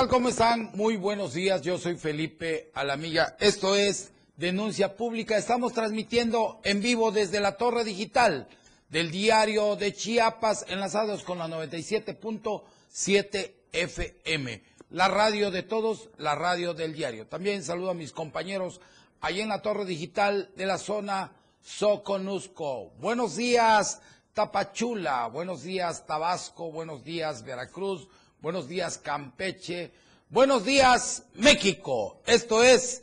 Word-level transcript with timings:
Hola, 0.00 0.06
¿qué 0.06 0.12
tal? 0.12 0.16
¿Cómo 0.16 0.28
están? 0.30 0.70
Muy 0.76 0.96
buenos 0.96 1.34
días. 1.34 1.60
Yo 1.60 1.76
soy 1.76 1.94
Felipe 1.94 2.70
Alamilla. 2.72 3.36
Esto 3.38 3.76
es 3.76 4.12
Denuncia 4.38 4.96
Pública. 4.96 5.36
Estamos 5.36 5.74
transmitiendo 5.74 6.58
en 6.64 6.80
vivo 6.80 7.12
desde 7.12 7.38
la 7.38 7.58
Torre 7.58 7.84
Digital 7.84 8.48
del 8.88 9.10
diario 9.10 9.76
de 9.76 9.92
Chiapas, 9.92 10.64
enlazados 10.68 11.22
con 11.22 11.36
la 11.36 11.48
97.7 11.48 13.52
FM. 13.72 14.62
La 14.88 15.08
radio 15.08 15.50
de 15.50 15.64
todos, 15.64 16.08
la 16.16 16.34
radio 16.34 16.72
del 16.72 16.94
diario. 16.94 17.26
También 17.26 17.62
saludo 17.62 17.90
a 17.90 17.94
mis 17.94 18.12
compañeros 18.12 18.80
ahí 19.20 19.42
en 19.42 19.50
la 19.50 19.60
Torre 19.60 19.84
Digital 19.84 20.50
de 20.56 20.64
la 20.64 20.78
zona 20.78 21.32
Soconusco. 21.60 22.94
Buenos 23.00 23.36
días, 23.36 24.00
Tapachula. 24.32 25.26
Buenos 25.26 25.62
días, 25.62 26.06
Tabasco. 26.06 26.72
Buenos 26.72 27.04
días, 27.04 27.44
Veracruz. 27.44 28.08
Buenos 28.42 28.68
días, 28.68 28.96
Campeche. 28.96 29.92
Buenos 30.30 30.64
días, 30.64 31.24
México. 31.34 32.22
Esto 32.24 32.64
es 32.64 33.02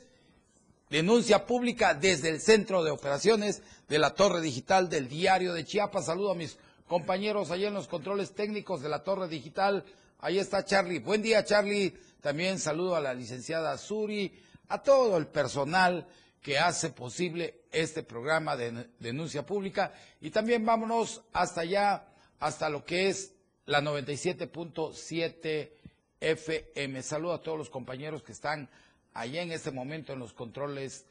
denuncia 0.89 1.45
pública 1.45 1.93
desde 1.93 2.29
el 2.29 2.41
Centro 2.41 2.83
de 2.83 2.89
Operaciones 2.89 3.61
de 3.87 3.99
la 3.99 4.15
Torre 4.15 4.41
Digital 4.41 4.89
del 4.89 5.07
Diario 5.07 5.53
de 5.53 5.63
Chiapas. 5.63 6.07
Saludo 6.07 6.31
a 6.31 6.35
mis 6.35 6.57
compañeros 6.87 7.51
allá 7.51 7.67
en 7.67 7.75
los 7.75 7.87
controles 7.87 8.33
técnicos 8.33 8.81
de 8.81 8.89
la 8.89 9.03
Torre 9.03 9.27
Digital. 9.27 9.85
Ahí 10.21 10.39
está 10.39 10.65
Charlie. 10.65 10.97
Buen 10.97 11.21
día, 11.21 11.45
Charlie. 11.45 11.95
También 12.19 12.57
saludo 12.57 12.95
a 12.95 13.01
la 13.01 13.13
licenciada 13.13 13.77
Suri, 13.77 14.33
a 14.69 14.81
todo 14.81 15.17
el 15.17 15.27
personal 15.27 16.07
que 16.41 16.57
hace 16.57 16.89
posible 16.89 17.61
este 17.71 18.01
programa 18.01 18.57
de 18.57 18.87
denuncia 18.97 19.45
pública. 19.45 19.93
Y 20.19 20.31
también 20.31 20.65
vámonos 20.65 21.21
hasta 21.31 21.61
allá, 21.61 22.07
hasta 22.39 22.69
lo 22.69 22.83
que 22.83 23.09
es 23.09 23.36
la 23.67 23.81
97.7 23.81 25.69
FM. 26.19 27.03
Saludo 27.03 27.33
a 27.33 27.41
todos 27.43 27.57
los 27.57 27.69
compañeros 27.69 28.23
que 28.23 28.31
están 28.31 28.69
allá 29.13 29.41
en 29.41 29.51
este 29.51 29.71
momento 29.71 30.13
en 30.13 30.19
los 30.19 30.33
controles 30.33 31.05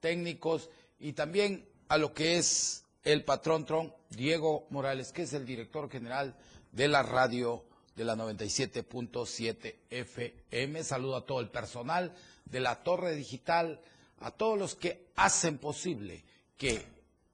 técnicos 0.00 0.70
y 0.98 1.12
también 1.12 1.66
a 1.88 1.96
lo 1.98 2.12
que 2.12 2.36
es 2.36 2.84
el 3.04 3.24
patrón 3.24 3.64
Tron, 3.64 3.94
Diego 4.10 4.66
Morales, 4.70 5.12
que 5.12 5.22
es 5.22 5.32
el 5.32 5.46
director 5.46 5.88
general 5.90 6.36
de 6.72 6.88
la 6.88 7.02
radio 7.02 7.64
de 7.94 8.04
la 8.04 8.16
97.7 8.16 9.76
FM. 9.88 10.84
Saludo 10.84 11.16
a 11.16 11.24
todo 11.26 11.40
el 11.40 11.48
personal 11.48 12.14
de 12.44 12.60
la 12.60 12.82
Torre 12.82 13.14
Digital, 13.14 13.80
a 14.18 14.32
todos 14.32 14.58
los 14.58 14.74
que 14.74 15.06
hacen 15.16 15.58
posible 15.58 16.24
que 16.56 16.82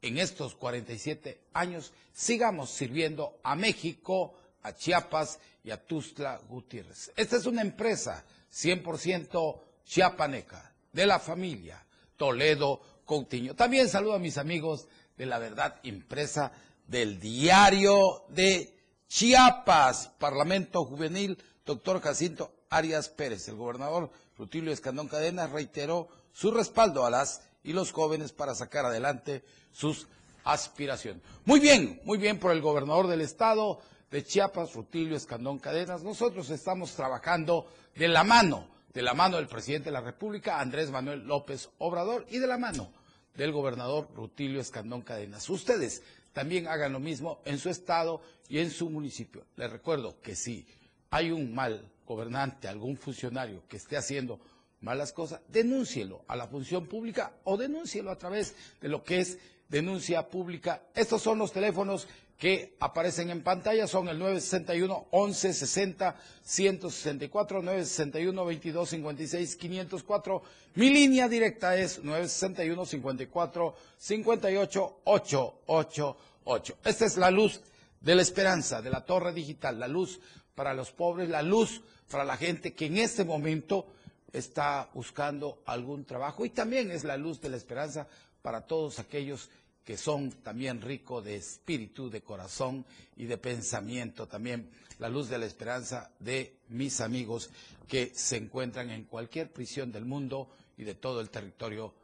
en 0.03 0.19
estos 0.19 0.55
47 0.55 1.41
años 1.55 1.93
sigamos 2.13 2.71
sirviendo 2.71 3.39
a 3.43 3.57
México, 3.57 4.35
a 4.67 4.75
Chiapas 4.75 5.39
y 5.63 5.71
a 5.71 5.77
Tuzla 5.85 6.41
Gutiérrez. 6.49 7.13
Esta 7.17 7.37
es 7.37 7.47
una 7.47 7.63
empresa 7.63 8.25
100% 8.53 9.61
chiapaneca, 9.85 10.73
de 10.93 11.07
la 11.07 11.21
familia 11.21 11.85
Toledo 12.17 12.81
Coutinho. 13.05 13.55
También 13.55 13.89
saludo 13.89 14.15
a 14.15 14.19
mis 14.19 14.39
amigos 14.39 14.89
de 15.17 15.27
la 15.27 15.39
verdad 15.39 15.79
impresa 15.85 16.51
del 16.87 17.21
diario 17.21 18.25
de 18.29 18.77
Chiapas, 19.09 20.09
Parlamento 20.19 20.85
Juvenil, 20.85 21.39
doctor 21.65 22.01
Jacinto 22.01 22.53
Arias 22.69 23.09
Pérez. 23.09 23.47
El 23.47 23.57
gobernador 23.57 24.11
Rutilio 24.37 24.73
Escandón 24.73 25.07
Cadenas 25.07 25.51
reiteró 25.51 26.09
su 26.33 26.51
respaldo 26.51 27.07
a 27.07 27.11
las 27.11 27.43
y 27.63 27.73
los 27.73 27.93
jóvenes 27.93 28.33
para 28.33 28.55
sacar 28.55 28.85
adelante 28.85 29.45
sus 29.71 30.09
aspiraciones. 30.45 31.23
Muy 31.45 31.61
bien, 31.61 32.01
muy 32.05 32.19
bien 32.19 32.39
por 32.39 32.53
el 32.53 32.61
gobernador 32.61 33.07
del 33.07 33.21
estado, 33.21 33.81
de 34.11 34.25
Chiapas, 34.25 34.75
Rutilio 34.75 35.17
Escandón 35.17 35.59
Cadenas. 35.59 36.03
Nosotros 36.03 36.51
estamos 36.51 36.95
trabajando 36.95 37.67
de 37.95 38.09
la 38.09 38.25
mano, 38.25 38.69
de 38.93 39.03
la 39.03 39.15
mano 39.15 39.37
del 39.37 39.49
presidente 39.49 39.87
de 39.87 39.93
la 39.93 40.01
República, 40.01 40.61
Andrés 40.61 40.91
Manuel 40.91 41.27
López 41.27 41.71
Obrador, 41.79 42.27
y 42.31 42.39
de 42.39 42.47
la 42.47 42.59
mano 42.59 42.93
del 43.35 43.53
gobernador 43.53 44.09
Rutilio 44.15 44.61
Escandón 44.61 45.03
Cadenas. 45.03 45.49
Ustedes 45.51 46.03
también 46.33 46.69
hagan 46.69 46.93
lo 46.93 47.01
mismo 47.01 47.41
en 47.45 47.59
su 47.59 47.69
estado 47.69 48.21
y 48.49 48.59
en 48.59 48.71
su 48.71 48.91
municipio. 48.91 49.47
Les 49.57 49.71
recuerdo 49.71 50.21
que 50.21 50.37
si 50.37 50.67
hay 51.11 51.31
un 51.31 51.55
mal 51.55 51.91
gobernante, 52.07 52.69
algún 52.69 52.97
funcionario 52.97 53.65
que 53.69 53.77
esté 53.77 53.97
haciendo 53.97 54.41
malas 54.81 55.13
cosas, 55.13 55.41
denúncielo 55.49 56.25
a 56.29 56.37
la 56.37 56.47
función 56.47 56.87
pública 56.87 57.33
o 57.45 57.57
denúncielo 57.57 58.11
a 58.11 58.19
través 58.19 58.55
de 58.81 58.89
lo 58.89 59.03
que 59.03 59.21
es 59.21 59.39
denuncia 59.69 60.29
pública. 60.29 60.83
Estos 60.95 61.23
son 61.23 61.39
los 61.39 61.53
teléfonos 61.53 62.07
que 62.39 62.77
aparecen 62.81 63.31
en 63.31 63.43
pantalla 63.43 63.87
son 63.87 64.09
el 64.09 64.19
961 64.19 65.07
11 65.11 65.53
60 65.55 66.17
164 66.43 67.63
961 67.63 68.45
22 68.45 68.89
56 68.91 69.57
504. 69.57 70.43
Mi 70.75 70.91
línea 70.91 71.29
directa 71.29 71.77
es 71.77 72.03
961 72.05 72.85
54 72.85 73.75
58 73.97 75.01
888. 75.05 76.79
Esta 76.85 77.05
es 77.07 77.17
la 77.17 77.31
luz 77.31 77.61
de 78.01 78.15
la 78.15 78.23
esperanza 78.23 78.83
de 78.83 78.91
la 78.91 79.05
torre 79.05 79.33
digital, 79.33 79.81
la 79.81 79.89
luz 79.89 80.21
para 80.55 80.75
los 80.75 80.93
pobres, 80.93 81.29
la 81.31 81.43
luz 81.43 81.81
para 82.11 82.25
la 82.25 82.37
gente 82.37 82.75
que 82.75 82.87
en 82.87 82.99
este 82.99 83.25
momento 83.25 83.87
está 84.33 84.91
buscando 84.93 85.63
algún 85.65 86.05
trabajo 86.05 86.45
y 86.45 86.51
también 86.51 86.91
es 86.91 87.05
la 87.05 87.17
luz 87.17 87.41
de 87.41 87.49
la 87.49 87.57
esperanza 87.57 88.07
para 88.43 88.67
todos 88.67 88.99
aquellos 88.99 89.49
que 89.49 89.66
son 89.95 90.33
también 90.43 90.81
ricos 90.81 91.23
de 91.23 91.37
espíritu, 91.37 92.09
de 92.09 92.23
corazón 92.23 92.85
y 93.17 93.27
de 93.27 93.37
pensamiento. 93.37 94.27
También 94.27 94.71
la 94.99 95.09
luz 95.09 95.29
de 95.29 95.39
la 95.39 95.47
esperanza 95.47 96.11
de 96.19 96.57
mis 96.71 97.01
amigos 97.01 97.51
que 97.87 98.11
se 98.15 98.37
encuentran 98.37 98.91
en 98.91 99.05
cualquier 99.05 99.53
prisión 99.53 99.93
del 99.93 100.07
mundo 100.07 100.49
y 100.77 100.85
de 100.85 100.95
todo 100.95 101.21
el 101.21 101.31
territorio 101.31 101.95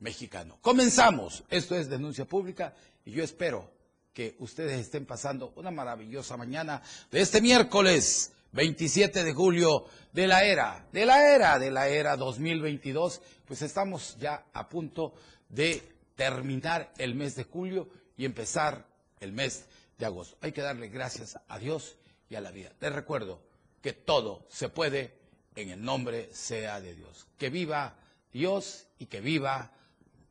mexicano. 0.00 0.58
Comenzamos. 0.60 1.44
Esto 1.48 1.76
es 1.76 1.88
Denuncia 1.88 2.24
Pública 2.24 2.74
y 3.04 3.12
yo 3.12 3.24
espero 3.24 3.70
que 4.12 4.36
ustedes 4.40 4.80
estén 4.80 5.06
pasando 5.06 5.52
una 5.56 5.70
maravillosa 5.70 6.36
mañana 6.36 6.82
de 7.10 7.20
este 7.20 7.40
miércoles 7.40 8.32
27 8.52 9.24
de 9.24 9.32
julio 9.32 9.86
de 10.12 10.26
la 10.26 10.44
era, 10.44 10.86
de 10.92 11.06
la 11.06 11.34
era, 11.34 11.58
de 11.58 11.70
la 11.70 11.88
era 11.88 12.16
2022. 12.16 13.22
Pues 13.46 13.62
estamos 13.62 14.16
ya 14.18 14.46
a 14.52 14.68
punto 14.68 15.14
de 15.48 15.89
terminar 16.20 16.92
el 16.98 17.14
mes 17.14 17.34
de 17.34 17.44
julio 17.44 17.88
y 18.14 18.26
empezar 18.26 18.86
el 19.20 19.32
mes 19.32 19.64
de 19.96 20.04
agosto. 20.04 20.36
Hay 20.42 20.52
que 20.52 20.60
darle 20.60 20.88
gracias 20.88 21.38
a 21.48 21.58
Dios 21.58 21.96
y 22.28 22.34
a 22.34 22.42
la 22.42 22.50
vida. 22.50 22.74
Les 22.78 22.92
recuerdo 22.92 23.40
que 23.80 23.94
todo 23.94 24.44
se 24.50 24.68
puede 24.68 25.14
en 25.56 25.70
el 25.70 25.82
nombre 25.82 26.28
sea 26.34 26.78
de 26.82 26.94
Dios. 26.94 27.26
Que 27.38 27.48
viva 27.48 27.96
Dios 28.34 28.86
y 28.98 29.06
que 29.06 29.22
viva 29.22 29.72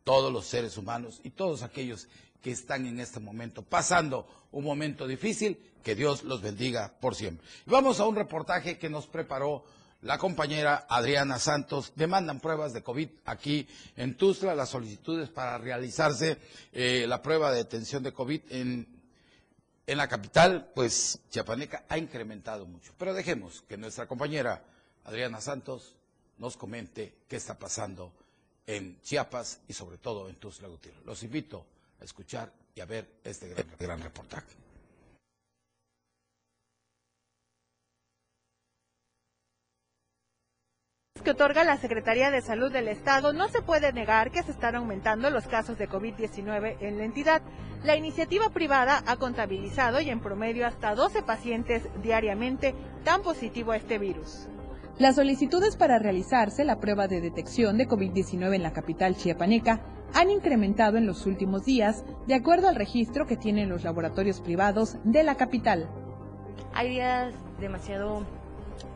todos 0.03 0.31
los 0.31 0.45
seres 0.45 0.77
humanos 0.77 1.21
y 1.23 1.31
todos 1.31 1.63
aquellos 1.63 2.07
que 2.43 2.51
están 2.51 2.85
en 2.85 2.99
este 2.99 3.19
momento 3.19 3.63
pasando 3.63 4.27
un 4.51 4.65
momento 4.65 5.07
difícil, 5.07 5.57
que 5.83 5.95
Dios 5.95 6.23
los 6.23 6.43
bendiga 6.43 6.99
por 7.01 7.15
siempre. 7.15 7.47
Vamos 7.65 7.99
a 7.99 8.05
un 8.05 8.15
reportaje 8.15 8.77
que 8.77 8.91
nos 8.91 9.07
preparó 9.07 9.65
la 10.01 10.17
compañera 10.17 10.85
Adriana 10.87 11.39
Santos 11.39 11.91
demandan 11.95 12.39
pruebas 12.39 12.73
de 12.73 12.83
COVID 12.83 13.09
aquí 13.25 13.67
en 13.97 14.15
Tuzla, 14.15 14.55
las 14.55 14.69
solicitudes 14.69 15.29
para 15.29 15.57
realizarse 15.57 16.37
eh, 16.71 17.05
la 17.07 17.21
prueba 17.21 17.51
de 17.51 17.57
detención 17.57 18.01
de 18.03 18.13
COVID 18.13 18.41
en, 18.49 18.87
en 19.85 19.97
la 19.97 20.07
capital, 20.07 20.71
pues 20.73 21.19
Chiapaneca 21.29 21.83
ha 21.89 21.97
incrementado 21.97 22.65
mucho. 22.65 22.93
Pero 22.97 23.13
dejemos 23.13 23.61
que 23.67 23.77
nuestra 23.77 24.07
compañera 24.07 24.63
Adriana 25.03 25.41
Santos 25.41 25.95
nos 26.37 26.55
comente 26.55 27.15
qué 27.27 27.35
está 27.35 27.59
pasando 27.59 28.13
en 28.65 29.01
Chiapas 29.01 29.59
y 29.67 29.73
sobre 29.73 29.97
todo 29.97 30.29
en 30.29 30.35
Tuzla 30.35 30.69
Gutiérrez. 30.69 31.03
Los 31.05 31.23
invito 31.23 31.65
a 31.99 32.05
escuchar 32.05 32.53
y 32.73 32.79
a 32.79 32.85
ver 32.85 33.19
este 33.23 33.49
gran, 33.49 33.65
gran 33.77 34.01
reportaje. 34.01 34.68
Que 41.21 41.31
otorga 41.31 41.63
la 41.63 41.77
Secretaría 41.77 42.31
de 42.31 42.41
Salud 42.41 42.71
del 42.71 42.87
Estado, 42.87 43.33
no 43.33 43.47
se 43.49 43.61
puede 43.61 43.93
negar 43.93 44.31
que 44.31 44.43
se 44.43 44.51
están 44.51 44.75
aumentando 44.75 45.29
los 45.29 45.47
casos 45.47 45.77
de 45.77 45.89
COVID-19 45.89 46.77
en 46.79 46.97
la 46.97 47.03
entidad. 47.03 47.41
La 47.83 47.95
iniciativa 47.95 48.49
privada 48.49 49.03
ha 49.05 49.15
contabilizado 49.17 50.01
y 50.01 50.09
en 50.09 50.19
promedio 50.19 50.67
hasta 50.67 50.95
12 50.95 51.23
pacientes 51.23 51.83
diariamente 52.01 52.75
dan 53.03 53.21
positivo 53.21 53.71
a 53.71 53.77
este 53.77 53.97
virus. 53.97 54.47
Las 54.97 55.15
solicitudes 55.15 55.77
para 55.77 55.97
realizarse 55.97 56.65
la 56.65 56.79
prueba 56.79 57.07
de 57.07 57.21
detección 57.21 57.77
de 57.77 57.87
COVID-19 57.87 58.55
en 58.55 58.63
la 58.63 58.73
capital 58.73 59.15
chiapaneca 59.15 59.81
han 60.13 60.29
incrementado 60.29 60.97
en 60.97 61.05
los 61.05 61.25
últimos 61.25 61.63
días, 61.63 62.03
de 62.27 62.35
acuerdo 62.35 62.67
al 62.67 62.75
registro 62.75 63.25
que 63.25 63.37
tienen 63.37 63.69
los 63.69 63.83
laboratorios 63.83 64.41
privados 64.41 64.97
de 65.03 65.23
la 65.23 65.35
capital. 65.35 65.89
Hay 66.73 66.89
días 66.89 67.33
demasiado 67.59 68.25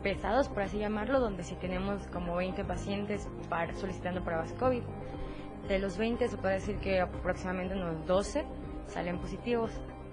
pesados, 0.04 0.48
por 0.48 0.62
así 0.62 0.78
llamarlo, 0.78 1.18
donde 1.18 1.42
si 1.42 1.56
tenemos 1.56 2.06
como 2.08 2.36
20 2.36 2.62
pacientes 2.64 3.26
para, 3.48 3.74
solicitando 3.74 4.22
pruebas 4.22 4.52
COVID. 4.52 4.82
De 5.66 5.78
los 5.78 5.96
20 5.96 6.28
se 6.28 6.36
puede 6.36 6.54
decir 6.54 6.76
que 6.76 7.00
aproximadamente 7.00 7.74
unos 7.74 8.06
12 8.06 8.44
salen 8.86 9.18
positivos. 9.18 9.72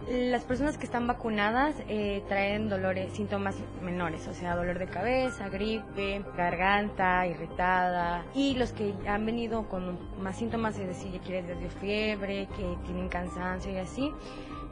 Las 0.09 0.43
personas 0.45 0.79
que 0.79 0.85
están 0.85 1.05
vacunadas 1.05 1.75
eh, 1.87 2.23
traen 2.27 2.69
dolores, 2.69 3.13
síntomas 3.13 3.55
menores, 3.83 4.27
o 4.27 4.33
sea, 4.33 4.55
dolor 4.55 4.79
de 4.79 4.87
cabeza, 4.87 5.47
gripe, 5.49 6.23
garganta 6.35 7.27
irritada. 7.27 8.25
Y 8.33 8.55
los 8.55 8.71
que 8.71 8.95
han 9.05 9.25
venido 9.25 9.69
con 9.69 9.99
más 10.19 10.37
síntomas, 10.37 10.79
es 10.79 10.87
decir, 10.87 11.11
ya 11.11 11.19
quieres 11.19 11.47
desde 11.47 11.69
fiebre, 11.69 12.47
que 12.55 12.77
tienen 12.85 13.09
cansancio 13.09 13.71
y 13.73 13.77
así, 13.77 14.11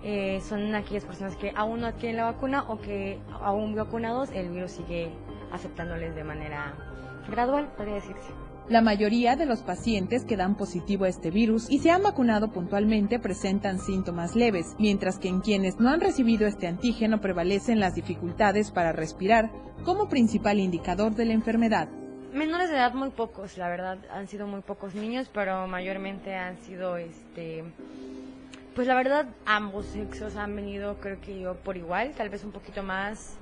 eh, 0.03 0.41
son 0.41 0.73
aquellas 0.75 1.05
personas 1.05 1.35
que 1.35 1.51
aún 1.55 1.81
no 1.81 1.87
adquieren 1.87 2.17
la 2.17 2.25
vacuna 2.25 2.63
o 2.67 2.79
que 2.79 3.19
aún 3.41 3.75
vacunados 3.75 4.29
el 4.31 4.49
virus 4.49 4.71
sigue 4.71 5.11
afectándoles 5.51 6.15
de 6.15 6.23
manera 6.23 6.73
gradual, 7.29 7.71
podría 7.75 7.95
decirse. 7.95 8.33
La 8.69 8.81
mayoría 8.81 9.35
de 9.35 9.47
los 9.47 9.61
pacientes 9.63 10.25
que 10.25 10.37
dan 10.37 10.55
positivo 10.55 11.05
a 11.05 11.09
este 11.09 11.31
virus 11.31 11.69
y 11.71 11.79
se 11.79 11.89
han 11.89 12.03
vacunado 12.03 12.51
puntualmente 12.51 13.17
presentan 13.17 13.79
síntomas 13.79 14.35
leves, 14.35 14.75
mientras 14.77 15.17
que 15.17 15.27
en 15.27 15.41
quienes 15.41 15.79
no 15.79 15.89
han 15.89 15.99
recibido 15.99 16.45
este 16.45 16.67
antígeno 16.67 17.19
prevalecen 17.19 17.79
las 17.79 17.95
dificultades 17.95 18.69
para 18.69 18.91
respirar 18.91 19.49
como 19.83 20.07
principal 20.07 20.59
indicador 20.59 21.15
de 21.15 21.25
la 21.25 21.33
enfermedad. 21.33 21.89
Menores 22.31 22.69
de 22.69 22.75
edad 22.75 22.93
muy 22.93 23.09
pocos, 23.09 23.57
la 23.57 23.69
verdad, 23.69 23.97
han 24.11 24.27
sido 24.27 24.45
muy 24.45 24.61
pocos 24.61 24.93
niños, 24.93 25.31
pero 25.33 25.67
mayormente 25.67 26.35
han 26.35 26.59
sido 26.59 26.95
este 26.97 27.63
pues 28.75 28.87
la 28.87 28.95
verdad 28.95 29.27
ambos 29.45 29.85
sexos 29.87 30.35
han 30.35 30.55
venido 30.55 30.97
creo 30.99 31.19
que 31.21 31.39
yo 31.39 31.55
por 31.55 31.77
igual, 31.77 32.13
tal 32.15 32.29
vez 32.29 32.43
un 32.43 32.51
poquito 32.51 32.83
más 32.83 33.37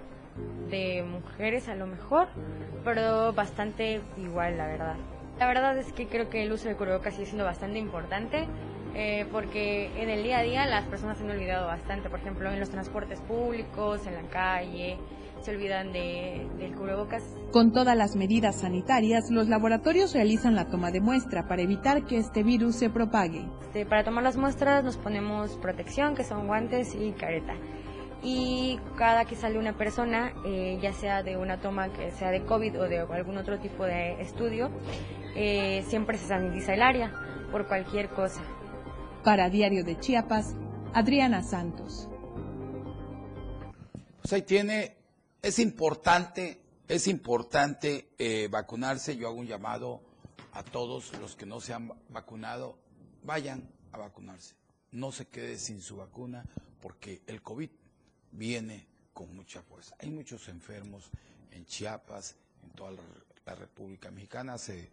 de 0.70 1.04
mujeres 1.04 1.68
a 1.68 1.76
lo 1.76 1.88
mejor, 1.88 2.28
pero 2.84 3.34
bastante 3.34 4.02
igual 4.18 4.58
la 4.58 4.68
verdad. 4.68 4.96
La 5.40 5.48
verdad 5.48 5.78
es 5.78 5.92
que 5.94 6.08
creo 6.08 6.30
que 6.30 6.44
el 6.44 6.52
uso 6.52 6.68
de 6.68 6.76
cubrebocas 6.76 7.14
sigue 7.14 7.28
siendo 7.28 7.44
bastante 7.44 7.78
importante 7.78 8.48
eh, 8.96 9.28
porque 9.32 9.92
en 10.02 10.10
el 10.10 10.24
día 10.24 10.40
a 10.40 10.44
día 10.44 10.66
las 10.66 10.86
personas 10.86 11.18
se 11.18 11.24
han 11.24 11.30
olvidado 11.30 11.68
bastante, 11.68 12.10
por 12.10 12.20
ejemplo, 12.20 12.52
en 12.52 12.60
los 12.60 12.70
transportes 12.70 13.20
públicos, 13.22 14.08
en 14.08 14.16
la 14.16 14.24
calle, 14.24 14.98
se 15.42 15.52
olvidan 15.52 15.92
de, 15.92 16.48
del 16.58 16.76
cubrebocas. 16.76 17.24
Con 17.52 17.72
todas 17.72 17.96
las 17.96 18.16
medidas 18.16 18.62
sanitarias, 18.62 19.30
los 19.32 19.48
laboratorios 19.48 20.14
realizan 20.14 20.56
la 20.56 20.68
toma 20.68 20.92
de 20.92 21.02
muestra 21.02 21.48
para 21.48 21.62
evitar 21.62 22.06
que 22.06 22.18
este 22.18 22.44
virus 22.44 22.76
se 22.76 22.90
propague. 22.90 23.46
Este, 23.62 23.86
para 23.86 24.04
tomar 24.04 24.24
las 24.24 24.38
muestras 24.38 24.84
nos 24.84 24.98
ponemos 24.98 25.58
protección, 25.58 26.16
que 26.16 26.24
son 26.24 26.48
guantes 26.48 26.96
y 26.96 27.12
careta 27.12 27.54
y 28.24 28.80
cada 28.98 29.26
que 29.26 29.36
sale 29.36 29.60
una 29.60 29.78
persona, 29.78 30.34
eh, 30.46 30.80
ya 30.82 30.94
sea 30.94 31.24
de 31.24 31.38
una 31.38 31.60
toma 31.60 31.94
que 31.94 32.12
sea 32.12 32.32
de 32.32 32.44
COVID 32.44 32.82
o 32.82 32.90
de 32.90 33.00
algún 33.00 33.38
otro 33.38 33.60
tipo 33.60 33.86
de 33.86 34.20
estudio, 34.22 34.70
eh, 35.36 35.84
siempre 35.88 36.18
se 36.18 36.28
sanitiza 36.28 36.74
el 36.74 36.82
área 36.82 37.14
por 37.52 37.68
cualquier 37.68 38.10
cosa. 38.10 38.42
Para 39.24 39.50
Diario 39.50 39.84
de 39.84 40.00
Chiapas, 40.00 40.56
Adriana 40.94 41.44
Santos. 41.44 42.10
Pues 44.22 44.34
ahí 44.34 44.42
tiene, 44.42 44.97
es 45.48 45.60
importante, 45.60 46.60
es 46.90 47.08
importante 47.08 48.10
eh, 48.18 48.50
vacunarse. 48.52 49.16
Yo 49.16 49.30
hago 49.30 49.38
un 49.38 49.48
llamado 49.48 50.02
a 50.52 50.62
todos 50.62 51.18
los 51.20 51.38
que 51.38 51.46
no 51.46 51.62
se 51.62 51.74
han 51.74 51.94
vacunado, 52.10 52.78
vayan 53.24 53.70
a 53.94 53.98
vacunarse. 53.98 54.56
No 54.92 55.14
se 55.14 55.28
quede 55.28 55.58
sin 55.58 55.82
su 55.82 55.96
vacuna 55.96 56.44
porque 56.82 57.22
el 57.28 57.42
COVID 57.42 57.70
viene 58.34 58.88
con 59.14 59.34
mucha 59.34 59.62
fuerza. 59.62 59.96
Hay 60.00 60.10
muchos 60.10 60.50
enfermos 60.50 61.10
en 61.52 61.66
Chiapas, 61.66 62.36
en 62.64 62.72
toda 62.72 62.92
la, 62.92 63.02
República 63.56 64.12
Mexicana. 64.12 64.56
Hace 64.56 64.92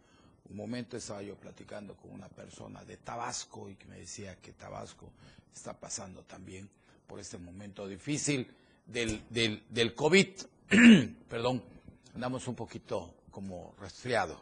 un 0.49 0.55
momento 0.55 0.95
estaba 0.95 1.21
yo 1.21 1.35
platicando 1.35 1.97
con 1.97 2.11
una 2.11 2.29
persona 2.29 2.85
de 2.85 2.95
Tabasco 2.95 3.69
y 3.69 3.75
que 3.75 3.87
me 3.87 3.99
decía 3.99 4.37
que 4.37 4.53
Tabasco 4.53 5.11
está 5.53 5.77
pasando 5.77 6.23
también 6.23 6.69
por 7.05 7.19
este 7.19 7.37
momento 7.37 7.85
difícil 7.85 8.49
del, 8.85 9.23
del, 9.29 9.63
del 9.69 9.93
COVID. 9.93 10.27
Perdón, 11.29 11.63
andamos 12.13 12.47
un 12.47 12.55
poquito 12.55 13.13
como 13.31 13.75
resfriado. 13.79 14.41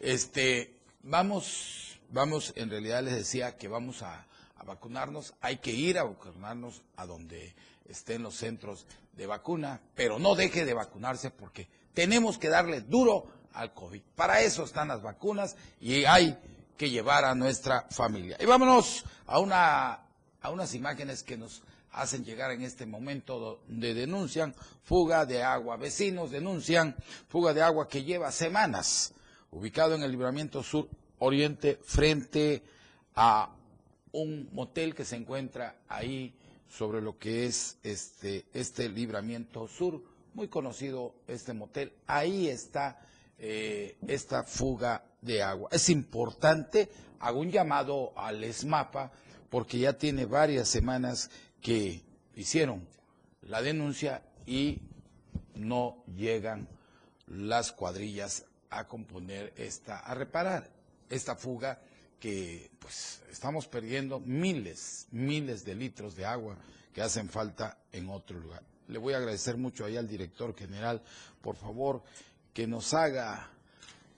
Este, 0.00 0.74
vamos, 1.02 1.98
vamos, 2.10 2.52
en 2.56 2.70
realidad 2.70 3.02
les 3.02 3.14
decía 3.14 3.56
que 3.56 3.68
vamos 3.68 4.02
a, 4.02 4.26
a 4.56 4.64
vacunarnos, 4.64 5.34
hay 5.40 5.58
que 5.58 5.72
ir 5.72 5.98
a 5.98 6.04
vacunarnos 6.04 6.82
a 6.96 7.06
donde 7.06 7.54
estén 7.88 8.22
los 8.22 8.34
centros 8.34 8.86
de 9.16 9.26
vacuna, 9.26 9.80
pero 9.94 10.18
no 10.18 10.34
deje 10.34 10.64
de 10.64 10.74
vacunarse 10.74 11.30
porque 11.30 11.68
tenemos 11.94 12.38
que 12.38 12.48
darle 12.48 12.80
duro 12.80 13.26
al 13.52 13.74
COVID. 13.74 14.00
Para 14.14 14.40
eso 14.42 14.64
están 14.64 14.88
las 14.88 15.02
vacunas 15.02 15.56
y 15.80 16.04
hay 16.04 16.38
que 16.76 16.90
llevar 16.90 17.24
a 17.24 17.34
nuestra 17.34 17.86
familia. 17.90 18.36
Y 18.40 18.46
vámonos 18.46 19.04
a, 19.26 19.38
una, 19.38 20.00
a 20.40 20.50
unas 20.50 20.74
imágenes 20.74 21.22
que 21.22 21.36
nos 21.36 21.62
hacen 21.92 22.24
llegar 22.24 22.50
en 22.50 22.62
este 22.62 22.86
momento 22.86 23.60
donde 23.68 23.94
denuncian 23.94 24.54
fuga 24.82 25.26
de 25.26 25.42
agua. 25.42 25.76
Vecinos 25.76 26.30
denuncian 26.30 26.96
fuga 27.28 27.52
de 27.54 27.62
agua 27.62 27.88
que 27.88 28.04
lleva 28.04 28.32
semanas, 28.32 29.12
ubicado 29.50 29.94
en 29.94 30.02
el 30.02 30.10
libramiento 30.10 30.62
sur 30.62 30.88
oriente 31.18 31.78
frente 31.82 32.62
a 33.14 33.54
un 34.12 34.48
motel 34.52 34.94
que 34.94 35.04
se 35.04 35.16
encuentra 35.16 35.76
ahí 35.88 36.34
sobre 36.68 37.00
lo 37.00 37.18
que 37.18 37.46
es 37.46 37.78
este, 37.82 38.46
este 38.52 38.88
libramiento 38.88 39.68
sur, 39.68 40.02
muy 40.34 40.48
conocido 40.48 41.14
este 41.28 41.52
motel. 41.52 41.92
Ahí 42.06 42.48
está 42.48 42.98
eh, 43.38 43.96
esta 44.06 44.42
fuga 44.42 45.04
de 45.20 45.42
agua. 45.42 45.68
Es 45.70 45.88
importante, 45.90 46.88
hago 47.20 47.40
un 47.40 47.50
llamado 47.50 48.12
al 48.16 48.42
ESMAPA, 48.42 49.12
porque 49.50 49.78
ya 49.78 49.92
tiene 49.92 50.24
varias 50.24 50.68
semanas 50.68 51.30
que 51.62 52.02
hicieron 52.34 52.86
la 53.42 53.62
denuncia 53.62 54.22
y 54.44 54.80
no 55.54 56.04
llegan 56.14 56.68
las 57.28 57.72
cuadrillas 57.72 58.44
a 58.70 58.86
componer 58.88 59.52
esta, 59.56 59.98
a 60.00 60.14
reparar 60.14 60.68
esta 61.08 61.36
fuga 61.36 61.80
que 62.18 62.70
pues 62.78 63.22
estamos 63.30 63.66
perdiendo 63.68 64.20
miles, 64.20 65.06
miles 65.10 65.64
de 65.64 65.74
litros 65.74 66.16
de 66.16 66.24
agua 66.24 66.56
que 66.92 67.02
hacen 67.02 67.28
falta 67.28 67.78
en 67.92 68.08
otro 68.08 68.38
lugar. 68.38 68.62
Le 68.88 68.98
voy 68.98 69.14
a 69.14 69.18
agradecer 69.18 69.56
mucho 69.56 69.84
ahí 69.84 69.96
al 69.96 70.08
director 70.08 70.54
general, 70.56 71.02
por 71.40 71.56
favor, 71.56 72.02
que 72.52 72.66
nos 72.66 72.92
haga, 72.94 73.50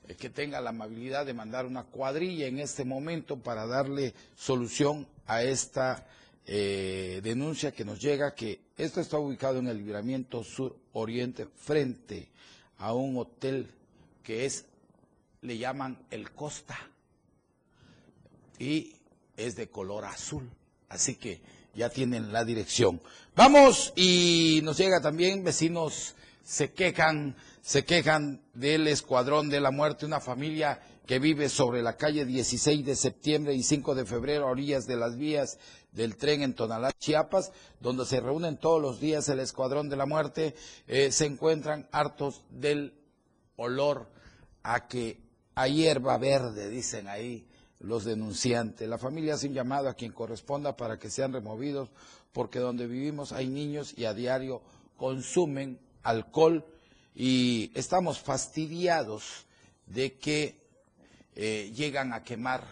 eh, 0.08 0.14
que 0.16 0.30
tenga 0.30 0.60
la 0.60 0.70
amabilidad 0.70 1.26
de 1.26 1.34
mandar 1.34 1.66
una 1.66 1.84
cuadrilla 1.84 2.46
en 2.46 2.58
este 2.58 2.84
momento 2.84 3.38
para 3.38 3.66
darle 3.66 4.14
solución 4.34 5.06
a 5.26 5.42
esta 5.42 6.06
eh, 6.46 7.20
denuncia 7.22 7.72
que 7.72 7.84
nos 7.84 8.00
llega, 8.00 8.34
que 8.34 8.60
esto 8.76 9.00
está 9.00 9.18
ubicado 9.18 9.58
en 9.58 9.68
el 9.68 9.78
libramiento 9.78 10.44
sur-oriente, 10.44 11.46
frente 11.56 12.28
a 12.78 12.92
un 12.92 13.16
hotel 13.16 13.70
que 14.22 14.44
es, 14.44 14.66
le 15.42 15.58
llaman 15.58 15.98
el 16.10 16.30
Costa 16.32 16.78
y 18.58 18.94
es 19.36 19.56
de 19.56 19.68
color 19.68 20.04
azul. 20.04 20.48
Así 20.88 21.16
que 21.16 21.40
ya 21.74 21.90
tienen 21.90 22.32
la 22.32 22.44
dirección. 22.44 23.00
Vamos 23.34 23.92
y 23.96 24.60
nos 24.62 24.78
llega 24.78 25.00
también 25.00 25.42
vecinos 25.42 26.14
se 26.44 26.72
quejan, 26.72 27.36
se 27.62 27.84
quejan 27.84 28.42
del 28.52 28.86
escuadrón 28.86 29.48
de 29.48 29.60
la 29.60 29.70
muerte, 29.70 30.06
una 30.06 30.20
familia 30.20 30.80
que 31.06 31.18
vive 31.18 31.48
sobre 31.48 31.82
la 31.82 31.96
calle 31.96 32.24
16 32.24 32.84
de 32.84 32.96
septiembre 32.96 33.54
y 33.54 33.62
5 33.62 33.94
de 33.94 34.06
febrero 34.06 34.46
a 34.46 34.50
orillas 34.50 34.86
de 34.86 34.96
las 34.96 35.16
vías 35.16 35.58
del 35.92 36.16
tren 36.16 36.42
en 36.42 36.54
Tonalá, 36.54 36.92
Chiapas, 36.92 37.52
donde 37.80 38.06
se 38.06 38.20
reúnen 38.20 38.56
todos 38.56 38.80
los 38.80 39.00
días 39.00 39.28
el 39.28 39.40
escuadrón 39.40 39.88
de 39.88 39.96
la 39.96 40.06
muerte, 40.06 40.54
eh, 40.86 41.12
se 41.12 41.26
encuentran 41.26 41.88
hartos 41.92 42.42
del 42.50 42.94
olor 43.56 44.08
a 44.62 44.88
que 44.88 45.20
a 45.54 45.68
hierba 45.68 46.16
verde, 46.18 46.68
dicen 46.70 47.06
ahí, 47.06 47.46
los 47.80 48.04
denunciantes. 48.04 48.88
La 48.88 48.98
familia 48.98 49.34
hace 49.34 49.46
un 49.46 49.54
llamado 49.54 49.88
a 49.88 49.94
quien 49.94 50.12
corresponda 50.12 50.76
para 50.76 50.98
que 50.98 51.10
sean 51.10 51.32
removidos, 51.32 51.90
porque 52.32 52.58
donde 52.58 52.86
vivimos 52.86 53.32
hay 53.32 53.48
niños 53.48 53.94
y 53.96 54.06
a 54.06 54.14
diario 54.14 54.62
consumen 54.96 55.78
alcohol 56.02 56.64
y 57.14 57.70
estamos 57.74 58.18
fastidiados 58.18 59.46
de 59.86 60.14
que 60.14 60.63
eh, 61.36 61.72
llegan 61.74 62.12
a 62.12 62.22
quemar 62.22 62.64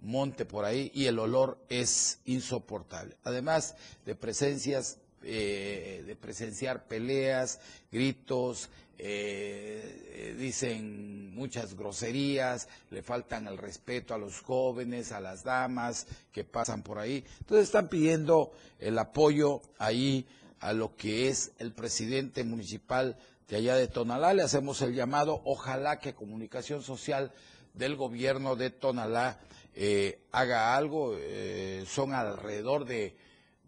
monte 0.00 0.44
por 0.44 0.64
ahí 0.64 0.90
y 0.94 1.06
el 1.06 1.18
olor 1.18 1.58
es 1.68 2.20
insoportable. 2.26 3.16
Además 3.24 3.74
de 4.04 4.14
presencias, 4.14 4.98
eh, 5.22 6.04
de 6.06 6.16
presenciar 6.16 6.86
peleas, 6.86 7.60
gritos, 7.90 8.68
eh, 8.98 10.36
dicen 10.38 11.34
muchas 11.34 11.74
groserías, 11.74 12.68
le 12.90 13.02
faltan 13.02 13.48
el 13.48 13.58
respeto 13.58 14.14
a 14.14 14.18
los 14.18 14.40
jóvenes, 14.40 15.10
a 15.12 15.20
las 15.20 15.42
damas 15.42 16.06
que 16.32 16.44
pasan 16.44 16.82
por 16.82 16.98
ahí. 16.98 17.24
Entonces 17.40 17.64
están 17.64 17.88
pidiendo 17.88 18.52
el 18.78 18.98
apoyo 18.98 19.62
ahí 19.78 20.26
a 20.60 20.72
lo 20.72 20.96
que 20.96 21.28
es 21.28 21.52
el 21.58 21.72
presidente 21.72 22.44
municipal 22.44 23.16
de 23.48 23.56
allá 23.56 23.76
de 23.76 23.88
Tonalá. 23.88 24.32
Le 24.32 24.42
hacemos 24.42 24.80
el 24.82 24.94
llamado, 24.94 25.42
ojalá 25.44 25.98
que 25.98 26.14
Comunicación 26.14 26.82
Social 26.82 27.32
del 27.74 27.96
gobierno 27.96 28.56
de 28.56 28.70
Tonalá 28.70 29.38
eh, 29.74 30.20
haga 30.32 30.76
algo. 30.76 31.14
Eh, 31.18 31.84
son 31.86 32.14
alrededor 32.14 32.86
de 32.86 33.16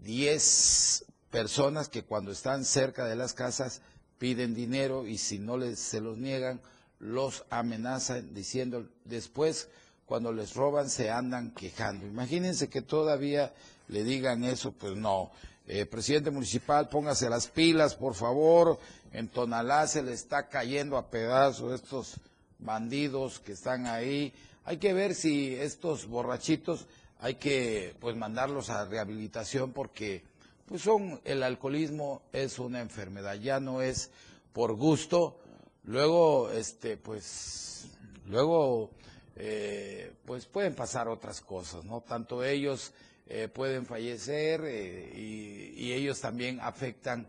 10 0.01 1.05
personas 1.31 1.89
que 1.89 2.05
cuando 2.05 2.31
están 2.31 2.65
cerca 2.65 3.05
de 3.05 3.17
las 3.17 3.35
casas 3.35 3.83
piden 4.19 4.55
dinero 4.55 5.07
y 5.07 5.19
si 5.19 5.39
no 5.39 5.59
les, 5.59 5.79
se 5.79 6.01
los 6.01 6.17
niegan, 6.17 6.61
los 6.99 7.45
amenazan 7.51 8.33
diciendo 8.33 8.89
después 9.05 9.69
cuando 10.07 10.33
les 10.33 10.55
roban 10.55 10.89
se 10.89 11.11
andan 11.11 11.51
quejando. 11.51 12.07
Imagínense 12.07 12.69
que 12.69 12.81
todavía 12.81 13.53
le 13.89 14.05
digan 14.05 14.45
eso, 14.45 14.73
pues 14.73 14.97
no. 14.97 15.31
Eh, 15.67 15.85
presidente 15.85 16.31
municipal, 16.31 16.89
póngase 16.89 17.29
las 17.29 17.49
pilas, 17.49 17.97
por 17.97 18.15
favor. 18.15 18.79
En 19.13 19.29
Tonalá 19.29 19.87
se 19.89 20.03
le 20.03 20.13
está 20.13 20.49
cayendo 20.49 20.97
a 20.97 21.11
pedazos 21.11 21.75
estos 21.75 22.15
bandidos 22.59 23.41
que 23.41 23.53
están 23.53 23.87
ahí. 23.87 24.33
Hay 24.65 24.79
que 24.79 24.93
ver 24.93 25.15
si 25.15 25.55
estos 25.55 26.07
borrachitos 26.07 26.87
hay 27.19 27.37
que 27.37 27.95
pues 28.01 28.17
mandarlos 28.17 28.71
a 28.71 28.85
rehabilitación 28.85 29.73
porque 29.73 30.25
pues 30.67 30.83
son 30.83 31.21
el 31.25 31.43
alcoholismo 31.43 32.23
es 32.33 32.59
una 32.59 32.81
enfermedad, 32.81 33.35
ya 33.37 33.61
no 33.61 33.83
es 33.83 34.11
por 34.53 34.75
gusto. 34.75 35.39
Luego 35.85 36.51
este 36.51 36.97
pues 36.97 37.89
luego 38.27 38.91
eh, 39.37 40.13
pues 40.25 40.47
pueden 40.47 40.75
pasar 40.75 41.09
otras 41.09 41.41
cosas, 41.41 41.85
¿no? 41.85 42.01
Tanto 42.01 42.43
ellos 42.43 42.93
eh, 43.29 43.49
pueden 43.49 43.87
fallecer 43.87 44.63
eh, 44.65 45.13
y, 45.15 45.93
ellos 45.93 46.21
también 46.21 46.61
afectan 46.61 47.27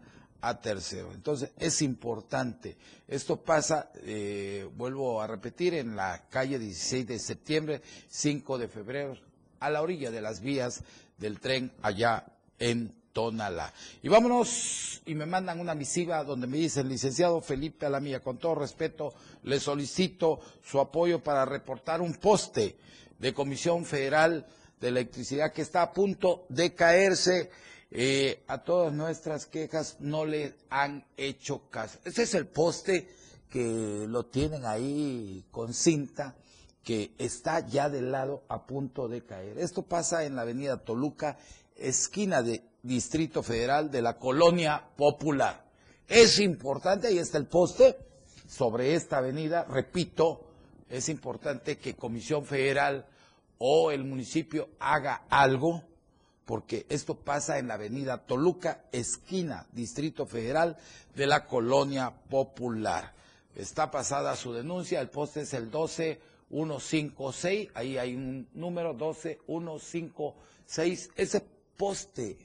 a 0.48 0.62
terceros. 0.62 1.14
Entonces 1.14 1.52
es 1.58 1.82
importante. 1.82 2.78
Esto 3.08 3.38
pasa, 3.38 3.92
vuelvo 4.76 5.22
a 5.22 5.28
repetir, 5.28 5.74
en 5.74 5.96
la 5.96 6.28
calle 6.30 6.60
16 6.60 7.08
de 7.08 7.20
septiembre, 7.20 7.82
5 8.10 8.58
de 8.58 8.68
febrero, 8.68 9.18
a 9.60 9.70
la 9.70 9.82
orilla 9.82 10.12
de 10.12 10.22
las 10.22 10.42
vías 10.42 10.84
del 11.18 11.40
tren 11.40 11.72
allá 11.82 12.26
en 12.60 12.96
Tonalá. 13.14 13.74
Y 14.04 14.10
vámonos, 14.10 15.02
y 15.06 15.16
me 15.16 15.26
mandan 15.26 15.60
una 15.60 15.74
misiva 15.74 16.24
donde 16.24 16.46
me 16.46 16.58
dicen, 16.58 16.88
licenciado 16.88 17.42
Felipe 17.42 17.88
Alamía, 17.88 18.20
con 18.20 18.38
todo 18.38 18.56
respeto, 18.56 19.16
le 19.44 19.60
solicito 19.60 20.40
su 20.64 20.80
apoyo 20.80 21.24
para 21.24 21.44
reportar 21.44 22.02
un 22.02 22.14
poste 22.14 22.78
de 23.18 23.34
Comisión 23.34 23.86
Federal 23.86 24.46
de 24.80 24.90
Electricidad 24.90 25.52
que 25.52 25.64
está 25.64 25.82
a 25.82 25.92
punto 25.92 26.46
de 26.50 26.76
caerse. 26.76 27.50
Eh, 27.90 28.44
a 28.48 28.64
todas 28.64 28.94
nuestras 28.94 29.46
quejas 29.46 29.98
no 30.00 30.26
le 30.26 30.56
han 30.70 31.06
hecho 31.16 31.70
caso. 31.70 32.00
Ese 32.04 32.24
es 32.24 32.34
el 32.34 32.48
poste 32.48 33.08
que 33.50 34.06
lo 34.08 34.26
tienen 34.26 34.66
ahí 34.66 35.46
con 35.52 35.74
cinta, 35.74 36.36
que 36.84 37.12
está 37.18 37.66
ya 37.66 37.90
del 37.90 38.12
lado 38.12 38.44
a 38.50 38.66
punto 38.66 39.08
de 39.08 39.24
caer. 39.24 39.58
Esto 39.58 39.84
pasa 39.84 40.26
en 40.26 40.36
la 40.36 40.42
avenida 40.42 40.84
Toluca, 40.84 41.38
esquina 41.76 42.42
de 42.42 42.62
Distrito 42.84 43.44
Federal 43.44 43.92
de 43.92 44.02
la 44.02 44.18
Colonia 44.18 44.84
Popular. 44.96 45.66
Es 46.08 46.40
importante, 46.40 47.08
ahí 47.08 47.18
está 47.18 47.38
el 47.38 47.48
poste 47.48 47.98
sobre 48.48 48.96
esta 48.96 49.18
avenida, 49.18 49.66
repito, 49.66 50.46
es 50.90 51.10
importante 51.10 51.78
que 51.78 51.96
Comisión 51.96 52.46
Federal 52.46 53.06
o 53.58 53.92
el 53.92 54.06
municipio 54.06 54.70
haga 54.80 55.26
algo, 55.30 55.84
porque 56.48 56.88
esto 56.88 57.14
pasa 57.14 57.60
en 57.60 57.68
la 57.68 57.74
avenida 57.74 58.26
Toluca, 58.26 58.86
esquina, 58.94 59.68
Distrito 59.74 60.26
Federal 60.26 60.78
de 61.14 61.28
la 61.28 61.46
Colonia 61.46 62.14
Popular. 62.30 63.14
Está 63.54 63.92
pasada 63.92 64.34
su 64.38 64.54
denuncia, 64.54 65.02
el 65.02 65.10
poste 65.10 65.42
es 65.42 65.54
el 65.54 65.70
12156, 65.70 67.72
ahí 67.74 67.98
hay 67.98 68.16
un 68.16 68.48
número 68.54 68.94
12156, 68.94 71.10
ese 71.18 71.46
poste 71.76 72.38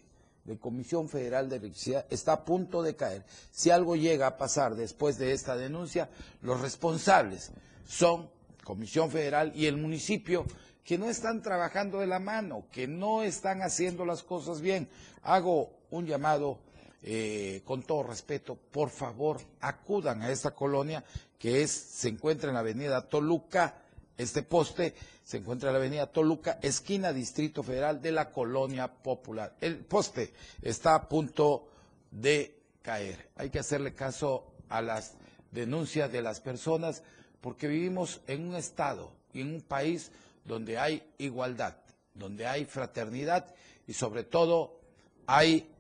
de 0.45 0.59
Comisión 0.59 1.09
Federal 1.09 1.49
de 1.49 1.59
Electricidad 1.59 2.05
está 2.11 2.33
a 2.33 2.45
punto 2.45 2.83
de 2.83 2.97
caer. 2.97 3.25
Si 3.53 3.71
algo 3.71 3.95
llega 3.95 4.27
a 4.27 4.37
pasar 4.37 4.75
después 4.75 5.17
de 5.17 5.31
esta 5.31 5.57
denuncia, 5.57 6.11
los 6.41 6.61
responsables 6.61 7.53
son 7.87 8.29
Comisión 8.65 9.13
Federal 9.13 9.53
y 9.55 9.67
el 9.67 9.77
municipio 9.77 10.45
que 10.85 10.99
no 10.99 11.09
están 11.09 11.43
trabajando 11.43 12.01
de 12.01 12.07
la 12.07 12.19
mano, 12.19 12.65
que 12.73 12.87
no 12.87 13.23
están 13.23 13.63
haciendo 13.63 14.05
las 14.05 14.23
cosas 14.23 14.61
bien. 14.61 14.89
Hago 15.23 15.71
un 15.91 16.07
llamado 16.07 16.59
eh, 17.03 17.63
con 17.65 17.83
todo 17.83 18.03
respeto, 18.05 18.57
por 18.57 18.91
favor, 18.91 19.41
acudan 19.61 20.23
a 20.23 20.31
esta 20.31 20.53
colonia 20.53 21.05
que 21.39 21.63
es, 21.63 21.71
se 21.73 22.09
encuentra 22.09 22.49
en 22.49 22.55
la 22.55 22.61
avenida 22.61 23.09
Toluca, 23.09 23.75
este 24.17 24.43
poste 24.43 24.95
se 25.25 25.39
encuentra 25.39 25.69
en 25.69 25.75
la 25.75 25.79
avenida 25.81 26.07
Toluca, 26.07 26.59
esquina 26.63 27.13
Distrito 27.13 27.63
Federal 27.63 28.01
de 28.01 28.13
la 28.13 28.31
Colonia 28.31 28.87
Popular. 28.87 29.57
El 29.61 29.79
poste 29.79 30.33
está 30.61 30.95
a 30.95 31.09
punto 31.09 31.69
de 32.11 32.57
caer. 32.83 33.31
Hay 33.37 33.51
que 33.51 33.59
hacerle 33.59 33.95
caso 33.95 34.53
a 34.69 34.81
las 34.83 35.15
denuncias 35.51 36.11
de 36.13 36.23
las 36.23 36.41
personas 36.41 37.03
porque 37.41 37.67
vivimos 37.67 38.21
en 38.27 38.49
un 38.49 38.55
estado 38.55 39.13
y 39.33 39.41
en 39.41 39.55
un 39.55 39.61
país 39.63 40.13
donde 40.45 40.79
hay 40.79 41.03
igualdad, 41.19 41.77
donde 42.15 42.47
hay 42.47 42.65
fraternidad 42.65 43.55
y 43.87 43.93
sobre 43.93 44.25
todo 44.25 44.81
hay 45.27 45.71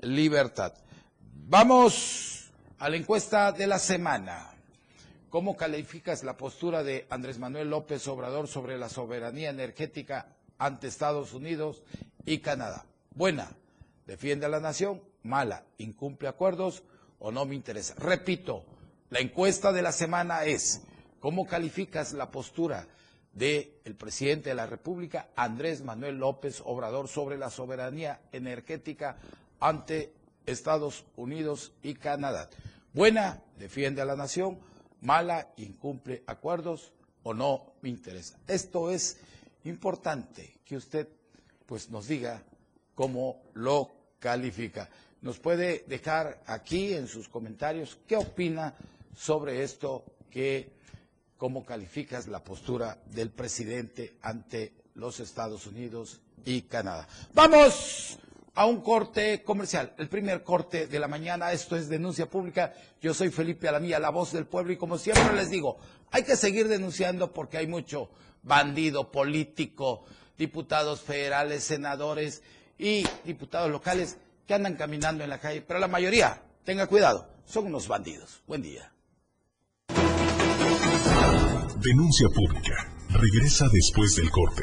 libertad. 0.00 0.74
Vamos 1.46 2.50
a 2.78 2.88
la 2.88 2.96
encuesta 2.96 3.52
de 3.52 3.66
la 3.66 3.78
semana. 3.78 4.54
¿Cómo 5.30 5.56
calificas 5.56 6.24
la 6.24 6.36
postura 6.36 6.82
de 6.82 7.06
Andrés 7.08 7.38
Manuel 7.38 7.70
López 7.70 8.06
Obrador 8.08 8.48
sobre 8.48 8.78
la 8.78 8.88
soberanía 8.88 9.50
energética 9.50 10.26
ante 10.58 10.88
Estados 10.88 11.32
Unidos 11.32 11.82
y 12.26 12.38
Canadá? 12.38 12.84
Buena, 13.14 13.50
defiende 14.06 14.46
a 14.46 14.50
la 14.50 14.60
nación. 14.60 15.02
Mala, 15.22 15.64
incumple 15.78 16.28
acuerdos 16.28 16.82
o 17.18 17.30
no 17.30 17.44
me 17.46 17.54
interesa. 17.54 17.94
Repito, 17.96 18.64
la 19.10 19.20
encuesta 19.20 19.72
de 19.72 19.82
la 19.82 19.92
semana 19.92 20.44
es, 20.44 20.82
¿cómo 21.20 21.46
calificas 21.46 22.12
la 22.12 22.30
postura 22.30 22.86
del 23.32 23.94
presidente 23.98 24.50
de 24.50 24.54
la 24.54 24.66
República, 24.66 25.28
Andrés 25.36 25.82
Manuel 25.82 26.18
López 26.18 26.62
Obrador, 26.64 27.08
sobre 27.08 27.38
la 27.38 27.50
soberanía 27.50 28.20
energética 28.32 29.16
ante 29.60 30.12
Estados 30.46 31.04
Unidos 31.16 31.72
y 31.82 31.94
Canadá? 31.94 32.48
Buena, 32.92 33.40
defiende 33.58 34.02
a 34.02 34.04
la 34.04 34.16
nación 34.16 34.58
mala, 35.00 35.48
incumple 35.56 36.22
acuerdos 36.26 36.92
o 37.22 37.34
no 37.34 37.74
me 37.82 37.88
interesa. 37.88 38.38
Esto 38.46 38.90
es 38.90 39.18
importante 39.64 40.54
que 40.64 40.76
usted 40.76 41.08
pues 41.66 41.90
nos 41.90 42.08
diga 42.08 42.42
cómo 42.94 43.42
lo 43.54 43.90
califica. 44.18 44.88
Nos 45.20 45.38
puede 45.38 45.84
dejar 45.86 46.42
aquí 46.46 46.94
en 46.94 47.06
sus 47.06 47.28
comentarios 47.28 47.98
qué 48.06 48.16
opina 48.16 48.74
sobre 49.14 49.62
esto 49.62 50.04
que 50.30 50.70
cómo 51.42 51.64
calificas 51.64 52.28
la 52.28 52.44
postura 52.44 52.98
del 53.06 53.32
presidente 53.32 54.14
ante 54.22 54.74
los 54.94 55.18
Estados 55.18 55.66
Unidos 55.66 56.20
y 56.44 56.62
Canadá. 56.62 57.08
Vamos 57.34 58.16
a 58.54 58.66
un 58.66 58.80
corte 58.80 59.42
comercial, 59.42 59.92
el 59.98 60.08
primer 60.08 60.44
corte 60.44 60.86
de 60.86 61.00
la 61.00 61.08
mañana. 61.08 61.50
Esto 61.50 61.74
es 61.74 61.88
denuncia 61.88 62.30
pública. 62.30 62.72
Yo 63.00 63.12
soy 63.12 63.30
Felipe 63.30 63.66
Alamía, 63.66 63.98
la 63.98 64.10
voz 64.10 64.30
del 64.30 64.46
pueblo, 64.46 64.72
y 64.72 64.76
como 64.76 64.98
siempre 64.98 65.34
les 65.34 65.50
digo, 65.50 65.78
hay 66.12 66.22
que 66.22 66.36
seguir 66.36 66.68
denunciando 66.68 67.32
porque 67.32 67.58
hay 67.58 67.66
mucho 67.66 68.08
bandido 68.44 69.10
político, 69.10 70.04
diputados 70.38 71.00
federales, 71.00 71.64
senadores 71.64 72.44
y 72.78 73.04
diputados 73.24 73.68
locales 73.68 74.16
que 74.46 74.54
andan 74.54 74.76
caminando 74.76 75.24
en 75.24 75.30
la 75.30 75.40
calle, 75.40 75.60
pero 75.62 75.80
la 75.80 75.88
mayoría, 75.88 76.40
tenga 76.62 76.86
cuidado, 76.86 77.28
son 77.46 77.66
unos 77.66 77.88
bandidos. 77.88 78.44
Buen 78.46 78.62
día. 78.62 78.92
Denuncia 81.80 82.28
pública. 82.28 82.88
Regresa 83.10 83.66
después 83.72 84.14
del 84.16 84.30
corte. 84.30 84.62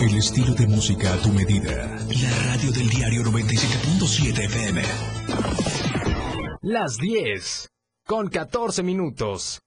El 0.00 0.14
estilo 0.16 0.54
de 0.54 0.66
música 0.66 1.14
a 1.14 1.16
tu 1.16 1.30
medida. 1.30 1.98
La 2.22 2.52
radio 2.52 2.70
del 2.72 2.88
diario 2.88 3.22
97.7 3.22 4.44
FM. 4.44 4.82
Las 6.62 6.96
10. 6.98 7.68
Con 8.06 8.28
14 8.28 8.82
minutos. 8.82 9.60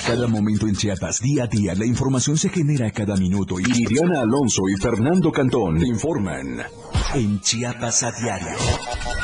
Cada 0.00 0.26
momento 0.26 0.66
en 0.66 0.74
Chiapas, 0.74 1.20
día 1.20 1.44
a 1.44 1.46
día, 1.46 1.74
la 1.74 1.86
información 1.86 2.36
se 2.36 2.48
genera 2.48 2.86
a 2.86 2.90
cada 2.90 3.16
minuto 3.16 3.58
y 3.58 3.86
Diana 3.86 4.20
Alonso 4.20 4.62
y 4.68 4.80
Fernando 4.80 5.30
Cantón 5.30 5.84
informan 5.84 6.62
en 7.14 7.40
Chiapas 7.40 8.02
a 8.02 8.12
diario. 8.12 8.56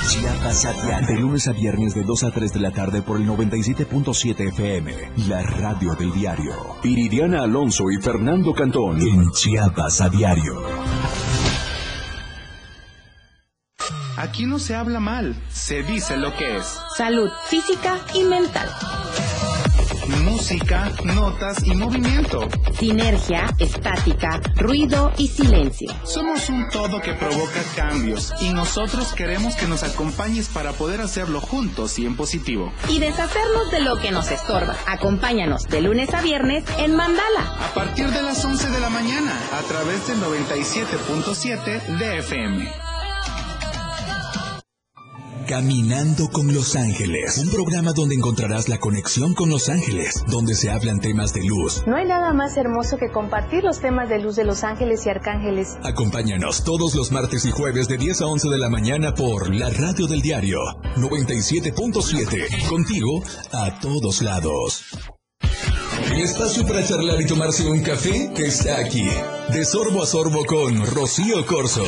Chiapas 0.09 0.65
a 0.67 0.73
diario. 0.73 1.09
De 1.09 1.21
lunes 1.21 1.49
a 1.49 1.53
viernes 1.53 1.95
de 1.95 2.03
2 2.03 2.25
a 2.25 2.31
3 2.31 2.53
de 2.53 2.61
la 2.61 2.71
tarde 2.71 3.03
por 3.03 3.21
el 3.21 3.27
97.7 3.27 4.49
FM, 4.49 4.95
la 5.29 5.43
radio 5.43 5.95
del 5.95 6.13
diario. 6.13 6.53
Iridiana 6.83 7.43
Alonso 7.43 7.85
y 7.91 8.03
Fernando 8.03 8.53
Cantón 8.53 9.01
en 9.01 9.31
Chiapas 9.33 10.01
a 10.01 10.09
diario. 10.09 10.63
Aquí 14.17 14.47
no 14.47 14.59
se 14.59 14.75
habla 14.75 14.99
mal, 14.99 15.37
se 15.51 15.83
dice 15.83 16.17
lo 16.17 16.35
que 16.37 16.57
es. 16.57 16.79
Salud 16.97 17.31
física 17.49 17.99
y 18.15 18.25
mental. 18.25 18.69
Música, 20.37 20.93
notas 21.03 21.65
y 21.65 21.75
movimiento. 21.75 22.47
Sinergia, 22.79 23.55
estática, 23.59 24.39
ruido 24.57 25.11
y 25.17 25.29
silencio. 25.29 25.91
Somos 26.05 26.51
un 26.51 26.69
todo 26.69 27.01
que 27.01 27.15
provoca 27.15 27.63
cambios 27.75 28.35
y 28.43 28.51
nosotros 28.51 29.15
queremos 29.15 29.57
que 29.57 29.67
nos 29.67 29.83
acompañes 29.83 30.49
para 30.49 30.73
poder 30.73 31.01
hacerlo 31.01 31.41
juntos 31.41 31.99
y 31.99 32.05
en 32.05 32.17
positivo. 32.17 32.71
Y 32.91 32.99
deshacernos 32.99 33.71
de 33.71 33.81
lo 33.81 33.99
que 33.99 34.11
nos 34.11 34.31
estorba. 34.31 34.77
Acompáñanos 34.87 35.63
de 35.63 35.81
lunes 35.81 36.13
a 36.13 36.21
viernes 36.21 36.65
en 36.77 36.95
Mandala. 36.95 37.57
A 37.59 37.73
partir 37.73 38.11
de 38.11 38.23
las 38.23 38.45
11 38.45 38.69
de 38.69 38.81
la 38.81 38.91
mañana 38.91 39.33
a 39.59 39.63
través 39.63 40.07
del 40.07 40.21
97.7 40.21 41.97
de 41.97 42.19
FM. 42.19 42.96
Caminando 45.47 46.29
con 46.29 46.53
Los 46.53 46.75
Ángeles, 46.75 47.39
un 47.39 47.51
programa 47.51 47.93
donde 47.93 48.17
encontrarás 48.17 48.69
la 48.69 48.79
conexión 48.79 49.33
con 49.33 49.49
Los 49.49 49.69
Ángeles, 49.69 50.25
donde 50.27 50.57
se 50.57 50.71
hablan 50.71 50.99
temas 50.99 51.33
de 51.33 51.45
luz. 51.45 51.85
No 51.87 51.97
hay 51.97 52.05
nada 52.05 52.33
más 52.33 52.57
hermoso 52.57 52.97
que 52.99 53.13
compartir 53.13 53.63
los 53.63 53.79
temas 53.79 54.09
de 54.09 54.19
luz 54.19 54.35
de 54.35 54.45
Los 54.45 54.65
Ángeles 54.65 55.07
y 55.07 55.11
Arcángeles. 55.11 55.77
Acompáñanos 55.85 56.65
todos 56.65 56.97
los 56.97 57.13
martes 57.13 57.45
y 57.45 57.53
jueves 57.53 57.87
de 57.87 57.97
10 57.97 58.23
a 58.23 58.27
11 58.27 58.49
de 58.49 58.59
la 58.59 58.69
mañana 58.69 59.15
por 59.15 59.55
la 59.55 59.71
radio 59.71 60.09
del 60.09 60.21
diario 60.21 60.59
97.7, 60.97 62.69
contigo 62.69 63.23
a 63.53 63.79
todos 63.79 64.23
lados. 64.23 65.16
El 66.17 66.23
espacio 66.23 66.67
para 66.67 66.83
charlar 66.83 67.21
y 67.21 67.27
tomarse 67.27 67.69
un 67.69 67.83
café 67.83 68.31
está 68.39 68.79
aquí. 68.79 69.05
De 69.53 69.67
sorbo 69.67 70.03
a 70.03 70.07
sorbo 70.07 70.47
con 70.47 70.87
Rocío 70.87 71.45
Corso. 71.45 71.85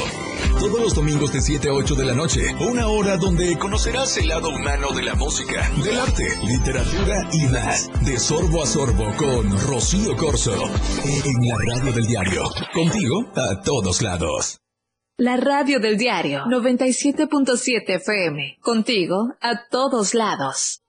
Todos 0.61 0.81
los 0.83 0.95
domingos 0.95 1.33
de 1.33 1.41
7 1.41 1.71
a 1.71 1.73
8 1.73 1.95
de 1.95 2.05
la 2.05 2.15
noche. 2.15 2.43
Una 2.61 2.89
hora 2.89 3.17
donde 3.17 3.57
conocerás 3.57 4.19
el 4.19 4.29
lado 4.29 4.51
humano 4.51 4.91
de 4.91 5.03
la 5.03 5.15
música, 5.15 5.71
del 5.83 5.99
arte, 5.99 6.25
literatura 6.45 7.27
y 7.33 7.47
más. 7.47 7.89
De 8.05 8.19
sorbo 8.19 8.63
a 8.63 8.67
sorbo 8.67 9.17
con 9.17 9.59
Rocío 9.67 10.15
Corso. 10.15 10.53
En 10.53 11.49
la 11.49 11.57
radio 11.67 11.93
del 11.95 12.07
diario. 12.07 12.51
Contigo 12.75 13.33
a 13.35 13.63
todos 13.63 14.03
lados. 14.03 14.59
La 15.17 15.39
radio 15.39 15.81
del 15.81 15.97
diario 15.97 16.45
97.7 16.45 17.95
FM. 17.97 18.59
Contigo 18.61 19.33
a 19.41 19.67
todos 19.71 20.13
lados. 20.13 20.83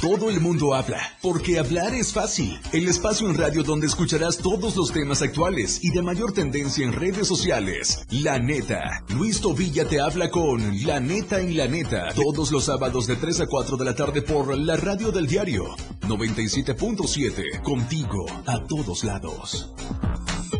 Todo 0.00 0.28
el 0.28 0.40
mundo 0.40 0.74
habla, 0.74 1.00
porque 1.22 1.58
hablar 1.58 1.94
es 1.94 2.12
fácil. 2.12 2.60
El 2.72 2.86
espacio 2.88 3.28
en 3.28 3.36
radio 3.36 3.62
donde 3.62 3.86
escucharás 3.86 4.38
todos 4.38 4.76
los 4.76 4.92
temas 4.92 5.22
actuales 5.22 5.80
y 5.82 5.90
de 5.90 6.02
mayor 6.02 6.32
tendencia 6.32 6.84
en 6.84 6.92
redes 6.92 7.26
sociales. 7.26 8.04
La 8.10 8.38
neta. 8.38 9.04
Luis 9.08 9.40
Tobilla 9.40 9.88
te 9.88 10.00
habla 10.00 10.30
con 10.30 10.84
La 10.84 11.00
neta 11.00 11.40
en 11.40 11.56
la 11.56 11.66
neta. 11.66 12.12
Todos 12.14 12.52
los 12.52 12.64
sábados 12.64 13.06
de 13.06 13.16
3 13.16 13.40
a 13.40 13.46
4 13.46 13.76
de 13.76 13.84
la 13.84 13.94
tarde 13.94 14.22
por 14.22 14.56
la 14.58 14.76
radio 14.76 15.12
del 15.12 15.26
diario 15.26 15.64
97.7. 16.02 17.62
Contigo 17.62 18.26
a 18.46 18.62
todos 18.64 19.04
lados. 19.04 19.72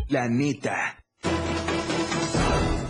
La 0.07 0.27
neta. 0.27 0.97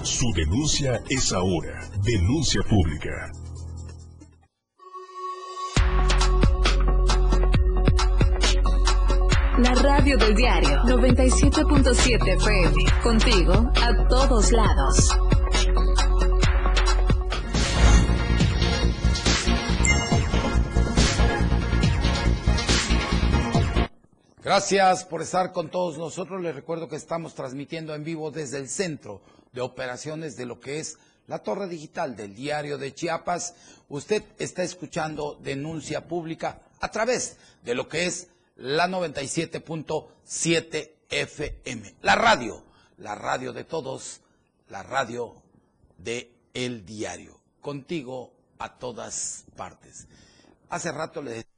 Su 0.04 0.32
denuncia 0.34 1.04
es 1.10 1.32
ahora. 1.34 1.90
Denuncia 2.04 2.62
pública. 2.64 3.32
La 9.62 9.76
radio 9.76 10.18
del 10.18 10.34
diario 10.34 10.82
97.7 10.86 12.36
FM. 12.36 12.74
Contigo 13.04 13.72
a 13.76 14.08
todos 14.08 14.52
lados. 14.52 15.16
Gracias 24.44 25.06
por 25.06 25.22
estar 25.22 25.52
con 25.52 25.70
todos 25.70 26.00
nosotros. 26.00 26.42
Les 26.42 26.56
recuerdo 26.56 26.90
que 26.90 26.96
estamos 26.96 27.36
transmitiendo 27.36 27.94
en 27.94 28.04
vivo 28.04 28.32
desde 28.32 28.58
el 28.58 28.68
centro 28.68 29.22
de 29.54 29.62
operaciones 29.62 30.36
de 30.38 30.48
lo 30.48 30.60
que 30.60 30.80
es 30.80 30.98
la 31.28 31.38
torre 31.38 31.68
digital 31.68 32.16
del 32.16 32.34
diario 32.34 32.80
de 32.80 32.96
Chiapas. 32.96 33.54
Usted 33.90 34.24
está 34.40 34.64
escuchando 34.64 35.38
denuncia 35.40 36.08
pública 36.08 36.64
a 36.80 36.90
través 36.90 37.38
de 37.64 37.76
lo 37.76 37.88
que 37.88 38.08
es 38.08 38.31
la 38.62 38.88
97.7 38.88 40.92
FM. 41.10 41.96
La 42.04 42.16
radio, 42.16 42.64
la 43.00 43.16
radio 43.16 43.52
de 43.54 43.64
todos, 43.64 44.22
la 44.70 44.84
radio 44.84 45.42
de 45.98 46.32
El 46.54 46.86
Diario. 46.86 47.42
Contigo 47.60 48.32
a 48.60 48.78
todas 48.78 49.46
partes. 49.56 50.08
Hace 50.70 50.92
rato 50.92 51.24
le 51.24 51.32
decía 51.32 51.50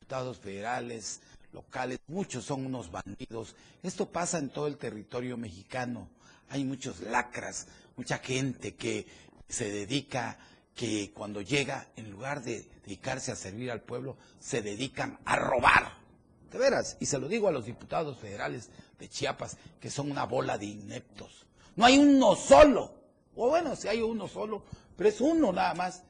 diputados 0.00 0.38
federales, 0.38 1.22
locales, 1.52 1.98
muchos 2.08 2.44
son 2.44 2.66
unos 2.66 2.90
bandidos. 2.90 3.56
Esto 3.82 4.10
pasa 4.10 4.38
en 4.38 4.50
todo 4.50 4.66
el 4.66 4.76
territorio 4.76 5.38
mexicano. 5.38 6.10
Hay 6.50 6.64
muchos 6.64 7.00
lacras, 7.00 7.68
mucha 7.96 8.18
gente 8.18 8.74
que 8.74 9.06
se 9.48 9.70
dedica, 9.70 10.38
que 10.74 11.10
cuando 11.14 11.40
llega, 11.40 11.88
en 11.96 12.10
lugar 12.10 12.42
de 12.42 12.68
dedicarse 12.84 13.32
a 13.32 13.36
servir 13.36 13.70
al 13.70 13.80
pueblo, 13.80 14.18
se 14.40 14.60
dedican 14.60 15.18
a 15.24 15.36
robar 15.36 16.03
de 16.50 16.58
veras, 16.58 16.96
y 17.00 17.06
se 17.06 17.18
lo 17.18 17.28
digo 17.28 17.48
a 17.48 17.52
los 17.52 17.66
diputados 17.66 18.18
federales 18.18 18.70
de 18.98 19.08
Chiapas, 19.08 19.56
que 19.80 19.90
son 19.90 20.10
una 20.10 20.24
bola 20.24 20.56
de 20.58 20.66
ineptos. 20.66 21.46
No 21.76 21.84
hay 21.84 21.98
uno 21.98 22.36
solo, 22.36 22.94
o 23.34 23.48
bueno, 23.48 23.74
si 23.76 23.88
hay 23.88 24.00
uno 24.00 24.28
solo, 24.28 24.62
pero 24.96 25.08
es 25.08 25.20
uno 25.20 25.52
nada 25.52 25.74
más 25.74 26.02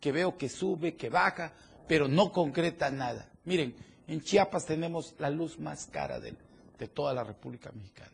que 0.00 0.12
veo 0.12 0.36
que 0.36 0.48
sube, 0.48 0.96
que 0.96 1.10
baja, 1.10 1.52
pero 1.88 2.06
no 2.06 2.32
concreta 2.32 2.90
nada. 2.90 3.28
Miren, 3.44 3.74
en 4.06 4.22
Chiapas 4.22 4.66
tenemos 4.66 5.14
la 5.18 5.30
luz 5.30 5.58
más 5.58 5.86
cara 5.86 6.20
de, 6.20 6.34
de 6.78 6.88
toda 6.88 7.12
la 7.12 7.24
República 7.24 7.72
Mexicana 7.72 8.12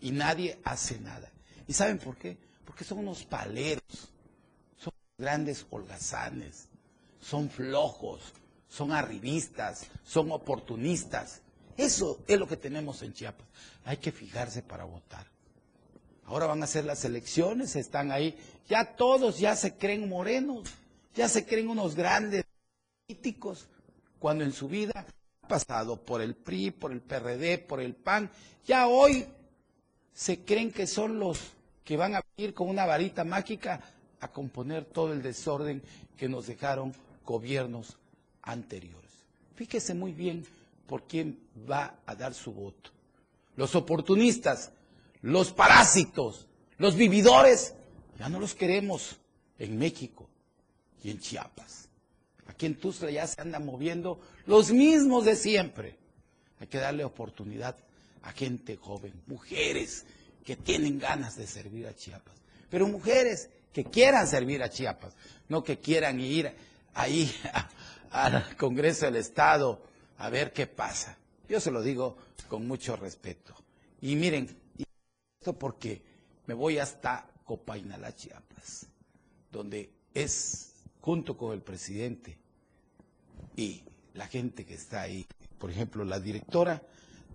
y 0.00 0.10
nadie 0.10 0.60
hace 0.64 1.00
nada. 1.00 1.32
¿Y 1.66 1.72
saben 1.72 1.98
por 1.98 2.16
qué? 2.16 2.36
Porque 2.64 2.84
son 2.84 2.98
unos 2.98 3.24
paleros, 3.24 4.12
son 4.76 4.92
grandes 5.16 5.66
holgazanes, 5.70 6.68
son 7.20 7.48
flojos, 7.48 8.34
son 8.74 8.90
arribistas, 8.90 9.86
son 10.02 10.32
oportunistas. 10.32 11.42
Eso 11.76 12.18
es 12.26 12.38
lo 12.40 12.48
que 12.48 12.56
tenemos 12.56 13.02
en 13.02 13.12
Chiapas. 13.12 13.46
Hay 13.84 13.98
que 13.98 14.10
fijarse 14.10 14.62
para 14.62 14.82
votar. 14.82 15.26
Ahora 16.24 16.46
van 16.46 16.60
a 16.60 16.66
ser 16.66 16.84
las 16.84 17.04
elecciones, 17.04 17.76
están 17.76 18.10
ahí. 18.10 18.36
Ya 18.68 18.96
todos 18.96 19.38
ya 19.38 19.54
se 19.54 19.76
creen 19.76 20.08
morenos, 20.08 20.68
ya 21.14 21.28
se 21.28 21.46
creen 21.46 21.68
unos 21.68 21.94
grandes 21.94 22.44
políticos, 23.06 23.68
cuando 24.18 24.42
en 24.42 24.52
su 24.52 24.66
vida 24.66 25.06
ha 25.42 25.46
pasado 25.48 26.02
por 26.02 26.20
el 26.20 26.34
PRI, 26.34 26.72
por 26.72 26.90
el 26.90 27.00
PRD, 27.00 27.58
por 27.58 27.80
el 27.80 27.94
PAN. 27.94 28.28
Ya 28.66 28.88
hoy 28.88 29.24
se 30.12 30.40
creen 30.40 30.72
que 30.72 30.88
son 30.88 31.20
los 31.20 31.38
que 31.84 31.96
van 31.96 32.16
a 32.16 32.22
ir 32.36 32.54
con 32.54 32.68
una 32.68 32.86
varita 32.86 33.22
mágica 33.22 33.80
a 34.18 34.32
componer 34.32 34.84
todo 34.84 35.12
el 35.12 35.22
desorden 35.22 35.80
que 36.16 36.28
nos 36.28 36.48
dejaron 36.48 36.92
gobiernos 37.24 37.98
anteriores. 38.44 39.10
Fíjese 39.54 39.94
muy 39.94 40.12
bien 40.12 40.46
por 40.86 41.04
quién 41.04 41.38
va 41.68 41.98
a 42.06 42.14
dar 42.14 42.34
su 42.34 42.52
voto. 42.52 42.90
Los 43.56 43.74
oportunistas, 43.74 44.72
los 45.22 45.52
parásitos, 45.52 46.46
los 46.78 46.96
vividores, 46.96 47.74
ya 48.18 48.28
no 48.28 48.40
los 48.40 48.54
queremos 48.54 49.16
en 49.58 49.78
México 49.78 50.28
y 51.02 51.10
en 51.10 51.18
Chiapas. 51.18 51.88
Aquí 52.46 52.66
en 52.66 52.76
Tuzla 52.76 53.10
ya 53.10 53.26
se 53.26 53.40
andan 53.40 53.64
moviendo 53.64 54.20
los 54.46 54.70
mismos 54.70 55.24
de 55.24 55.36
siempre. 55.36 55.96
Hay 56.60 56.66
que 56.66 56.78
darle 56.78 57.04
oportunidad 57.04 57.76
a 58.22 58.32
gente 58.32 58.76
joven, 58.76 59.12
mujeres 59.26 60.04
que 60.44 60.56
tienen 60.56 60.98
ganas 60.98 61.36
de 61.36 61.46
servir 61.46 61.86
a 61.86 61.94
Chiapas, 61.94 62.34
pero 62.70 62.86
mujeres 62.86 63.48
que 63.72 63.84
quieran 63.84 64.26
servir 64.28 64.62
a 64.62 64.70
Chiapas, 64.70 65.14
no 65.48 65.64
que 65.64 65.78
quieran 65.78 66.20
ir 66.20 66.52
ahí 66.94 67.34
a, 67.52 67.68
al 68.14 68.56
Congreso 68.56 69.06
del 69.06 69.16
Estado 69.16 69.82
a 70.18 70.30
ver 70.30 70.52
qué 70.52 70.68
pasa. 70.68 71.18
Yo 71.48 71.60
se 71.60 71.72
lo 71.72 71.82
digo 71.82 72.16
con 72.48 72.66
mucho 72.66 72.94
respeto. 72.94 73.54
Y 74.00 74.14
miren, 74.14 74.56
esto 75.40 75.58
porque 75.58 76.00
me 76.46 76.54
voy 76.54 76.78
hasta 76.78 77.28
Copainalá, 77.44 78.14
Chiapas, 78.14 78.86
donde 79.50 79.90
es, 80.14 80.74
junto 81.00 81.36
con 81.36 81.52
el 81.52 81.62
presidente 81.62 82.38
y 83.56 83.82
la 84.14 84.28
gente 84.28 84.64
que 84.64 84.74
está 84.74 85.02
ahí, 85.02 85.26
por 85.58 85.70
ejemplo, 85.70 86.04
la 86.04 86.20
directora 86.20 86.82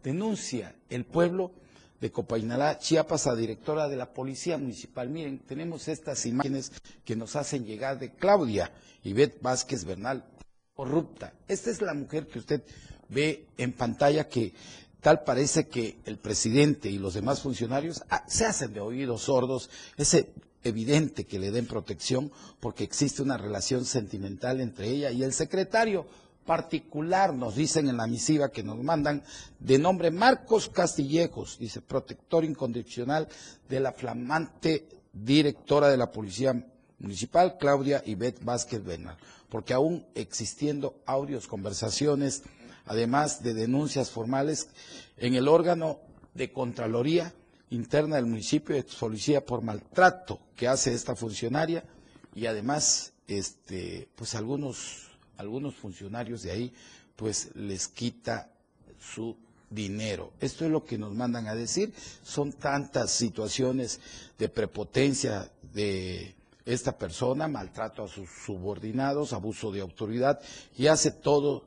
denuncia 0.01 0.75
el 0.89 1.05
pueblo 1.05 1.51
de 1.99 2.09
Copainalá, 2.09 2.79
Chiapas, 2.79 3.27
a 3.27 3.35
directora 3.35 3.89
de 3.89 3.97
la 3.97 4.13
Policía 4.13 4.57
Municipal. 4.57 5.09
Miren, 5.09 5.39
tenemos 5.39 5.89
estas 5.89 6.25
imágenes 6.25 6.71
que 7.03 7.17
nos 7.17 7.35
hacen 7.35 7.65
llegar 7.65 7.99
de 7.99 8.13
Claudia 8.13 8.71
Ivette 9.03 9.41
Vázquez 9.41 9.83
Bernal, 9.83 10.23
corrupta. 10.79 11.33
Esta 11.49 11.71
es 11.71 11.81
la 11.81 11.93
mujer 11.93 12.25
que 12.27 12.39
usted 12.39 12.63
ve 13.09 13.47
en 13.57 13.73
pantalla 13.73 14.29
que 14.29 14.53
tal 15.01 15.25
parece 15.25 15.67
que 15.67 15.97
el 16.05 16.17
presidente 16.17 16.89
y 16.89 16.97
los 16.97 17.15
demás 17.15 17.41
funcionarios 17.41 18.01
ah, 18.09 18.23
se 18.29 18.45
hacen 18.45 18.71
de 18.71 18.79
oídos 18.79 19.23
sordos. 19.23 19.69
Ese 19.97 20.31
evidente 20.63 21.25
que 21.25 21.37
le 21.37 21.51
den 21.51 21.65
protección 21.65 22.31
porque 22.61 22.85
existe 22.85 23.21
una 23.21 23.35
relación 23.35 23.83
sentimental 23.83 24.61
entre 24.61 24.87
ella 24.87 25.11
y 25.11 25.21
el 25.21 25.33
secretario 25.33 26.05
particular, 26.45 27.33
nos 27.33 27.55
dicen 27.55 27.89
en 27.89 27.97
la 27.97 28.07
misiva 28.07 28.49
que 28.49 28.63
nos 28.63 28.81
mandan, 28.81 29.21
de 29.59 29.79
nombre 29.79 30.11
Marcos 30.11 30.69
Castillejos, 30.69 31.59
dice, 31.59 31.81
protector 31.81 32.45
incondicional 32.45 33.27
de 33.67 33.81
la 33.81 33.91
flamante 33.91 34.87
directora 35.11 35.89
de 35.89 35.97
la 35.97 36.09
Policía 36.09 36.53
Municipal, 36.99 37.57
Claudia 37.59 38.01
Ivette 38.05 38.43
Vázquez 38.45 38.81
Bernal, 38.83 39.17
porque 39.49 39.73
aún 39.73 40.05
existiendo 40.15 41.01
audios, 41.05 41.47
conversaciones, 41.47 42.43
además 42.85 43.43
de 43.43 43.53
denuncias 43.53 44.09
formales 44.11 44.69
en 45.17 45.35
el 45.35 45.47
órgano 45.47 45.99
de 46.33 46.51
Contraloría 46.51 47.33
Interna 47.71 48.15
del 48.15 48.25
municipio 48.25 48.75
de 48.75 48.83
policía 48.83 49.45
por 49.45 49.61
maltrato 49.61 50.39
que 50.55 50.67
hace 50.67 50.91
esta 50.91 51.15
funcionaria 51.15 51.83
y 52.33 52.47
además 52.47 53.13
este 53.27 54.09
pues 54.15 54.33
algunos 54.33 55.07
algunos 55.37 55.75
funcionarios 55.75 56.41
de 56.41 56.49
ahí 56.51 56.73
pues 57.15 57.51
les 57.55 57.87
quita 57.87 58.51
su 58.99 59.37
dinero. 59.69 60.33
Esto 60.39 60.65
es 60.65 60.71
lo 60.71 60.83
que 60.83 60.97
nos 60.97 61.13
mandan 61.13 61.47
a 61.47 61.53
decir. 61.53 61.93
Son 62.23 62.51
tantas 62.53 63.11
situaciones 63.11 63.99
de 64.39 64.49
prepotencia 64.49 65.51
de 65.73 66.33
esta 66.73 66.97
persona, 66.97 67.47
maltrato 67.47 68.03
a 68.03 68.07
sus 68.07 68.29
subordinados, 68.45 69.33
abuso 69.33 69.71
de 69.71 69.81
autoridad 69.81 70.39
y 70.77 70.87
hace 70.87 71.11
todo 71.11 71.65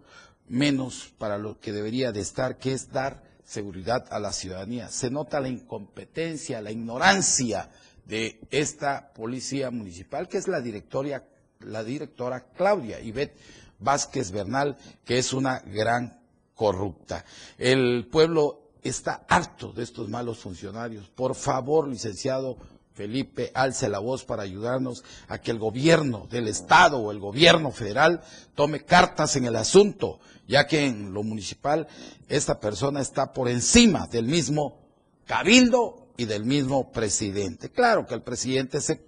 menos 0.49 1.12
para 1.19 1.38
lo 1.38 1.59
que 1.59 1.73
debería 1.73 2.12
de 2.12 2.21
estar, 2.21 2.59
que 2.59 2.73
es 2.73 2.91
dar 2.91 3.23
seguridad 3.45 4.07
a 4.11 4.19
la 4.19 4.33
ciudadanía. 4.33 4.88
Se 4.88 5.11
nota 5.11 5.41
la 5.41 5.49
incompetencia, 5.49 6.61
la 6.61 6.71
ignorancia 6.71 7.69
de 8.07 8.41
esta 8.51 9.12
policía 9.12 9.71
municipal, 9.71 10.29
que 10.29 10.38
es 10.38 10.49
la 10.49 10.61
directoria, 10.61 11.25
la 11.61 11.85
directora 11.85 12.47
Claudia 12.57 13.01
Ivette 13.01 13.37
Vázquez 13.79 14.31
Bernal, 14.31 14.77
que 15.05 15.19
es 15.19 15.33
una 15.33 15.61
gran 15.61 16.21
corrupta. 16.55 17.25
El 17.59 18.07
pueblo 18.11 18.73
está 18.83 19.25
harto 19.29 19.73
de 19.73 19.83
estos 19.83 20.09
malos 20.09 20.38
funcionarios. 20.38 21.09
Por 21.09 21.35
favor, 21.35 21.88
licenciado 21.88 22.57
Felipe, 23.03 23.51
alce 23.53 23.88
la 23.88 23.99
voz 23.99 24.25
para 24.25 24.45
ayudarnos 24.45 25.03
a 25.27 25.38
que 25.38 25.51
el 25.51 25.59
gobierno 25.59 26.29
del 26.31 26.47
Estado 26.47 26.99
o 26.99 27.11
el 27.11 27.19
gobierno 27.19 27.73
federal 27.73 28.23
tome 28.55 28.85
cartas 28.85 29.35
en 29.35 29.45
el 29.45 29.57
asunto, 29.57 30.21
ya 30.47 30.69
que 30.69 30.87
en 30.87 31.12
lo 31.12 31.25
municipal 31.25 31.88
esta 32.29 32.61
persona 32.61 33.01
está 33.01 33.33
por 33.33 33.49
encima 33.49 34.07
del 34.07 34.27
mismo 34.27 34.79
cabildo 35.27 36.12
y 36.17 36.27
del 36.27 36.45
mismo 36.45 36.93
presidente. 36.93 37.71
Claro 37.71 38.07
que 38.07 38.15
el 38.15 38.23
presidente 38.23 38.81
se, 38.81 39.01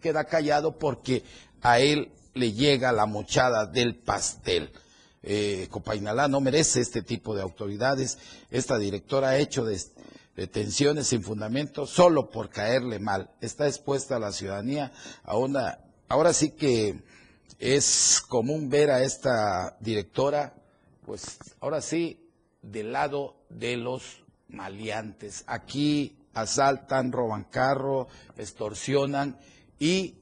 queda 0.00 0.24
callado 0.26 0.78
porque 0.78 1.24
a 1.60 1.80
él 1.80 2.12
le 2.34 2.52
llega 2.52 2.92
la 2.92 3.06
mochada 3.06 3.66
del 3.66 3.96
pastel. 3.96 4.70
Eh, 5.24 5.66
Copainalá 5.72 6.28
no 6.28 6.40
merece 6.40 6.80
este 6.80 7.02
tipo 7.02 7.34
de 7.34 7.42
autoridades. 7.42 8.16
Esta 8.52 8.78
directora 8.78 9.30
ha 9.30 9.38
hecho 9.38 9.64
detenciones 10.40 11.08
sin 11.08 11.22
fundamento 11.22 11.84
solo 11.84 12.30
por 12.30 12.48
caerle 12.48 12.98
mal. 12.98 13.30
Está 13.42 13.66
expuesta 13.66 14.18
la 14.18 14.32
ciudadanía 14.32 14.90
a 15.22 15.36
una... 15.36 15.80
Ahora 16.08 16.32
sí 16.32 16.52
que 16.52 17.02
es 17.58 18.22
común 18.26 18.70
ver 18.70 18.90
a 18.90 19.02
esta 19.02 19.76
directora, 19.80 20.54
pues 21.04 21.36
ahora 21.60 21.82
sí, 21.82 22.26
del 22.62 22.92
lado 22.92 23.36
de 23.50 23.76
los 23.76 24.24
maleantes. 24.48 25.44
Aquí 25.46 26.16
asaltan, 26.32 27.12
roban 27.12 27.44
carro, 27.44 28.08
extorsionan 28.38 29.38
y 29.78 30.14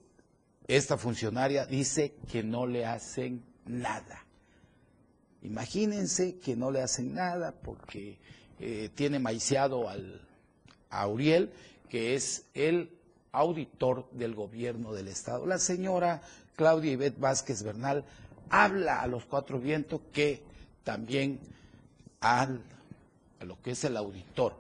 esta 0.66 0.98
funcionaria 0.98 1.64
dice 1.64 2.16
que 2.28 2.42
no 2.42 2.66
le 2.66 2.86
hacen 2.86 3.44
nada. 3.66 4.26
Imagínense 5.42 6.40
que 6.40 6.56
no 6.56 6.72
le 6.72 6.82
hacen 6.82 7.14
nada 7.14 7.54
porque 7.62 8.18
eh, 8.60 8.90
tiene 8.94 9.18
maiciado 9.18 9.88
al, 9.88 10.20
a 10.90 11.06
Uriel, 11.06 11.50
que 11.88 12.14
es 12.14 12.46
el 12.54 12.90
auditor 13.32 14.08
del 14.12 14.34
gobierno 14.34 14.92
del 14.92 15.08
Estado. 15.08 15.46
La 15.46 15.58
señora 15.58 16.22
Claudia 16.56 16.92
Ivette 16.92 17.20
Vázquez 17.20 17.62
Bernal 17.62 18.04
habla 18.50 19.00
a 19.00 19.06
los 19.06 19.24
cuatro 19.24 19.60
vientos 19.60 20.00
que 20.12 20.42
también 20.84 21.38
al, 22.20 22.60
a 23.40 23.44
lo 23.44 23.60
que 23.62 23.72
es 23.72 23.84
el 23.84 23.96
auditor 23.96 24.54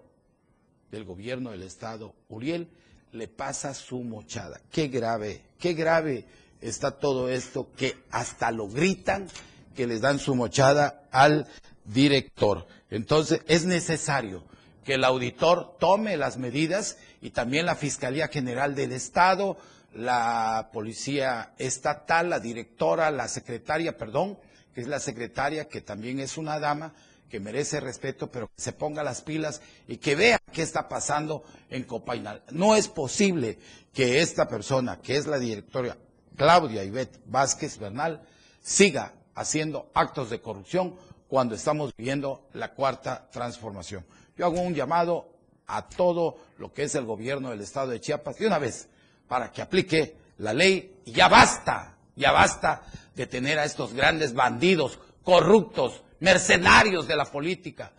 del 0.90 1.04
gobierno 1.04 1.50
del 1.50 1.62
Estado, 1.62 2.14
Uriel, 2.28 2.68
le 3.12 3.28
pasa 3.28 3.74
su 3.74 4.00
mochada. 4.00 4.60
Qué 4.70 4.88
grave, 4.88 5.42
qué 5.58 5.74
grave 5.74 6.26
está 6.60 6.92
todo 6.92 7.28
esto 7.28 7.68
que 7.76 7.96
hasta 8.10 8.50
lo 8.50 8.68
gritan 8.68 9.28
que 9.74 9.86
les 9.86 10.00
dan 10.00 10.18
su 10.18 10.34
mochada 10.34 11.08
al 11.12 11.46
director. 11.92 12.66
Entonces 12.90 13.40
es 13.46 13.64
necesario 13.64 14.44
que 14.84 14.94
el 14.94 15.04
auditor 15.04 15.76
tome 15.78 16.16
las 16.16 16.38
medidas 16.38 16.96
y 17.20 17.30
también 17.30 17.66
la 17.66 17.74
Fiscalía 17.74 18.28
General 18.28 18.74
del 18.74 18.92
Estado, 18.92 19.58
la 19.92 20.70
Policía 20.72 21.52
Estatal, 21.58 22.30
la 22.30 22.40
directora, 22.40 23.10
la 23.10 23.28
secretaria, 23.28 23.96
perdón, 23.96 24.38
que 24.74 24.80
es 24.80 24.88
la 24.88 25.00
secretaria, 25.00 25.68
que 25.68 25.80
también 25.80 26.20
es 26.20 26.38
una 26.38 26.58
dama, 26.58 26.94
que 27.28 27.40
merece 27.40 27.80
respeto, 27.80 28.30
pero 28.30 28.46
que 28.46 28.62
se 28.62 28.72
ponga 28.72 29.02
las 29.02 29.20
pilas 29.20 29.60
y 29.86 29.98
que 29.98 30.14
vea 30.14 30.38
qué 30.52 30.62
está 30.62 30.88
pasando 30.88 31.44
en 31.68 31.84
Copainal. 31.84 32.42
No 32.50 32.74
es 32.74 32.88
posible 32.88 33.58
que 33.92 34.20
esta 34.22 34.48
persona, 34.48 35.00
que 35.00 35.16
es 35.16 35.26
la 35.26 35.38
directora 35.38 35.98
Claudia 36.36 36.84
Ivette 36.84 37.20
Vázquez 37.26 37.78
Bernal, 37.78 38.22
siga 38.62 39.12
haciendo 39.34 39.90
actos 39.94 40.30
de 40.30 40.40
corrupción 40.40 40.96
cuando 41.28 41.54
estamos 41.54 41.94
viviendo 41.96 42.48
la 42.54 42.72
cuarta 42.72 43.28
transformación. 43.30 44.04
Yo 44.36 44.46
hago 44.46 44.60
un 44.60 44.74
llamado 44.74 45.28
a 45.66 45.86
todo 45.86 46.38
lo 46.56 46.72
que 46.72 46.84
es 46.84 46.94
el 46.94 47.04
gobierno 47.04 47.50
del 47.50 47.60
estado 47.60 47.88
de 47.88 48.00
Chiapas 48.00 48.38
de 48.38 48.46
una 48.46 48.58
vez 48.58 48.88
para 49.28 49.52
que 49.52 49.62
aplique 49.62 50.16
la 50.38 50.54
ley 50.54 51.00
y 51.04 51.12
ya 51.12 51.28
basta, 51.28 51.96
ya 52.16 52.32
basta 52.32 52.82
de 53.14 53.26
tener 53.26 53.58
a 53.58 53.64
estos 53.64 53.92
grandes 53.92 54.32
bandidos 54.32 54.98
corruptos 55.22 56.02
mercenarios 56.20 57.06
de 57.06 57.16
la 57.16 57.26
política. 57.26 57.92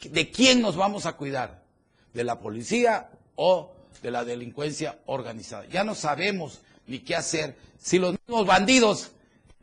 ¿De 0.00 0.30
quién 0.30 0.60
nos 0.60 0.76
vamos 0.76 1.06
a 1.06 1.14
cuidar? 1.14 1.64
¿De 2.12 2.24
la 2.24 2.38
policía 2.38 3.10
o 3.36 3.74
de 4.02 4.10
la 4.10 4.24
delincuencia 4.24 4.98
organizada? 5.06 5.64
Ya 5.66 5.82
no 5.82 5.94
sabemos 5.94 6.60
ni 6.86 6.98
qué 6.98 7.16
hacer. 7.16 7.56
Si 7.78 7.98
los 7.98 8.12
mismos 8.12 8.46
bandidos 8.46 9.12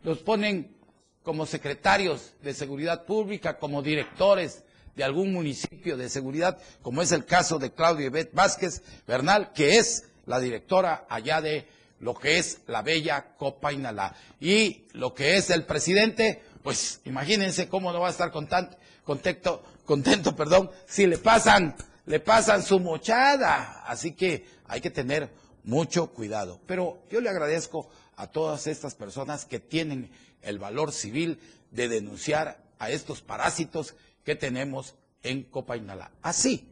los 0.03 0.17
ponen 0.19 0.75
como 1.23 1.45
secretarios 1.45 2.33
de 2.41 2.53
seguridad 2.53 3.05
pública, 3.05 3.57
como 3.57 3.81
directores 3.81 4.63
de 4.95 5.03
algún 5.03 5.33
municipio 5.33 5.97
de 5.97 6.09
seguridad, 6.09 6.57
como 6.81 7.01
es 7.01 7.11
el 7.11 7.25
caso 7.25 7.59
de 7.59 7.71
Claudia 7.71 8.07
Ibet 8.07 8.33
Vázquez 8.33 8.83
Bernal, 9.07 9.53
que 9.53 9.77
es 9.77 10.05
la 10.25 10.39
directora 10.39 11.05
allá 11.09 11.41
de 11.41 11.67
lo 11.99 12.15
que 12.15 12.37
es 12.37 12.61
la 12.67 12.81
bella 12.81 13.35
Copa 13.37 13.71
Inalá. 13.71 14.15
Y 14.39 14.85
lo 14.93 15.13
que 15.13 15.37
es 15.37 15.49
el 15.49 15.65
presidente, 15.65 16.41
pues 16.63 16.99
imagínense 17.05 17.69
cómo 17.69 17.93
no 17.93 17.99
va 17.99 18.07
a 18.07 18.11
estar 18.11 18.31
contento, 18.31 18.77
contento, 19.03 19.63
contento 19.85 20.35
perdón, 20.35 20.71
si 20.87 21.05
le 21.05 21.19
pasan, 21.19 21.75
le 22.05 22.19
pasan 22.19 22.63
su 22.63 22.79
mochada. 22.79 23.83
Así 23.85 24.13
que 24.13 24.45
hay 24.67 24.81
que 24.81 24.89
tener 24.89 25.29
mucho 25.63 26.07
cuidado. 26.07 26.59
Pero 26.65 27.03
yo 27.09 27.21
le 27.21 27.29
agradezco 27.29 27.87
a 28.15 28.27
todas 28.27 28.67
estas 28.67 28.95
personas 28.95 29.45
que 29.45 29.59
tienen 29.59 30.11
el 30.41 30.59
valor 30.59 30.91
civil 30.91 31.39
de 31.71 31.87
denunciar 31.87 32.61
a 32.79 32.89
estos 32.89 33.21
parásitos 33.21 33.95
que 34.23 34.35
tenemos 34.35 34.95
en 35.23 35.43
Copainalá. 35.43 36.11
Así 36.21 36.67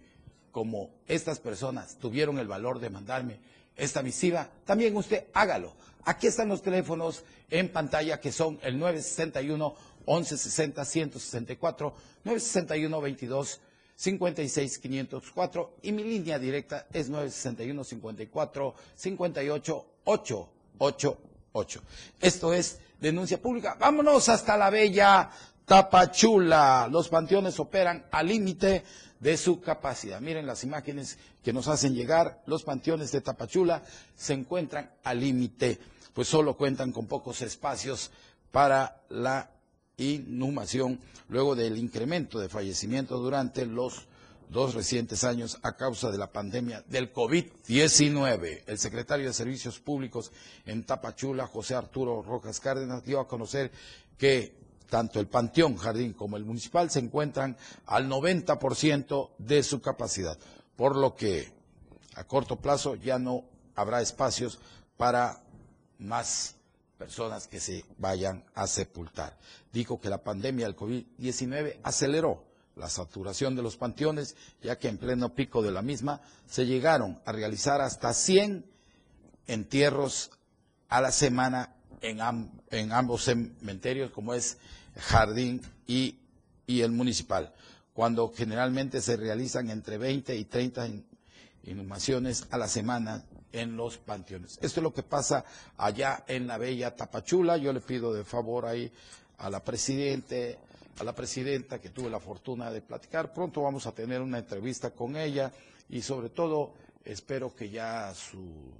como 0.51 0.89
estas 1.07 1.39
personas 1.39 1.97
tuvieron 1.97 2.39
el 2.39 2.47
valor 2.47 2.79
de 2.79 2.89
mandarme 2.89 3.39
esta 3.75 4.01
misiva, 4.01 4.49
también 4.65 4.95
usted 4.97 5.25
hágalo. 5.33 5.73
Aquí 6.03 6.27
están 6.27 6.49
los 6.49 6.61
teléfonos 6.61 7.23
en 7.49 7.69
pantalla 7.71 8.19
que 8.19 8.31
son 8.31 8.59
el 8.63 8.77
961 8.79 9.75
1160 10.07 10.85
164 10.85 11.93
961 12.23 13.01
22 13.01 13.61
56 13.95 14.79
504 14.79 15.75
y 15.83 15.91
mi 15.91 16.03
línea 16.03 16.39
directa 16.39 16.87
es 16.93 17.09
961 17.09 17.83
54 17.83 18.75
58 18.95 19.85
888. 20.05 21.28
Esto 22.21 22.53
es 22.53 22.79
denuncia 22.99 23.41
pública. 23.41 23.75
Vámonos 23.79 24.29
hasta 24.29 24.57
la 24.57 24.69
bella 24.69 25.29
Tapachula. 25.65 26.87
Los 26.91 27.09
panteones 27.09 27.59
operan 27.59 28.05
al 28.11 28.27
límite 28.27 28.83
de 29.19 29.37
su 29.37 29.59
capacidad. 29.61 30.21
Miren 30.21 30.45
las 30.47 30.63
imágenes 30.63 31.17
que 31.43 31.53
nos 31.53 31.67
hacen 31.67 31.93
llegar. 31.95 32.41
Los 32.45 32.63
panteones 32.63 33.11
de 33.11 33.21
Tapachula 33.21 33.83
se 34.15 34.33
encuentran 34.33 34.91
al 35.03 35.19
límite 35.19 35.79
pues 36.19 36.27
solo 36.27 36.57
cuentan 36.57 36.91
con 36.91 37.07
pocos 37.07 37.41
espacios 37.41 38.11
para 38.51 39.03
la 39.07 39.49
inhumación 39.95 40.99
luego 41.29 41.55
del 41.55 41.77
incremento 41.77 42.39
de 42.39 42.49
fallecimientos 42.49 43.21
durante 43.21 43.65
los 43.65 44.07
dos 44.49 44.73
recientes 44.73 45.23
años 45.23 45.59
a 45.61 45.75
causa 45.77 46.11
de 46.11 46.17
la 46.17 46.31
pandemia 46.31 46.83
del 46.87 47.13
COVID-19. 47.13 48.63
El 48.65 48.79
secretario 48.79 49.27
de 49.27 49.33
Servicios 49.33 49.79
Públicos 49.79 50.31
en 50.65 50.83
Tapachula, 50.83 51.47
José 51.47 51.75
Arturo 51.75 52.21
Rojas 52.21 52.59
Cárdenas, 52.59 53.05
dio 53.05 53.19
a 53.19 53.27
conocer 53.27 53.71
que 54.17 54.57
tanto 54.89 55.19
el 55.19 55.27
Panteón 55.27 55.77
Jardín 55.77 56.13
como 56.13 56.35
el 56.35 56.45
municipal 56.45 56.89
se 56.89 56.99
encuentran 56.99 57.55
al 57.85 58.09
90% 58.09 59.29
de 59.37 59.63
su 59.63 59.81
capacidad, 59.81 60.37
por 60.75 60.95
lo 60.95 61.15
que 61.15 61.53
a 62.15 62.23
corto 62.23 62.55
plazo 62.55 62.95
ya 62.95 63.19
no 63.19 63.45
habrá 63.75 64.01
espacios 64.01 64.59
para 64.97 65.43
más 65.99 66.55
personas 66.97 67.47
que 67.47 67.59
se 67.59 67.85
vayan 67.97 68.43
a 68.55 68.67
sepultar. 68.67 69.37
Dijo 69.71 70.01
que 70.01 70.09
la 70.09 70.23
pandemia 70.23 70.65
del 70.65 70.75
COVID-19 70.75 71.79
aceleró 71.83 72.48
la 72.79 72.89
saturación 72.89 73.55
de 73.55 73.61
los 73.61 73.77
panteones, 73.77 74.35
ya 74.61 74.77
que 74.77 74.87
en 74.87 74.97
pleno 74.97 75.35
pico 75.35 75.61
de 75.61 75.71
la 75.71 75.81
misma 75.81 76.21
se 76.47 76.65
llegaron 76.65 77.19
a 77.25 77.31
realizar 77.31 77.81
hasta 77.81 78.13
100 78.13 78.65
entierros 79.47 80.31
a 80.87 81.01
la 81.01 81.11
semana 81.11 81.75
en, 82.01 82.91
ambos 82.91 83.25
cementerios, 83.25 84.11
como 84.11 84.33
es 84.33 84.57
Jardín 84.95 85.61
y, 85.85 86.17
y, 86.65 86.81
el 86.81 86.91
municipal, 86.91 87.53
cuando 87.93 88.31
generalmente 88.35 89.01
se 89.01 89.17
realizan 89.17 89.69
entre 89.69 89.97
20 89.97 90.35
y 90.35 90.45
30 90.45 90.87
inhumaciones 91.65 92.47
a 92.51 92.57
la 92.57 92.67
semana 92.67 93.25
en 93.51 93.75
los 93.75 93.97
panteones. 93.97 94.53
Esto 94.61 94.79
es 94.79 94.83
lo 94.83 94.93
que 94.93 95.03
pasa 95.03 95.43
allá 95.77 96.23
en 96.27 96.47
la 96.47 96.57
bella 96.57 96.95
Tapachula. 96.95 97.57
Yo 97.57 97.73
le 97.73 97.81
pido 97.81 98.13
de 98.13 98.23
favor 98.23 98.65
ahí 98.65 98.91
a 99.39 99.49
la 99.49 99.63
presidente, 99.63 100.59
a 100.99 101.03
la 101.03 101.15
presidenta 101.15 101.79
que 101.79 101.89
tuve 101.89 102.09
la 102.09 102.19
fortuna 102.19 102.69
de 102.71 102.81
platicar. 102.81 103.33
Pronto 103.33 103.61
vamos 103.61 103.87
a 103.87 103.93
tener 103.93 104.21
una 104.21 104.39
entrevista 104.39 104.91
con 104.91 105.15
ella 105.15 105.51
y 105.89 106.01
sobre 106.01 106.29
todo 106.29 106.73
espero 107.05 107.55
que 107.55 107.69
ya 107.69 108.13
su 108.13 108.71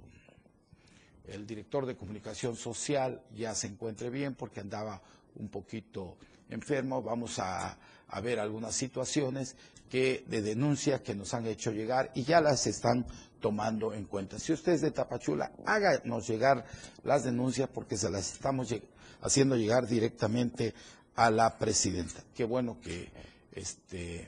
el 1.26 1.46
director 1.46 1.86
de 1.86 1.96
comunicación 1.96 2.56
social 2.56 3.22
ya 3.36 3.54
se 3.54 3.68
encuentre 3.68 4.10
bien 4.10 4.34
porque 4.34 4.60
andaba 4.60 5.00
un 5.36 5.48
poquito 5.48 6.16
enfermo. 6.48 7.02
Vamos 7.02 7.38
a, 7.38 7.78
ver 8.22 8.40
algunas 8.40 8.74
situaciones 8.74 9.54
que 9.88 10.24
de 10.26 10.42
denuncia 10.42 11.00
que 11.02 11.14
nos 11.14 11.32
han 11.32 11.46
hecho 11.46 11.70
llegar 11.70 12.10
y 12.14 12.24
ya 12.24 12.40
las 12.40 12.66
están 12.66 13.06
tomando 13.40 13.94
en 13.94 14.04
cuenta. 14.04 14.38
Si 14.38 14.52
usted 14.52 14.72
es 14.72 14.80
de 14.80 14.90
Tapachula, 14.90 15.52
háganos 15.64 16.26
llegar 16.28 16.66
las 17.04 17.22
denuncias 17.22 17.68
porque 17.72 17.96
se 17.96 18.10
las 18.10 18.32
estamos 18.32 18.74
haciendo 19.22 19.56
llegar 19.56 19.86
directamente 19.86 20.74
a 21.20 21.30
la 21.30 21.58
presidenta. 21.58 22.22
Qué 22.34 22.44
bueno 22.44 22.78
que 22.80 23.10
este 23.52 24.26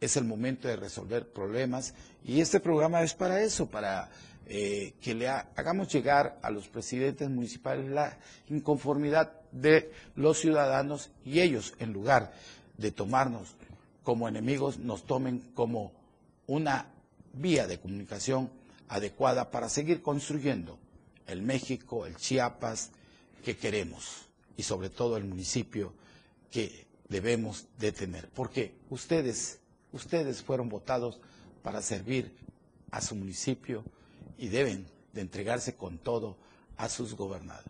es 0.00 0.16
el 0.16 0.24
momento 0.24 0.66
de 0.66 0.76
resolver 0.76 1.30
problemas 1.30 1.92
y 2.24 2.40
este 2.40 2.58
programa 2.58 3.02
es 3.02 3.12
para 3.12 3.42
eso, 3.42 3.66
para 3.66 4.08
eh, 4.46 4.94
que 5.02 5.14
le 5.14 5.28
hagamos 5.28 5.92
llegar 5.92 6.38
a 6.40 6.48
los 6.48 6.68
presidentes 6.68 7.28
municipales 7.28 7.90
la 7.90 8.16
inconformidad 8.48 9.30
de 9.52 9.92
los 10.16 10.38
ciudadanos 10.38 11.10
y 11.22 11.40
ellos, 11.40 11.74
en 11.80 11.92
lugar 11.92 12.32
de 12.78 12.92
tomarnos 12.92 13.54
como 14.02 14.26
enemigos, 14.26 14.78
nos 14.78 15.04
tomen 15.04 15.40
como 15.52 15.92
una 16.46 16.86
vía 17.34 17.66
de 17.66 17.78
comunicación 17.78 18.48
adecuada 18.88 19.50
para 19.50 19.68
seguir 19.68 20.00
construyendo 20.00 20.78
el 21.26 21.42
México, 21.42 22.06
el 22.06 22.16
Chiapas 22.16 22.90
que 23.44 23.58
queremos 23.58 24.29
y 24.60 24.62
sobre 24.62 24.90
todo 24.90 25.16
el 25.16 25.24
municipio 25.24 25.94
que 26.50 26.86
debemos 27.08 27.66
de 27.78 27.92
tener. 27.92 28.28
Porque 28.28 28.74
ustedes, 28.90 29.58
ustedes 29.90 30.42
fueron 30.42 30.68
votados 30.68 31.18
para 31.62 31.80
servir 31.80 32.36
a 32.90 33.00
su 33.00 33.14
municipio 33.14 33.82
y 34.36 34.48
deben 34.48 34.86
de 35.14 35.22
entregarse 35.22 35.76
con 35.76 35.96
todo 35.96 36.36
a 36.76 36.90
sus 36.90 37.14
gobernados. 37.16 37.64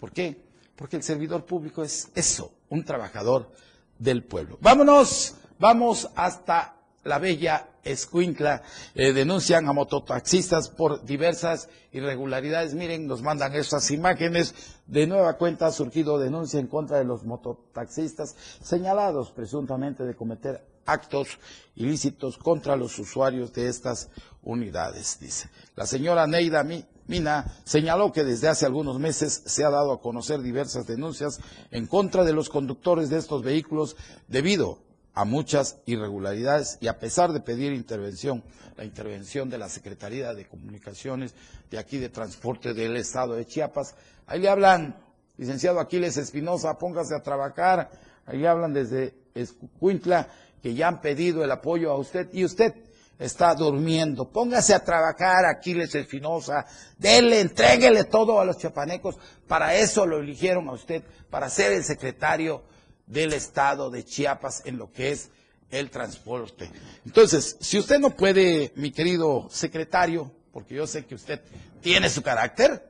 ¿Por 0.00 0.10
qué? 0.10 0.42
Porque 0.74 0.96
el 0.96 1.04
servidor 1.04 1.46
público 1.46 1.84
es 1.84 2.10
eso, 2.16 2.52
un 2.70 2.84
trabajador 2.84 3.52
del 3.96 4.24
pueblo. 4.24 4.58
Vámonos, 4.60 5.36
vamos 5.60 6.10
hasta 6.16 6.74
la 7.04 7.18
bella 7.18 7.66
Escuintla 7.82 8.62
eh, 8.94 9.12
denuncian 9.12 9.66
a 9.66 9.72
mototaxistas 9.72 10.68
por 10.68 11.02
diversas 11.04 11.68
irregularidades. 11.92 12.74
Miren, 12.74 13.06
nos 13.06 13.22
mandan 13.22 13.54
estas 13.54 13.90
imágenes. 13.90 14.54
De 14.86 15.06
nueva 15.06 15.38
cuenta 15.38 15.66
ha 15.66 15.72
surgido 15.72 16.18
denuncia 16.18 16.60
en 16.60 16.66
contra 16.66 16.98
de 16.98 17.04
los 17.04 17.24
mototaxistas 17.24 18.36
señalados 18.62 19.30
presuntamente 19.30 20.04
de 20.04 20.14
cometer 20.14 20.66
actos 20.84 21.38
ilícitos 21.76 22.36
contra 22.36 22.76
los 22.76 22.98
usuarios 22.98 23.52
de 23.54 23.68
estas 23.68 24.10
unidades, 24.42 25.18
dice. 25.20 25.48
La 25.76 25.86
señora 25.86 26.26
Neida 26.26 26.66
Mina 27.06 27.46
señaló 27.64 28.12
que 28.12 28.24
desde 28.24 28.48
hace 28.48 28.66
algunos 28.66 28.98
meses 28.98 29.42
se 29.46 29.64
ha 29.64 29.70
dado 29.70 29.92
a 29.92 30.00
conocer 30.00 30.42
diversas 30.42 30.86
denuncias 30.86 31.40
en 31.70 31.86
contra 31.86 32.24
de 32.24 32.32
los 32.32 32.50
conductores 32.50 33.08
de 33.08 33.18
estos 33.18 33.42
vehículos 33.42 33.96
debido 34.28 34.89
a 35.14 35.24
muchas 35.24 35.80
irregularidades 35.86 36.78
y 36.80 36.88
a 36.88 36.98
pesar 36.98 37.32
de 37.32 37.40
pedir 37.40 37.72
intervención, 37.72 38.42
la 38.76 38.84
intervención 38.84 39.50
de 39.50 39.58
la 39.58 39.68
Secretaría 39.68 40.32
de 40.34 40.46
Comunicaciones 40.46 41.34
de 41.70 41.78
aquí 41.78 41.98
de 41.98 42.08
Transporte 42.08 42.74
del 42.74 42.96
Estado 42.96 43.34
de 43.34 43.46
Chiapas, 43.46 43.94
ahí 44.26 44.40
le 44.40 44.48
hablan, 44.48 44.96
licenciado 45.36 45.80
Aquiles 45.80 46.16
Espinosa, 46.16 46.78
póngase 46.78 47.14
a 47.14 47.22
trabajar, 47.22 47.90
ahí 48.26 48.46
hablan 48.46 48.72
desde 48.72 49.14
Escuintla 49.34 50.28
que 50.62 50.74
ya 50.74 50.88
han 50.88 51.00
pedido 51.00 51.42
el 51.42 51.50
apoyo 51.50 51.90
a 51.90 51.98
usted 51.98 52.28
y 52.32 52.44
usted 52.44 52.74
está 53.18 53.54
durmiendo. 53.54 54.30
Póngase 54.30 54.74
a 54.74 54.84
trabajar, 54.84 55.44
Aquiles 55.44 55.94
Espinosa, 55.94 56.66
déle, 56.98 57.40
entréguele 57.40 58.04
todo 58.04 58.40
a 58.40 58.44
los 58.44 58.58
chiapanecos. 58.58 59.16
Para 59.46 59.74
eso 59.74 60.06
lo 60.06 60.18
eligieron 60.18 60.68
a 60.68 60.72
usted, 60.72 61.02
para 61.28 61.48
ser 61.48 61.72
el 61.72 61.84
secretario 61.84 62.62
del 63.10 63.32
estado 63.32 63.90
de 63.90 64.04
Chiapas 64.04 64.62
en 64.64 64.78
lo 64.78 64.90
que 64.92 65.10
es 65.10 65.30
el 65.70 65.90
transporte. 65.90 66.70
Entonces, 67.04 67.56
si 67.60 67.78
usted 67.78 67.98
no 67.98 68.16
puede, 68.16 68.72
mi 68.76 68.90
querido 68.92 69.48
secretario, 69.50 70.32
porque 70.52 70.74
yo 70.74 70.86
sé 70.86 71.04
que 71.04 71.14
usted 71.14 71.40
tiene 71.80 72.08
su 72.08 72.22
carácter, 72.22 72.88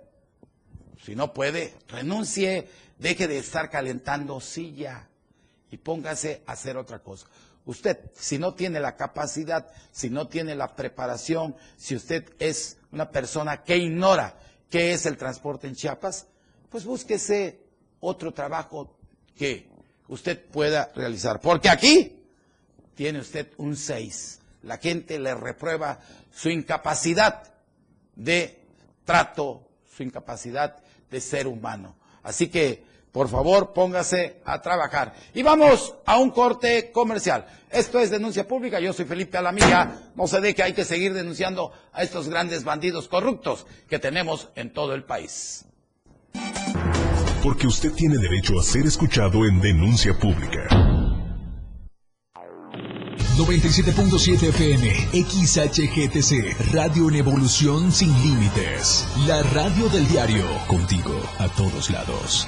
si 1.05 1.15
no 1.15 1.33
puede, 1.33 1.75
renuncie, 1.89 2.69
deje 2.99 3.29
de 3.29 3.39
estar 3.39 3.71
calentando 3.71 4.41
silla 4.41 5.09
y 5.71 5.79
póngase 5.79 6.43
a 6.47 6.53
hacer 6.53 6.77
otra 6.77 7.01
cosa. 7.01 7.27
Usted, 7.65 7.99
si 8.15 8.39
no 8.39 8.55
tiene 8.55 8.81
la 8.81 8.97
capacidad, 8.97 9.71
si 9.91 10.11
no 10.11 10.29
tiene 10.29 10.55
la 10.55 10.75
preparación, 10.75 11.57
si 11.77 11.95
usted 11.95 12.25
es 12.39 12.79
una 12.93 13.11
persona 13.11 13.63
que 13.63 13.77
ignora 13.77 14.39
qué 14.69 14.93
es 14.93 15.07
el 15.07 15.17
transporte 15.17 15.67
en 15.67 15.75
Chiapas, 15.75 16.27
pues 16.69 16.85
búsquese 16.85 17.61
otro 18.01 18.33
trabajo 18.33 18.97
que 19.37 19.70
usted 20.11 20.39
pueda 20.39 20.91
realizar. 20.95 21.41
Porque 21.41 21.69
aquí 21.71 22.21
tiene 22.95 23.21
usted 23.21 23.49
un 23.57 23.77
6. 23.77 24.41
La 24.63 24.77
gente 24.77 25.19
le 25.19 25.35
reprueba 25.35 25.99
su 26.31 26.51
incapacidad 26.51 27.43
de 28.15 28.61
trato, 29.05 29.67
su 29.97 30.03
incapacidad 30.03 30.77
de 31.11 31.21
ser 31.21 31.47
humano. 31.47 31.97
Así 32.23 32.49
que, 32.49 32.85
por 33.11 33.29
favor, 33.29 33.73
póngase 33.73 34.41
a 34.45 34.61
trabajar. 34.61 35.15
Y 35.33 35.43
vamos 35.43 35.95
a 36.05 36.19
un 36.19 36.31
corte 36.31 36.93
comercial. 36.93 37.47
Esto 37.71 37.99
es 37.99 38.11
denuncia 38.11 38.47
pública. 38.47 38.79
Yo 38.81 38.93
soy 38.93 39.07
Felipe 39.07 39.39
Alamilla. 39.39 40.11
No 40.15 40.27
se 40.27 40.41
deje, 40.41 40.63
hay 40.63 40.75
que 40.75 40.85
seguir 40.85 41.15
denunciando 41.15 41.73
a 41.93 42.03
estos 42.03 42.29
grandes 42.29 42.65
bandidos 42.65 43.09
corruptos 43.09 43.67
que 43.89 43.99
tenemos 43.99 44.51
en 44.55 44.73
todo 44.73 44.95
el 44.95 45.05
país 45.05 45.65
porque 47.43 47.67
usted 47.67 47.93
tiene 47.93 48.17
derecho 48.19 48.59
a 48.59 48.63
ser 48.63 48.87
escuchado 48.87 49.45
en 49.47 49.61
denuncia 49.61 50.19
pública. 50.19 50.69
97.7 53.37 54.49
FM, 54.49 55.09
XHGTC, 55.13 56.73
Radio 56.75 57.09
en 57.09 57.17
Evolución 57.17 57.91
Sin 57.91 58.13
Límites. 58.23 59.09
La 59.27 59.43
radio 59.43 59.89
del 59.89 60.07
diario, 60.09 60.45
contigo 60.67 61.19
a 61.39 61.49
todos 61.49 61.89
lados. 61.91 62.47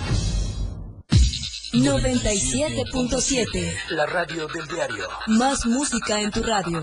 97.7, 1.73 3.75
la 3.91 4.05
radio 4.05 4.47
del 4.49 4.69
diario. 4.69 5.09
Más 5.29 5.65
música 5.65 6.21
en 6.21 6.31
tu 6.31 6.43
radio 6.43 6.83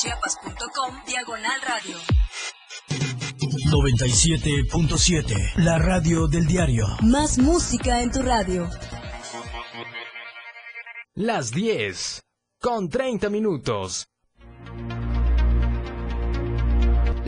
chiapas.com 0.00 0.94
diagonal 1.06 1.60
radio. 1.66 1.96
97.7, 3.68 5.56
la 5.56 5.78
radio 5.78 6.28
del 6.28 6.46
diario. 6.46 6.86
Más 7.02 7.38
música 7.38 8.00
en 8.00 8.12
tu 8.12 8.22
radio. 8.22 8.70
Las 11.14 11.50
10, 11.50 12.22
con 12.60 12.88
30 12.88 13.28
minutos. 13.28 14.06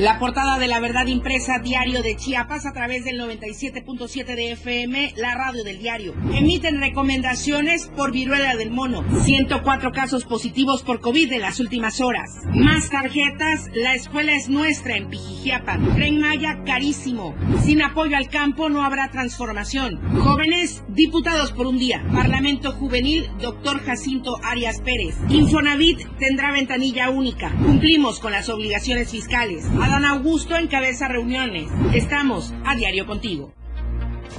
La 0.01 0.19
portada 0.19 0.59
de 0.59 0.67
la 0.67 0.81
verdad 0.81 1.09
impresa 1.09 1.59
diario 1.59 2.03
de 2.03 2.17
Chiapas 2.17 2.65
a 2.65 2.73
través 2.73 3.05
del 3.05 3.21
97.7 3.21 4.35
de 4.35 4.53
FM, 4.53 5.13
la 5.19 5.35
radio 5.35 5.63
del 5.63 5.79
diario. 5.79 6.15
Emiten 6.33 6.81
recomendaciones 6.81 7.91
por 7.95 8.11
viruela 8.11 8.57
del 8.57 8.71
mono. 8.71 9.05
104 9.25 9.93
casos 9.93 10.25
positivos 10.25 10.83
por 10.85 11.03
COVID 11.03 11.31
en 11.35 11.43
las 11.43 11.61
últimas 11.61 12.01
horas. 12.01 12.31
Más 12.55 12.89
tarjetas, 12.89 13.69
la 13.75 13.95
escuela 13.95 14.33
es 14.33 14.49
nuestra 14.49 14.97
en 14.97 15.11
Pijijiapan. 15.11 15.95
Tren 15.95 16.19
Maya 16.19 16.63
carísimo. 16.65 17.35
Sin 17.63 17.83
apoyo 17.83 18.17
al 18.17 18.31
campo 18.31 18.71
no 18.71 18.83
habrá 18.83 19.11
transformación. 19.11 20.01
Jóvenes, 20.19 20.83
diputados 20.89 21.53
por 21.53 21.67
un 21.67 21.79
día. 21.79 22.03
Parlamento 22.11 22.73
juvenil, 22.73 23.29
doctor 23.39 23.85
Jacinto 23.85 24.39
Arias 24.45 24.81
Pérez. 24.81 25.15
Infonavit 25.29 26.09
tendrá 26.19 26.53
ventanilla 26.53 27.11
única. 27.11 27.53
Cumplimos 27.63 28.19
con 28.19 28.33
las 28.33 28.49
obligaciones 28.49 29.11
fiscales. 29.11 29.67
Adán 29.91 30.05
Augusto 30.05 30.57
encabeza 30.57 31.09
reuniones. 31.09 31.69
Estamos 31.93 32.55
a 32.65 32.77
diario 32.77 33.09
contigo. 33.09 33.53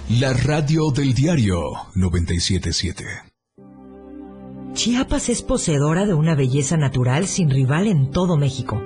La 0.07 0.31
radio 0.31 0.91
del 0.91 1.13
diario 1.13 1.59
977. 1.93 3.03
Chiapas 4.71 5.27
es 5.27 5.41
poseedora 5.41 6.05
de 6.05 6.13
una 6.13 6.35
belleza 6.35 6.77
natural 6.77 7.27
sin 7.27 7.49
rival 7.49 7.87
en 7.87 8.11
todo 8.11 8.37
México. 8.37 8.81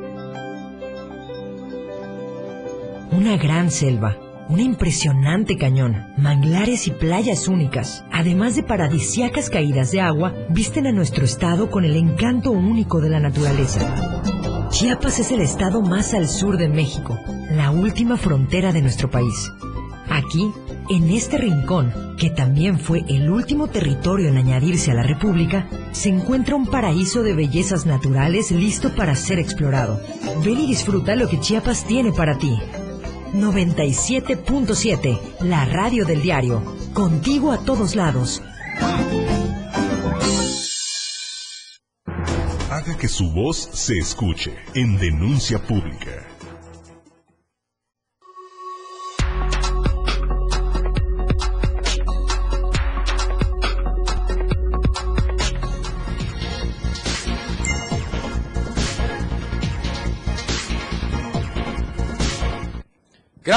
Una 3.11 3.37
gran 3.37 3.69
selva, 3.69 4.17
un 4.49 4.59
impresionante 4.59 5.57
cañón, 5.57 6.15
manglares 6.17 6.87
y 6.87 6.91
playas 6.91 7.47
únicas, 7.47 8.03
además 8.11 8.55
de 8.55 8.63
paradisiacas 8.63 9.51
caídas 9.51 9.91
de 9.91 10.01
agua, 10.01 10.33
visten 10.49 10.87
a 10.87 10.91
nuestro 10.91 11.25
estado 11.25 11.69
con 11.69 11.85
el 11.85 11.95
encanto 11.95 12.49
único 12.49 13.01
de 13.01 13.09
la 13.11 13.19
naturaleza. 13.19 14.54
Chiapas 14.69 15.19
es 15.19 15.31
el 15.31 15.41
estado 15.41 15.81
más 15.81 16.13
al 16.13 16.27
sur 16.27 16.57
de 16.57 16.67
México, 16.67 17.17
la 17.51 17.71
última 17.71 18.17
frontera 18.17 18.73
de 18.73 18.81
nuestro 18.81 19.09
país. 19.09 19.51
Aquí, 20.09 20.51
en 20.89 21.09
este 21.09 21.37
rincón, 21.37 21.93
que 22.17 22.29
también 22.29 22.79
fue 22.79 23.03
el 23.07 23.29
último 23.29 23.67
territorio 23.67 24.29
en 24.29 24.37
añadirse 24.37 24.91
a 24.91 24.95
la 24.95 25.03
República, 25.03 25.67
se 25.91 26.09
encuentra 26.09 26.55
un 26.55 26.67
paraíso 26.67 27.23
de 27.23 27.33
bellezas 27.33 27.85
naturales 27.85 28.51
listo 28.51 28.93
para 28.95 29.15
ser 29.15 29.39
explorado. 29.39 30.01
Ven 30.43 30.59
y 30.59 30.67
disfruta 30.67 31.15
lo 31.15 31.29
que 31.29 31.39
Chiapas 31.39 31.85
tiene 31.85 32.11
para 32.11 32.37
ti. 32.37 32.55
97.7, 33.33 35.19
la 35.41 35.65
radio 35.65 36.05
del 36.05 36.21
diario. 36.21 36.61
Contigo 36.93 37.51
a 37.51 37.59
todos 37.59 37.95
lados. 37.95 38.41
Haga 42.75 42.97
que 42.97 43.07
su 43.07 43.31
voz 43.31 43.69
se 43.71 43.97
escuche 43.97 44.53
en 44.73 44.97
denuncia 44.97 45.57
pública. 45.59 46.34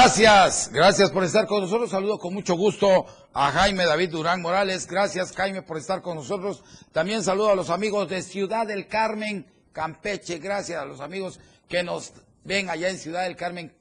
Gracias, 0.09 0.71
gracias 0.73 1.11
por 1.11 1.23
estar 1.23 1.45
con 1.45 1.61
nosotros. 1.61 1.91
Saludo 1.91 2.17
con 2.17 2.33
mucho 2.33 2.55
gusto 2.55 3.05
a 3.31 3.51
Jaime 3.51 3.85
David 3.85 4.09
Durán 4.09 4.41
Morales. 4.41 4.87
Gracias, 4.87 5.33
Jaime, 5.33 5.61
por 5.61 5.77
estar 5.77 6.01
con 6.01 6.15
nosotros. 6.15 6.63
También 6.91 7.23
saludo 7.23 7.51
a 7.51 7.55
los 7.55 7.69
amigos 7.69 8.09
de 8.09 8.23
Ciudad 8.23 8.65
del 8.65 8.87
Carmen, 8.87 9.45
Campeche. 9.71 10.39
Gracias 10.39 10.81
a 10.81 10.85
los 10.85 10.99
amigos 10.99 11.39
que 11.67 11.83
nos 11.83 12.11
ven 12.43 12.71
allá 12.71 12.89
en 12.89 12.97
Ciudad 12.97 13.25
del 13.25 13.35
Carmen, 13.35 13.71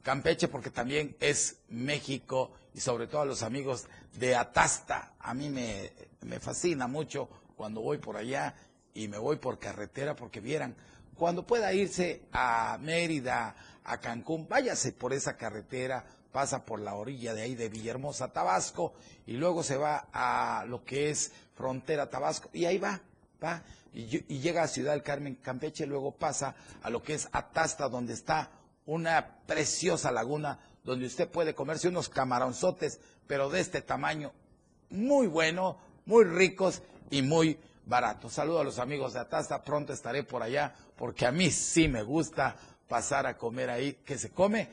Campeche, 0.00 0.48
porque 0.48 0.70
también 0.70 1.14
es 1.20 1.58
México 1.68 2.52
y 2.72 2.80
sobre 2.80 3.06
todo 3.06 3.20
a 3.20 3.26
los 3.26 3.42
amigos 3.42 3.84
de 4.14 4.34
Atasta. 4.34 5.12
A 5.20 5.34
mí 5.34 5.50
me, 5.50 5.92
me 6.22 6.40
fascina 6.40 6.86
mucho 6.86 7.28
cuando 7.54 7.82
voy 7.82 7.98
por 7.98 8.16
allá 8.16 8.54
y 8.94 9.08
me 9.08 9.18
voy 9.18 9.36
por 9.36 9.58
carretera 9.58 10.16
porque 10.16 10.40
vieran, 10.40 10.74
cuando 11.16 11.46
pueda 11.46 11.72
irse 11.74 12.22
a 12.32 12.78
Mérida, 12.80 13.54
a 13.86 13.98
Cancún, 13.98 14.48
váyase 14.48 14.92
por 14.92 15.12
esa 15.12 15.36
carretera, 15.36 16.04
pasa 16.32 16.64
por 16.64 16.80
la 16.80 16.94
orilla 16.94 17.34
de 17.34 17.42
ahí 17.42 17.54
de 17.54 17.68
Villahermosa, 17.68 18.32
Tabasco, 18.32 18.94
y 19.26 19.34
luego 19.34 19.62
se 19.62 19.76
va 19.76 20.08
a 20.12 20.64
lo 20.66 20.84
que 20.84 21.10
es 21.10 21.32
frontera 21.54 22.10
Tabasco, 22.10 22.50
y 22.52 22.64
ahí 22.64 22.78
va, 22.78 23.00
va, 23.42 23.62
y, 23.94 24.06
llega 24.40 24.64
a 24.64 24.68
Ciudad 24.68 24.92
del 24.92 25.02
Carmen, 25.02 25.36
Campeche, 25.36 25.86
luego 25.86 26.12
pasa 26.12 26.54
a 26.82 26.90
lo 26.90 27.02
que 27.02 27.14
es 27.14 27.28
Atasta, 27.32 27.88
donde 27.88 28.12
está 28.12 28.50
una 28.84 29.38
preciosa 29.46 30.10
laguna, 30.10 30.58
donde 30.84 31.06
usted 31.06 31.30
puede 31.30 31.54
comerse 31.54 31.88
unos 31.88 32.08
camaronzotes, 32.08 33.00
pero 33.26 33.48
de 33.48 33.60
este 33.60 33.82
tamaño, 33.82 34.32
muy 34.90 35.28
bueno, 35.28 35.78
muy 36.04 36.24
ricos 36.24 36.82
y 37.10 37.22
muy 37.22 37.58
baratos. 37.86 38.34
Saludo 38.34 38.60
a 38.60 38.64
los 38.64 38.78
amigos 38.78 39.14
de 39.14 39.20
Atasta, 39.20 39.64
pronto 39.64 39.92
estaré 39.92 40.22
por 40.22 40.42
allá, 40.42 40.74
porque 40.96 41.24
a 41.24 41.32
mí 41.32 41.50
sí 41.50 41.88
me 41.88 42.02
gusta 42.02 42.56
pasar 42.88 43.26
a 43.26 43.36
comer 43.36 43.70
ahí, 43.70 43.98
que 44.04 44.18
se 44.18 44.30
come 44.30 44.68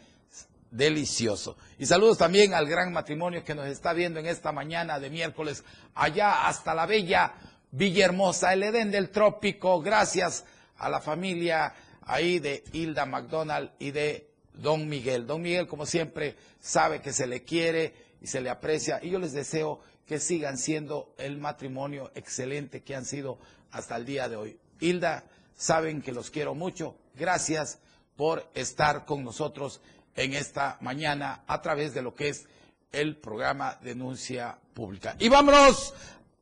delicioso. 0.71 1.56
Y 1.78 1.86
saludos 1.86 2.17
también 2.17 2.54
al 2.54 2.67
gran 2.67 2.91
matrimonio 2.91 3.43
que 3.43 3.56
nos 3.56 3.67
está 3.67 3.93
viendo 3.93 4.19
en 4.19 4.26
esta 4.26 4.52
mañana 4.52 4.99
de 4.99 5.10
miércoles, 5.10 5.63
allá 5.93 6.47
hasta 6.47 6.73
la 6.73 6.86
bella 6.86 7.34
Villahermosa, 7.71 8.54
el 8.54 8.63
Edén 8.63 8.91
del 8.91 9.10
Trópico. 9.10 9.82
Gracias 9.82 10.45
a 10.78 10.89
la 10.89 10.99
familia 10.99 11.73
ahí 12.02 12.39
de 12.39 12.63
Hilda 12.71 13.06
McDonald 13.06 13.71
y 13.80 13.91
de 13.91 14.30
Don 14.54 14.88
Miguel. 14.88 15.26
Don 15.26 15.41
Miguel, 15.41 15.67
como 15.67 15.86
siempre, 15.86 16.36
sabe 16.60 17.02
que 17.02 17.13
se 17.13 17.28
le 17.28 17.43
quiere 17.43 17.93
y 18.21 18.28
se 18.28 18.41
le 18.41 18.49
aprecia. 18.49 18.99
Y 19.02 19.10
yo 19.10 19.19
les 19.19 19.34
deseo 19.34 19.80
que 20.06 20.19
sigan 20.19 20.58
siendo 20.58 21.13
el 21.17 21.38
matrimonio 21.38 22.12
excelente 22.15 22.84
que 22.84 22.95
han 22.95 23.06
sido 23.06 23.39
hasta 23.71 23.95
el 23.95 24.06
día 24.06 24.30
de 24.30 24.36
hoy. 24.36 24.60
Hilda, 24.80 25.23
saben 25.56 26.02
que 26.02 26.12
los 26.12 26.30
quiero 26.30 26.56
mucho. 26.56 26.95
Gracias 27.15 27.80
por 28.15 28.49
estar 28.54 29.06
con 29.06 29.23
nosotros 29.23 29.82
en 30.15 30.34
esta 30.34 30.78
mañana 30.82 31.43
a 31.47 31.62
través 31.62 31.93
de 31.93 32.02
lo 32.02 32.13
que 32.13 32.30
es 32.30 32.47
el 32.91 33.17
programa 33.17 33.80
Denuncia 33.82 34.58
Pública. 34.73 35.15
Y 35.19 35.30
vámonos 35.30 35.93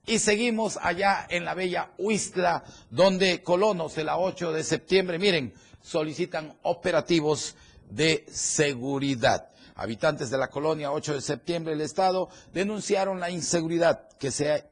y 0.06 0.20
seguimos 0.20 0.78
allá 0.82 1.26
en 1.30 1.46
la 1.46 1.54
bella 1.54 1.92
Huistla, 1.98 2.64
donde 2.90 3.42
colonos 3.42 3.96
de 3.96 4.04
la 4.04 4.18
8 4.18 4.52
de 4.52 4.64
septiembre, 4.64 5.20
miren, 5.20 5.54
solicitan 5.82 6.58
operativos 6.64 7.56
de 7.90 8.26
seguridad. 8.30 9.50
Habitantes 9.76 10.30
de 10.30 10.38
la 10.38 10.50
colonia 10.50 10.92
8 10.92 11.16
de 11.16 11.22
septiembre 11.22 11.74
del 11.74 11.82
Estado 11.82 12.30
denunciaron 12.54 13.20
la 13.20 13.30
inseguridad 13.30 14.10
que 14.18 14.32
se, 14.32 14.66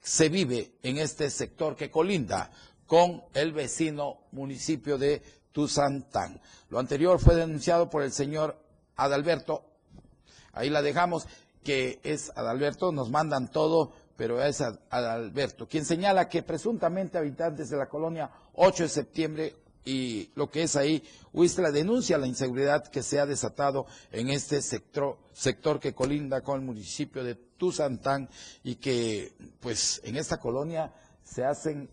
se 0.00 0.28
vive 0.28 0.72
en 0.82 0.98
este 0.98 1.30
sector 1.30 1.76
que 1.76 1.90
colinda 1.90 2.50
con 2.86 3.22
el 3.34 3.52
vecino 3.52 4.20
municipio 4.32 4.96
de 4.96 5.22
Tuzantán. 5.58 6.40
Lo 6.70 6.78
anterior 6.78 7.18
fue 7.18 7.34
denunciado 7.34 7.90
por 7.90 8.04
el 8.04 8.12
señor 8.12 8.56
Adalberto. 8.94 9.64
Ahí 10.52 10.70
la 10.70 10.82
dejamos, 10.82 11.26
que 11.64 11.98
es 12.04 12.30
Adalberto, 12.36 12.92
nos 12.92 13.10
mandan 13.10 13.50
todo, 13.50 13.92
pero 14.14 14.40
es 14.40 14.60
Adalberto, 14.60 15.66
quien 15.66 15.84
señala 15.84 16.28
que 16.28 16.44
presuntamente 16.44 17.18
habitantes 17.18 17.70
de 17.70 17.76
la 17.76 17.88
colonia 17.88 18.30
8 18.54 18.84
de 18.84 18.88
septiembre 18.88 19.56
y 19.84 20.30
lo 20.36 20.48
que 20.48 20.62
es 20.62 20.76
ahí, 20.76 21.02
Huistla 21.32 21.72
denuncia 21.72 22.18
la 22.18 22.28
inseguridad 22.28 22.86
que 22.86 23.02
se 23.02 23.18
ha 23.18 23.26
desatado 23.26 23.86
en 24.12 24.28
este 24.28 24.62
sector, 24.62 25.18
sector 25.32 25.80
que 25.80 25.92
colinda 25.92 26.40
con 26.40 26.60
el 26.60 26.64
municipio 26.64 27.24
de 27.24 27.34
Tuzantán 27.34 28.28
y 28.62 28.76
que 28.76 29.32
pues 29.58 30.00
en 30.04 30.18
esta 30.18 30.36
colonia 30.36 30.94
se 31.24 31.44
hacen 31.44 31.90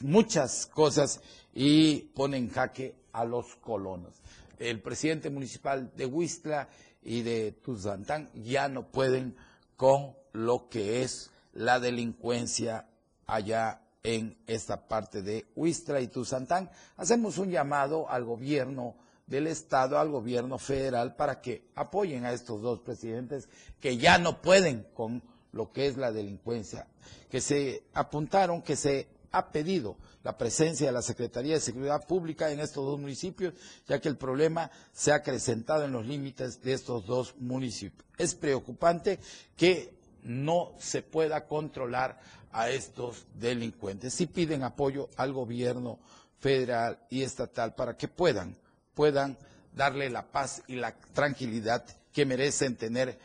muchas 0.00 0.66
cosas 0.66 1.20
y 1.54 2.00
pone 2.14 2.36
en 2.36 2.50
jaque 2.50 2.94
a 3.12 3.24
los 3.24 3.56
colonos. 3.56 4.14
El 4.58 4.80
presidente 4.80 5.30
municipal 5.30 5.92
de 5.96 6.06
Huistla 6.06 6.68
y 7.02 7.22
de 7.22 7.52
Tuzantán 7.52 8.30
ya 8.34 8.68
no 8.68 8.88
pueden 8.88 9.36
con 9.76 10.14
lo 10.32 10.68
que 10.68 11.02
es 11.02 11.30
la 11.52 11.80
delincuencia 11.80 12.86
allá 13.26 13.80
en 14.02 14.36
esta 14.46 14.86
parte 14.86 15.22
de 15.22 15.46
Huistla 15.56 16.00
y 16.00 16.08
Tuzantán. 16.08 16.70
Hacemos 16.96 17.38
un 17.38 17.50
llamado 17.50 18.08
al 18.08 18.24
gobierno 18.24 18.94
del 19.26 19.48
Estado, 19.48 19.98
al 19.98 20.10
gobierno 20.10 20.58
federal, 20.58 21.16
para 21.16 21.40
que 21.40 21.64
apoyen 21.74 22.24
a 22.24 22.32
estos 22.32 22.62
dos 22.62 22.80
presidentes 22.80 23.48
que 23.80 23.96
ya 23.96 24.18
no 24.18 24.40
pueden 24.40 24.86
con 24.94 25.22
lo 25.52 25.72
que 25.72 25.86
es 25.86 25.96
la 25.96 26.12
delincuencia, 26.12 26.86
que 27.30 27.40
se 27.40 27.82
apuntaron, 27.94 28.62
que 28.62 28.76
se 28.76 29.08
ha 29.36 29.50
pedido 29.52 29.96
la 30.24 30.36
presencia 30.38 30.86
de 30.86 30.92
la 30.92 31.02
Secretaría 31.02 31.54
de 31.54 31.60
Seguridad 31.60 32.06
Pública 32.06 32.50
en 32.50 32.60
estos 32.60 32.84
dos 32.84 32.98
municipios, 32.98 33.54
ya 33.86 34.00
que 34.00 34.08
el 34.08 34.16
problema 34.16 34.70
se 34.92 35.12
ha 35.12 35.16
acrecentado 35.16 35.84
en 35.84 35.92
los 35.92 36.06
límites 36.06 36.62
de 36.62 36.72
estos 36.72 37.06
dos 37.06 37.34
municipios. 37.38 38.06
Es 38.18 38.34
preocupante 38.34 39.18
que 39.56 39.94
no 40.22 40.72
se 40.78 41.02
pueda 41.02 41.46
controlar 41.46 42.18
a 42.50 42.70
estos 42.70 43.26
delincuentes. 43.34 44.14
Si 44.14 44.26
piden 44.26 44.62
apoyo 44.62 45.08
al 45.16 45.32
gobierno 45.32 45.98
federal 46.40 46.98
y 47.10 47.22
estatal 47.22 47.74
para 47.74 47.96
que 47.96 48.08
puedan, 48.08 48.56
puedan 48.94 49.36
darle 49.74 50.08
la 50.08 50.26
paz 50.26 50.62
y 50.66 50.76
la 50.76 50.94
tranquilidad 51.12 51.84
que 52.12 52.24
merecen 52.24 52.76
tener 52.76 53.18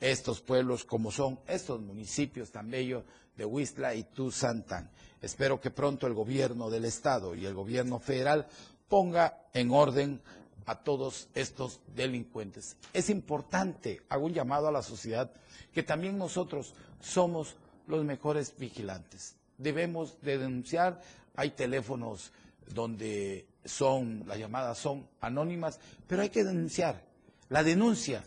estos 0.00 0.40
pueblos 0.40 0.84
como 0.84 1.10
son 1.12 1.38
estos 1.46 1.80
municipios 1.80 2.50
tan 2.50 2.70
bellos 2.70 3.04
de 3.36 3.44
Huistla 3.44 3.94
y 3.94 4.04
Tuzantán. 4.04 4.90
Espero 5.20 5.60
que 5.60 5.70
pronto 5.70 6.06
el 6.06 6.14
gobierno 6.14 6.70
del 6.70 6.84
estado 6.84 7.34
y 7.34 7.44
el 7.46 7.54
gobierno 7.54 7.98
federal 7.98 8.46
ponga 8.88 9.38
en 9.52 9.70
orden 9.70 10.20
a 10.66 10.76
todos 10.76 11.28
estos 11.34 11.80
delincuentes. 11.94 12.76
Es 12.92 13.10
importante, 13.10 14.02
hago 14.08 14.26
un 14.26 14.34
llamado 14.34 14.68
a 14.68 14.72
la 14.72 14.82
sociedad, 14.82 15.30
que 15.72 15.82
también 15.82 16.18
nosotros 16.18 16.74
somos 17.00 17.56
los 17.86 18.04
mejores 18.04 18.54
vigilantes. 18.58 19.34
Debemos 19.56 20.20
de 20.20 20.38
denunciar, 20.38 21.00
hay 21.34 21.50
teléfonos 21.50 22.32
donde 22.74 23.46
son, 23.64 24.24
las 24.26 24.38
llamadas 24.38 24.78
son 24.78 25.08
anónimas, 25.20 25.80
pero 26.06 26.22
hay 26.22 26.28
que 26.28 26.44
denunciar. 26.44 27.02
La 27.48 27.62
denuncia 27.64 28.22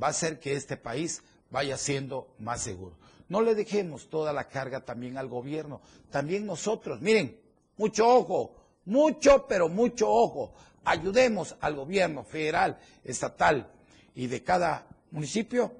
va 0.00 0.08
a 0.08 0.10
hacer 0.10 0.38
que 0.38 0.54
este 0.54 0.76
país 0.76 1.22
vaya 1.50 1.76
siendo 1.76 2.28
más 2.38 2.62
seguro. 2.62 2.94
No 3.28 3.40
le 3.40 3.54
dejemos 3.54 4.08
toda 4.08 4.32
la 4.32 4.48
carga 4.48 4.84
también 4.84 5.18
al 5.18 5.28
gobierno, 5.28 5.80
también 6.10 6.46
nosotros. 6.46 7.00
Miren, 7.00 7.40
mucho 7.76 8.08
ojo, 8.08 8.54
mucho, 8.84 9.46
pero 9.48 9.68
mucho 9.68 10.08
ojo. 10.08 10.54
Ayudemos 10.84 11.56
al 11.60 11.74
gobierno 11.74 12.22
federal, 12.22 12.78
estatal 13.04 13.68
y 14.14 14.28
de 14.28 14.42
cada 14.42 14.86
municipio 15.10 15.72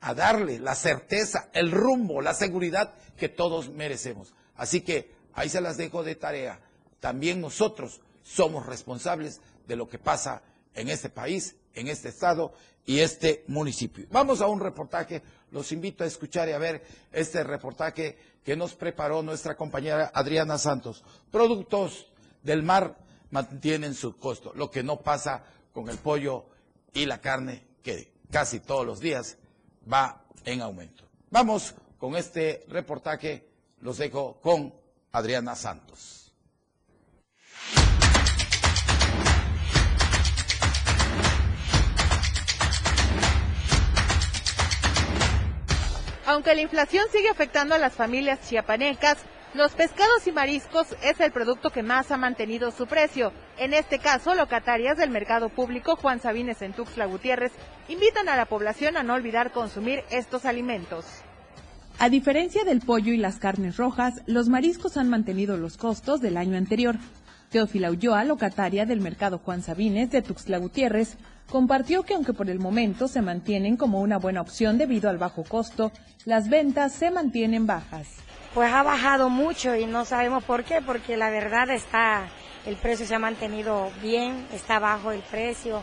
a 0.00 0.14
darle 0.14 0.58
la 0.58 0.74
certeza, 0.74 1.48
el 1.52 1.70
rumbo, 1.70 2.20
la 2.20 2.34
seguridad 2.34 2.94
que 3.16 3.28
todos 3.28 3.70
merecemos. 3.70 4.34
Así 4.56 4.82
que 4.82 5.14
ahí 5.32 5.48
se 5.48 5.60
las 5.60 5.76
dejo 5.76 6.02
de 6.02 6.14
tarea. 6.14 6.60
También 7.00 7.40
nosotros 7.40 8.00
somos 8.22 8.66
responsables 8.66 9.40
de 9.66 9.76
lo 9.76 9.88
que 9.88 9.98
pasa 9.98 10.42
en 10.74 10.88
este 10.88 11.08
país, 11.08 11.56
en 11.74 11.88
este 11.88 12.08
estado 12.08 12.52
y 12.86 13.00
este 13.00 13.44
municipio. 13.48 14.06
Vamos 14.10 14.40
a 14.40 14.46
un 14.46 14.60
reportaje, 14.60 15.22
los 15.50 15.72
invito 15.72 16.04
a 16.04 16.06
escuchar 16.06 16.48
y 16.48 16.52
a 16.52 16.58
ver 16.58 16.84
este 17.12 17.42
reportaje 17.44 18.18
que 18.44 18.56
nos 18.56 18.74
preparó 18.74 19.22
nuestra 19.22 19.56
compañera 19.56 20.10
Adriana 20.14 20.58
Santos. 20.58 21.04
Productos 21.30 22.10
del 22.42 22.62
mar 22.62 22.96
mantienen 23.30 23.94
su 23.94 24.16
costo, 24.16 24.52
lo 24.54 24.70
que 24.70 24.82
no 24.82 25.00
pasa 25.00 25.44
con 25.72 25.88
el 25.88 25.98
pollo 25.98 26.46
y 26.92 27.06
la 27.06 27.20
carne 27.20 27.64
que 27.82 28.12
casi 28.30 28.60
todos 28.60 28.86
los 28.86 29.00
días 29.00 29.36
va 29.90 30.24
en 30.44 30.62
aumento. 30.62 31.04
Vamos 31.30 31.74
con 31.98 32.16
este 32.16 32.64
reportaje, 32.68 33.48
los 33.80 33.98
dejo 33.98 34.40
con 34.40 34.74
Adriana 35.12 35.54
Santos. 35.54 36.19
Aunque 46.30 46.54
la 46.54 46.60
inflación 46.60 47.04
sigue 47.10 47.28
afectando 47.28 47.74
a 47.74 47.78
las 47.78 47.94
familias 47.94 48.38
chiapanecas, 48.48 49.18
los 49.52 49.72
pescados 49.72 50.28
y 50.28 50.30
mariscos 50.30 50.86
es 51.02 51.18
el 51.18 51.32
producto 51.32 51.70
que 51.70 51.82
más 51.82 52.12
ha 52.12 52.16
mantenido 52.16 52.70
su 52.70 52.86
precio. 52.86 53.32
En 53.58 53.74
este 53.74 53.98
caso, 53.98 54.36
locatarias 54.36 54.96
del 54.96 55.10
mercado 55.10 55.48
público 55.48 55.96
Juan 55.96 56.20
Sabines 56.20 56.62
en 56.62 56.72
Tuxtla 56.72 57.06
Gutiérrez 57.06 57.50
invitan 57.88 58.28
a 58.28 58.36
la 58.36 58.46
población 58.46 58.96
a 58.96 59.02
no 59.02 59.14
olvidar 59.14 59.50
consumir 59.50 60.04
estos 60.12 60.44
alimentos. 60.44 61.04
A 61.98 62.08
diferencia 62.08 62.62
del 62.62 62.78
pollo 62.80 63.12
y 63.12 63.16
las 63.16 63.40
carnes 63.40 63.76
rojas, 63.76 64.22
los 64.26 64.48
mariscos 64.48 64.96
han 64.96 65.10
mantenido 65.10 65.56
los 65.56 65.76
costos 65.78 66.20
del 66.20 66.36
año 66.36 66.56
anterior. 66.56 66.94
Teófila 67.50 67.90
Ulloa, 67.90 68.22
locataria 68.22 68.86
del 68.86 69.00
mercado 69.00 69.38
Juan 69.38 69.62
Sabines 69.62 70.12
de 70.12 70.22
Tuxtla 70.22 70.58
Gutiérrez, 70.58 71.16
compartió 71.50 72.04
que 72.04 72.14
aunque 72.14 72.32
por 72.32 72.48
el 72.48 72.58
momento 72.58 73.08
se 73.08 73.20
mantienen 73.20 73.76
como 73.76 74.00
una 74.00 74.18
buena 74.18 74.40
opción 74.40 74.78
debido 74.78 75.10
al 75.10 75.18
bajo 75.18 75.44
costo, 75.44 75.92
las 76.24 76.48
ventas 76.48 76.92
se 76.92 77.10
mantienen 77.10 77.66
bajas. 77.66 78.06
Pues 78.54 78.72
ha 78.72 78.82
bajado 78.82 79.28
mucho 79.28 79.76
y 79.76 79.86
no 79.86 80.04
sabemos 80.04 80.42
por 80.44 80.64
qué, 80.64 80.80
porque 80.80 81.16
la 81.16 81.30
verdad 81.30 81.70
está, 81.70 82.28
el 82.66 82.76
precio 82.76 83.06
se 83.06 83.14
ha 83.14 83.18
mantenido 83.18 83.90
bien, 84.02 84.46
está 84.52 84.78
bajo 84.78 85.12
el 85.12 85.20
precio, 85.20 85.82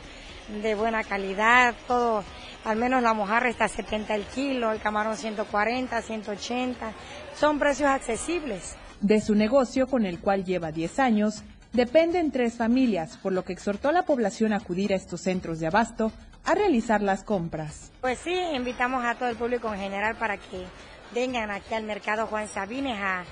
de 0.62 0.76
buena 0.76 1.04
calidad, 1.04 1.76
todo, 1.88 2.24
al 2.64 2.78
menos 2.78 3.04
la 3.04 3.14
mojarra 3.14 3.50
está 3.50 3.66
a 3.66 3.70
70 3.70 4.16
el 4.16 4.24
kilo, 4.24 4.72
el 4.72 4.80
camarón 4.80 5.16
140, 5.16 6.02
180, 6.02 6.94
son 7.36 7.60
precios 7.60 7.90
accesibles. 7.90 8.76
De 9.02 9.22
su 9.22 9.36
negocio, 9.36 9.88
con 9.88 10.06
el 10.06 10.20
cual 10.20 10.44
lleva 10.44 10.72
10 10.72 11.00
años, 11.00 11.44
Dependen 11.74 12.32
tres 12.32 12.56
familias, 12.56 13.18
por 13.18 13.34
lo 13.34 13.44
que 13.44 13.54
exhortó 13.54 13.90
a 13.90 13.92
la 13.92 14.04
población 14.04 14.54
a 14.54 14.58
acudir 14.58 14.94
a 14.94 14.96
estos 14.96 15.22
centros 15.22 15.60
de 15.60 15.68
abasto 15.68 16.12
a 16.46 16.56
realizar 16.56 17.02
las 17.02 17.24
compras. 17.24 17.92
Pues 18.02 18.20
sí, 18.20 18.34
invitamos 18.54 19.04
a 19.04 19.16
todo 19.16 19.30
el 19.30 19.36
público 19.36 19.74
en 19.74 19.80
general 19.80 20.16
para 20.16 20.38
que 20.38 20.66
vengan 21.14 21.52
aquí 21.52 21.74
al 21.74 21.84
mercado 21.84 22.26
Juan 22.28 22.48
Sabines 22.48 22.98
a 23.02 23.26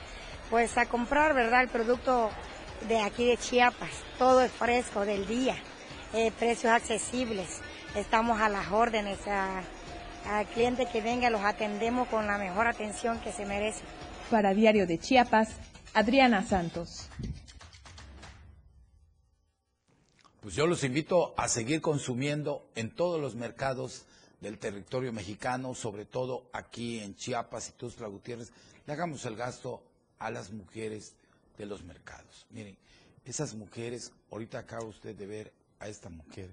pues 0.49 0.77
a 0.77 0.85
comprar, 0.85 1.33
¿verdad? 1.33 1.63
El 1.63 1.69
producto 1.69 2.29
de 2.87 2.99
aquí 2.99 3.25
de 3.25 3.37
Chiapas, 3.37 3.89
todo 4.19 4.41
es 4.41 4.51
fresco 4.51 5.05
del 5.05 5.25
día, 5.25 5.55
eh, 6.13 6.31
precios 6.37 6.71
accesibles, 6.71 7.61
estamos 7.95 8.39
a 8.39 8.49
las 8.49 8.71
órdenes, 8.71 9.17
al 9.27 10.45
cliente 10.47 10.85
que 10.91 11.01
venga 11.01 11.29
los 11.29 11.41
atendemos 11.41 12.07
con 12.09 12.27
la 12.27 12.37
mejor 12.37 12.67
atención 12.67 13.19
que 13.21 13.31
se 13.31 13.45
merece. 13.45 13.81
Para 14.29 14.53
Diario 14.53 14.85
de 14.85 14.99
Chiapas, 14.99 15.49
Adriana 15.93 16.43
Santos. 16.43 17.09
Pues 20.45 20.53
yo 20.53 20.67
los 20.67 20.83
invito 20.83 21.33
a 21.37 21.47
seguir 21.47 21.81
consumiendo 21.81 22.69
en 22.75 22.91
todos 22.91 23.19
los 23.19 23.33
mercados 23.33 24.05
del 24.41 24.59
territorio 24.59 25.11
mexicano, 25.11 25.73
sobre 25.73 26.05
todo 26.05 26.47
aquí 26.53 26.99
en 26.99 27.15
Chiapas 27.15 27.69
y 27.69 27.71
Tuxtla 27.71 28.05
Gutiérrez, 28.05 28.51
le 28.85 28.93
hagamos 28.93 29.25
el 29.25 29.35
gasto 29.35 29.81
a 30.19 30.29
las 30.29 30.51
mujeres 30.51 31.15
de 31.57 31.65
los 31.65 31.83
mercados. 31.83 32.45
Miren, 32.51 32.77
esas 33.25 33.55
mujeres, 33.55 34.11
ahorita 34.29 34.59
acaba 34.59 34.85
usted 34.85 35.15
de 35.15 35.25
ver 35.25 35.51
a 35.79 35.87
esta 35.87 36.09
mujer 36.09 36.51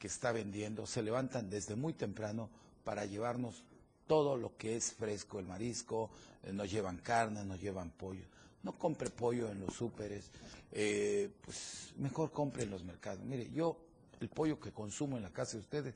que 0.00 0.08
está 0.08 0.32
vendiendo, 0.32 0.84
se 0.84 1.00
levantan 1.00 1.48
desde 1.50 1.76
muy 1.76 1.92
temprano 1.92 2.50
para 2.82 3.04
llevarnos 3.04 3.62
todo 4.08 4.36
lo 4.36 4.56
que 4.56 4.74
es 4.74 4.92
fresco, 4.94 5.38
el 5.38 5.46
marisco, 5.46 6.10
eh, 6.42 6.52
nos 6.52 6.68
llevan 6.68 6.96
carne, 6.96 7.44
nos 7.44 7.60
llevan 7.60 7.90
pollo. 7.90 8.24
No 8.62 8.72
compre 8.72 9.10
pollo 9.10 9.50
en 9.50 9.60
los 9.60 9.74
súperes, 9.74 10.30
eh, 10.72 11.30
pues 11.42 11.92
mejor 11.96 12.30
compre 12.30 12.64
en 12.64 12.70
los 12.70 12.84
mercados. 12.84 13.24
Mire, 13.24 13.50
yo 13.52 13.78
el 14.20 14.28
pollo 14.28 14.60
que 14.60 14.70
consumo 14.70 15.16
en 15.16 15.22
la 15.22 15.30
casa 15.30 15.52
de 15.52 15.62
ustedes 15.62 15.94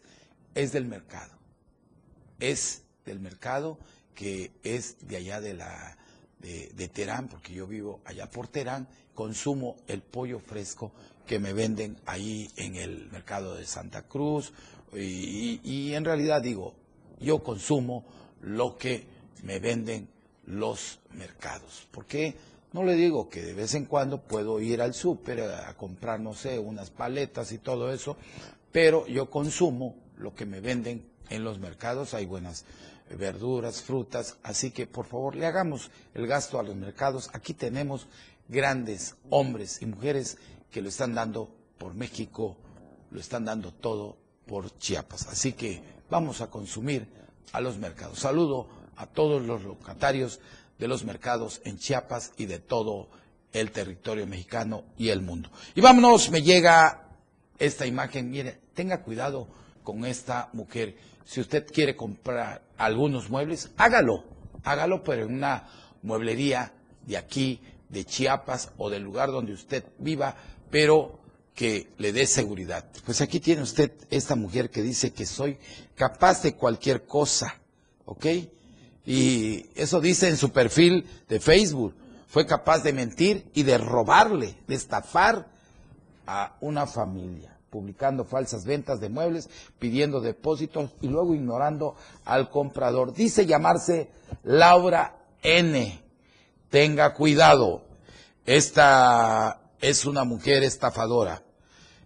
es 0.55 0.73
del 0.73 0.87
mercado. 0.87 1.33
Es 2.41 2.83
del 3.05 3.21
mercado 3.21 3.79
que 4.15 4.53
es 4.63 4.97
de 5.07 5.17
allá 5.17 5.41
de 5.41 5.55
la 5.55 5.99
de, 6.41 6.89
Terán, 6.89 7.29
porque 7.29 7.55
yo 7.55 7.67
vivo 7.67 8.01
allá 8.05 8.29
por 8.29 8.49
Terán, 8.49 8.87
consumo 9.15 9.77
el 9.87 10.03
pollo 10.03 10.39
fresco 10.39 10.93
que 11.27 11.39
me 11.39 11.55
venden 11.55 11.99
ahí 12.05 12.51
en 12.57 12.77
el 12.77 13.11
mercado 13.11 13.55
de 13.55 13.65
Santa 13.65 14.03
Cruz 14.03 14.53
y, 14.93 15.61
y 15.65 15.95
en 15.95 16.05
realidad 16.05 16.43
digo, 16.43 16.75
yo 17.19 17.43
consumo 17.43 18.05
lo 18.43 18.77
que 18.77 19.07
me 19.43 19.59
venden 19.59 20.09
los 20.47 21.01
mercados. 21.13 21.87
¿Por 21.91 22.05
qué? 22.05 22.37
No 22.75 22.83
le 22.83 22.97
digo 22.97 23.29
que 23.29 23.41
de 23.41 23.55
vez 23.55 23.75
en 23.75 23.85
cuando 23.85 24.21
puedo 24.21 24.61
ir 24.61 24.83
al 24.83 24.95
súper 24.95 25.43
a 25.43 25.73
comprar, 25.77 26.19
no 26.19 26.35
sé, 26.35 26.59
unas 26.59 26.91
paletas 26.91 27.53
y 27.53 27.59
todo 27.59 27.93
eso, 27.93 28.17
pero 28.73 29.07
yo 29.07 29.31
consumo 29.31 29.95
lo 30.17 30.35
que 30.35 30.45
me 30.45 30.59
venden 30.59 31.09
en 31.31 31.45
los 31.45 31.61
mercados. 31.61 32.15
Hay 32.15 32.27
buenas 32.27 32.65
verduras, 33.17 33.81
frutas, 33.81 34.39
así 34.43 34.73
que 34.73 34.89
por 34.89 35.07
favor 35.07 35.37
le 35.37 35.47
hagamos 35.47 35.93
el 36.15 36.27
gasto 36.27 36.59
a 36.59 36.65
los 36.65 36.75
mercados. 36.75 37.31
Aquí 37.33 37.55
tenemos 37.55 38.09
grandes 38.49 39.15
hombres 39.31 39.81
y 39.81 39.87
mujeres 39.87 40.37
que 40.73 40.83
lo 40.83 40.89
están 40.89 41.15
dando 41.15 41.55
por 41.79 41.95
México, 41.95 42.57
lo 43.13 43.21
están 43.21 43.45
dando 43.45 43.71
todo 43.71 44.17
por 44.47 44.77
Chiapas. 44.79 45.29
Así 45.29 45.53
que 45.53 45.81
vamos 46.11 46.41
a 46.41 46.51
consumir 46.51 47.07
a 47.53 47.61
los 47.61 47.79
mercados. 47.79 48.19
Saludo 48.19 48.67
a 48.97 49.07
todos 49.07 49.43
los 49.43 49.63
locatarios 49.63 50.41
de 50.79 50.89
los 50.89 51.05
mercados 51.05 51.61
en 51.65 51.79
Chiapas 51.79 52.33
y 52.37 52.47
de 52.47 52.59
todo 52.59 53.09
el 53.53 53.71
territorio 53.71 54.27
mexicano 54.27 54.85
y 54.97 55.11
el 55.11 55.23
mundo. 55.23 55.51
Y 55.75 55.81
vámonos, 55.81 56.31
me 56.31 56.43
llega 56.43 57.09
esta 57.59 57.87
imagen, 57.87 58.31
mire, 58.31 58.61
tenga 58.75 59.03
cuidado 59.03 59.47
con 59.83 60.05
esta 60.05 60.49
mujer. 60.53 60.97
Si 61.25 61.41
usted 61.41 61.67
quiere 61.67 61.97
comprar 61.97 62.63
algunos 62.77 63.31
muebles, 63.31 63.71
hágalo, 63.77 64.25
hágalo, 64.65 65.03
pero 65.05 65.25
en 65.25 65.35
una 65.35 65.69
mueblería 66.03 66.73
de 67.07 67.17
aquí 67.17 67.61
de 67.89 68.05
Chiapas 68.05 68.73
o 68.77 68.91
del 68.91 69.05
lugar 69.05 69.31
donde 69.31 69.53
usted 69.53 69.85
viva, 69.99 70.37
pero 70.71 71.21
que 71.55 71.93
le 71.99 72.13
dé 72.13 72.27
seguridad. 72.27 72.85
Pues 73.07 73.21
aquí 73.21 73.39
tiene 73.39 73.63
usted 73.63 73.93
esta 74.11 74.35
mujer 74.35 74.71
que 74.71 74.83
dice 74.83 75.13
que 75.13 75.25
soy 75.25 75.59
capaz 75.95 76.43
de 76.43 76.57
cualquier 76.57 77.07
cosa, 77.07 77.61
¿ok? 78.05 78.27
Y 79.07 79.67
eso 79.75 80.01
dice 80.01 80.29
en 80.29 80.37
su 80.37 80.51
perfil 80.51 81.07
de 81.29 81.41
Facebook. 81.41 81.95
Fue 82.29 82.47
capaz 82.47 82.83
de 82.83 82.93
mentir 82.93 83.51
y 83.55 83.63
de 83.63 83.79
robarle, 83.79 84.57
de 84.67 84.75
estafar 84.75 85.47
a 86.27 86.57
una 86.61 86.87
familia, 86.87 87.57
publicando 87.71 88.25
falsas 88.25 88.65
ventas 88.65 88.99
de 89.01 89.09
muebles, 89.09 89.49
pidiendo 89.79 90.21
depósitos 90.21 90.91
y 91.01 91.09
luego 91.09 91.35
ignorando 91.35 91.97
al 92.25 92.51
comprador. 92.51 93.13
Dice 93.15 93.47
llamarse 93.47 94.11
Laura 94.43 95.17
N. 95.43 96.03
Tenga 96.71 97.15
cuidado. 97.15 97.85
Esta 98.47 99.61
es 99.81 100.05
una 100.05 100.25
mujer 100.25 100.65
estafadora. 100.65 101.43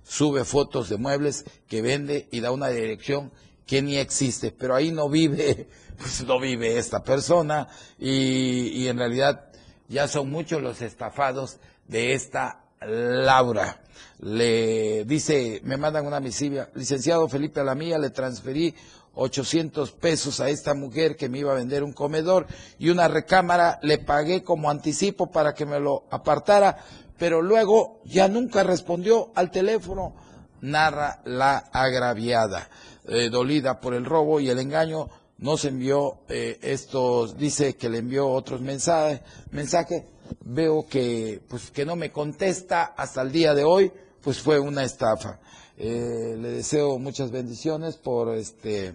Sube 0.02 0.44
fotos 0.44 0.88
de 0.88 0.96
muebles 0.96 1.44
que 1.68 1.80
vende 1.80 2.28
y 2.30 2.40
da 2.40 2.50
una 2.50 2.68
dirección 2.68 3.32
que 3.66 3.82
ni 3.82 3.98
existe, 3.98 4.50
pero 4.50 4.74
ahí 4.74 4.90
no 4.90 5.08
vive, 5.08 5.68
pues 5.98 6.24
no 6.24 6.40
vive 6.40 6.78
esta 6.78 7.02
persona 7.02 7.68
y, 7.98 8.68
y 8.68 8.88
en 8.88 8.98
realidad 8.98 9.50
ya 9.88 10.08
son 10.08 10.30
muchos 10.30 10.62
los 10.62 10.82
estafados 10.82 11.58
de 11.86 12.14
esta 12.14 12.64
Laura. 12.80 13.80
Le 14.20 15.04
dice, 15.04 15.60
me 15.64 15.76
mandan 15.76 16.06
una 16.06 16.20
misiva, 16.20 16.68
licenciado 16.74 17.28
Felipe 17.28 17.60
Alamía, 17.60 17.98
le 17.98 18.10
transferí 18.10 18.74
800 19.14 19.92
pesos 19.92 20.40
a 20.40 20.48
esta 20.48 20.74
mujer 20.74 21.16
que 21.16 21.28
me 21.28 21.38
iba 21.38 21.52
a 21.52 21.56
vender 21.56 21.82
un 21.82 21.92
comedor 21.92 22.46
y 22.78 22.90
una 22.90 23.08
recámara, 23.08 23.78
le 23.82 23.98
pagué 23.98 24.44
como 24.44 24.70
anticipo 24.70 25.30
para 25.30 25.54
que 25.54 25.66
me 25.66 25.80
lo 25.80 26.04
apartara, 26.10 26.78
pero 27.18 27.42
luego 27.42 28.00
ya 28.04 28.28
nunca 28.28 28.62
respondió 28.62 29.32
al 29.34 29.50
teléfono, 29.50 30.14
narra 30.60 31.20
la 31.24 31.58
agraviada, 31.72 32.68
eh, 33.08 33.28
dolida 33.28 33.80
por 33.80 33.94
el 33.94 34.04
robo 34.04 34.38
y 34.38 34.50
el 34.50 34.60
engaño, 34.60 35.08
nos 35.38 35.64
envió 35.64 36.20
eh, 36.28 36.58
estos, 36.62 37.36
dice 37.36 37.76
que 37.76 37.88
le 37.88 37.98
envió 37.98 38.28
otros 38.28 38.60
mensajes, 38.60 39.20
mensajes, 39.52 40.04
veo 40.40 40.86
que, 40.88 41.40
pues, 41.48 41.70
que 41.70 41.84
no 41.84 41.96
me 41.96 42.10
contesta 42.10 42.84
hasta 42.96 43.22
el 43.22 43.32
día 43.32 43.54
de 43.54 43.64
hoy, 43.64 43.92
pues 44.20 44.40
fue 44.40 44.58
una 44.58 44.82
estafa. 44.82 45.38
Eh, 45.76 46.36
le 46.38 46.50
deseo 46.50 46.98
muchas 46.98 47.30
bendiciones 47.30 47.96
por 47.96 48.34
este, 48.34 48.92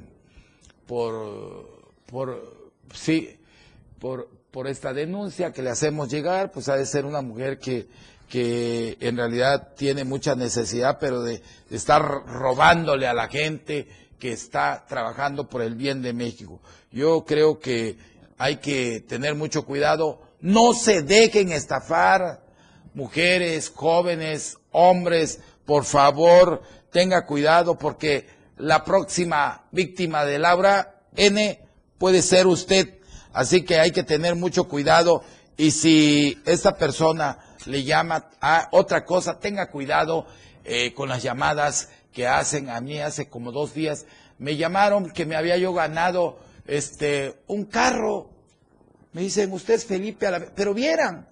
por, 0.85 1.89
por, 2.05 2.75
sí, 2.93 3.39
por, 3.99 4.27
por 4.51 4.67
esta 4.67 4.93
denuncia 4.93 5.53
que 5.53 5.61
le 5.61 5.69
hacemos 5.69 6.09
llegar, 6.09 6.51
pues 6.51 6.67
ha 6.67 6.75
de 6.75 6.85
ser 6.85 7.05
una 7.05 7.21
mujer 7.21 7.57
que, 7.57 7.87
que 8.29 8.97
en 8.99 9.15
realidad 9.15 9.73
tiene 9.77 10.03
mucha 10.03 10.35
necesidad, 10.35 10.97
pero 10.99 11.21
de 11.21 11.41
estar 11.69 12.01
robándole 12.01 13.07
a 13.07 13.13
la 13.13 13.29
gente 13.29 13.87
que 14.23 14.31
está 14.31 14.85
trabajando 14.87 15.49
por 15.49 15.61
el 15.61 15.75
bien 15.75 16.01
de 16.01 16.13
México. 16.13 16.61
Yo 16.93 17.25
creo 17.25 17.59
que 17.59 17.97
hay 18.37 18.55
que 18.55 19.01
tener 19.01 19.35
mucho 19.35 19.65
cuidado, 19.65 20.21
no 20.39 20.73
se 20.73 21.01
dejen 21.01 21.51
estafar, 21.51 22.41
mujeres, 22.93 23.69
jóvenes, 23.75 24.57
hombres, 24.71 25.41
por 25.65 25.83
favor, 25.83 26.61
tenga 26.89 27.25
cuidado 27.25 27.77
porque 27.77 28.25
la 28.55 28.85
próxima 28.85 29.65
víctima 29.71 30.23
de 30.23 30.39
Laura 30.39 31.01
N 31.17 31.59
puede 31.97 32.21
ser 32.21 32.47
usted. 32.47 33.01
Así 33.33 33.63
que 33.63 33.77
hay 33.77 33.91
que 33.91 34.03
tener 34.03 34.35
mucho 34.35 34.69
cuidado 34.69 35.21
y 35.57 35.71
si 35.71 36.41
esta 36.45 36.77
persona 36.77 37.39
le 37.65 37.83
llama 37.83 38.29
a 38.39 38.69
otra 38.71 39.03
cosa, 39.03 39.37
tenga 39.37 39.69
cuidado 39.69 40.25
eh, 40.63 40.93
con 40.93 41.09
las 41.09 41.21
llamadas 41.21 41.89
que 42.13 42.27
hacen. 42.27 42.69
A 42.69 42.79
mí 42.79 42.99
hace 42.99 43.27
como 43.27 43.51
dos 43.51 43.73
días 43.73 44.05
me 44.37 44.55
llamaron 44.55 45.09
que 45.09 45.25
me 45.25 45.35
había 45.35 45.57
yo 45.57 45.73
ganado 45.73 46.39
este 46.65 47.35
un 47.47 47.65
carro. 47.65 48.29
Me 49.11 49.21
dicen, 49.21 49.51
usted 49.51 49.75
es 49.75 49.85
Felipe, 49.85 50.27
pero 50.55 50.73
vieran 50.73 51.27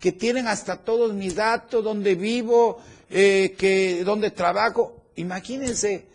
que 0.00 0.12
tienen 0.12 0.48
hasta 0.48 0.78
todos 0.78 1.12
mis 1.12 1.34
datos, 1.34 1.84
donde 1.84 2.14
vivo, 2.14 2.82
eh, 3.10 3.54
que 3.56 4.02
donde 4.02 4.30
trabajo. 4.30 5.04
Imagínense 5.16 6.06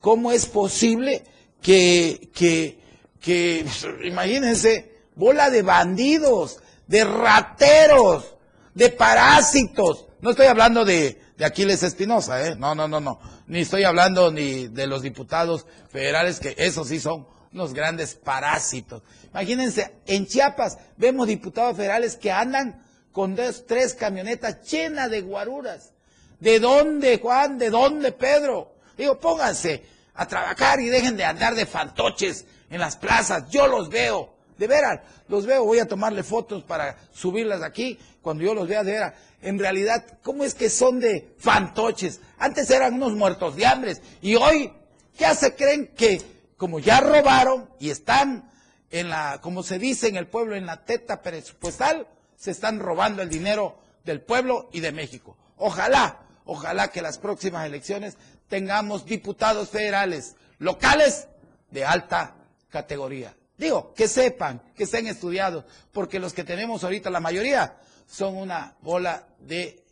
cómo 0.00 0.32
es 0.32 0.46
posible 0.46 1.22
que, 1.60 2.30
que, 2.34 2.78
que, 3.20 3.66
imagínense, 4.04 5.02
bola 5.14 5.50
de 5.50 5.62
bandidos, 5.62 6.60
de 6.86 7.04
rateros, 7.04 8.36
de 8.74 8.88
parásitos. 8.88 10.06
No 10.22 10.30
estoy 10.30 10.46
hablando 10.46 10.84
de, 10.84 11.20
de 11.36 11.44
Aquiles 11.44 11.82
Espinosa, 11.82 12.46
¿eh? 12.46 12.56
No, 12.56 12.74
no, 12.74 12.88
no, 12.88 13.00
no. 13.00 13.20
Ni 13.46 13.60
estoy 13.60 13.84
hablando 13.84 14.30
ni 14.32 14.68
de 14.68 14.86
los 14.86 15.02
diputados 15.02 15.66
federales, 15.90 16.40
que 16.40 16.54
esos 16.58 16.88
sí 16.88 16.98
son 16.98 17.26
unos 17.52 17.72
grandes 17.72 18.14
parásitos. 18.14 19.02
Imagínense, 19.30 19.94
en 20.06 20.26
Chiapas 20.26 20.78
vemos 20.96 21.28
diputados 21.28 21.76
federales 21.76 22.16
que 22.16 22.32
andan 22.32 22.84
con 23.12 23.34
dos, 23.34 23.64
tres 23.66 23.94
camionetas 23.94 24.62
llenas 24.70 25.10
de 25.10 25.22
guaruras. 25.22 25.92
¿De 26.40 26.60
dónde, 26.60 27.18
Juan? 27.18 27.56
¿De 27.56 27.70
dónde, 27.70 28.12
Pedro? 28.12 28.74
Digo, 28.98 29.18
pónganse 29.18 29.84
a 30.14 30.26
trabajar 30.26 30.80
y 30.80 30.88
dejen 30.88 31.16
de 31.16 31.24
andar 31.24 31.54
de 31.54 31.66
fantoches 31.66 32.44
en 32.68 32.80
las 32.80 32.96
plazas. 32.96 33.48
Yo 33.48 33.68
los 33.68 33.88
veo, 33.88 34.35
de 34.58 34.66
veras, 34.66 35.00
los 35.28 35.46
veo. 35.46 35.64
Voy 35.64 35.78
a 35.78 35.88
tomarle 35.88 36.22
fotos 36.22 36.62
para 36.62 36.96
subirlas 37.12 37.62
aquí 37.62 37.98
cuando 38.22 38.44
yo 38.44 38.54
los 38.54 38.68
vea 38.68 38.84
de 38.84 38.92
veras. 38.92 39.14
En 39.42 39.58
realidad, 39.58 40.18
¿cómo 40.22 40.44
es 40.44 40.54
que 40.54 40.70
son 40.70 41.00
de 41.00 41.34
fantoches? 41.38 42.20
Antes 42.38 42.70
eran 42.70 42.94
unos 42.94 43.14
muertos 43.14 43.56
de 43.56 43.66
hambre 43.66 43.96
y 44.20 44.34
hoy 44.34 44.72
ya 45.18 45.34
se 45.34 45.54
creen 45.54 45.88
que 45.96 46.20
como 46.56 46.78
ya 46.78 47.00
robaron 47.00 47.68
y 47.78 47.90
están 47.90 48.50
en 48.90 49.10
la, 49.10 49.40
como 49.42 49.62
se 49.62 49.78
dice 49.78 50.08
en 50.08 50.16
el 50.16 50.26
pueblo, 50.26 50.56
en 50.56 50.66
la 50.66 50.84
teta 50.84 51.22
presupuestal, 51.22 52.06
se 52.36 52.50
están 52.50 52.78
robando 52.80 53.22
el 53.22 53.28
dinero 53.28 53.78
del 54.04 54.20
pueblo 54.20 54.68
y 54.72 54.80
de 54.80 54.92
México. 54.92 55.36
Ojalá, 55.56 56.20
ojalá 56.44 56.88
que 56.88 57.02
las 57.02 57.18
próximas 57.18 57.66
elecciones 57.66 58.16
tengamos 58.48 59.04
diputados 59.04 59.70
federales 59.70 60.36
locales 60.58 61.28
de 61.70 61.84
alta 61.84 62.36
categoría. 62.70 63.34
Digo, 63.58 63.94
que 63.94 64.08
sepan, 64.08 64.60
que 64.74 64.84
estén 64.84 65.06
estudiados, 65.06 65.64
porque 65.92 66.18
los 66.18 66.34
que 66.34 66.44
tenemos 66.44 66.84
ahorita, 66.84 67.10
la 67.10 67.20
mayoría, 67.20 67.76
son 68.06 68.36
una 68.36 68.76
bola 68.82 69.26
de 69.40 69.82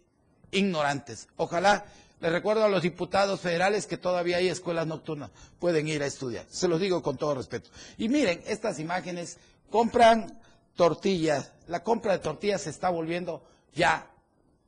ignorantes. 0.51 1.29
Ojalá, 1.37 1.87
les 2.21 2.33
recuerdo 2.33 2.65
a 2.65 2.69
los 2.69 2.83
diputados 2.83 3.41
federales 3.41 3.87
que 3.87 3.97
todavía 3.97 4.37
hay 4.39 4.49
escuelas 4.49 4.87
nocturnas, 4.87 5.31
pueden 5.59 5.89
ir 5.89 6.03
a 6.03 6.07
estudiar. 6.07 6.47
Se 6.49 6.69
los 6.69 6.81
digo 6.81 7.03
con 7.03 7.17
todo 7.17 7.35
respeto. 7.35 7.71
Y 7.99 8.09
miren, 8.09 8.43
estas 8.47 8.79
imágenes 8.79 9.39
compran 9.71 10.41
tortillas, 10.75 11.53
la 11.67 11.83
compra 11.83 12.13
de 12.13 12.19
tortillas 12.19 12.63
se 12.63 12.71
está 12.71 12.91
volviendo 12.91 13.43
ya 13.75 14.11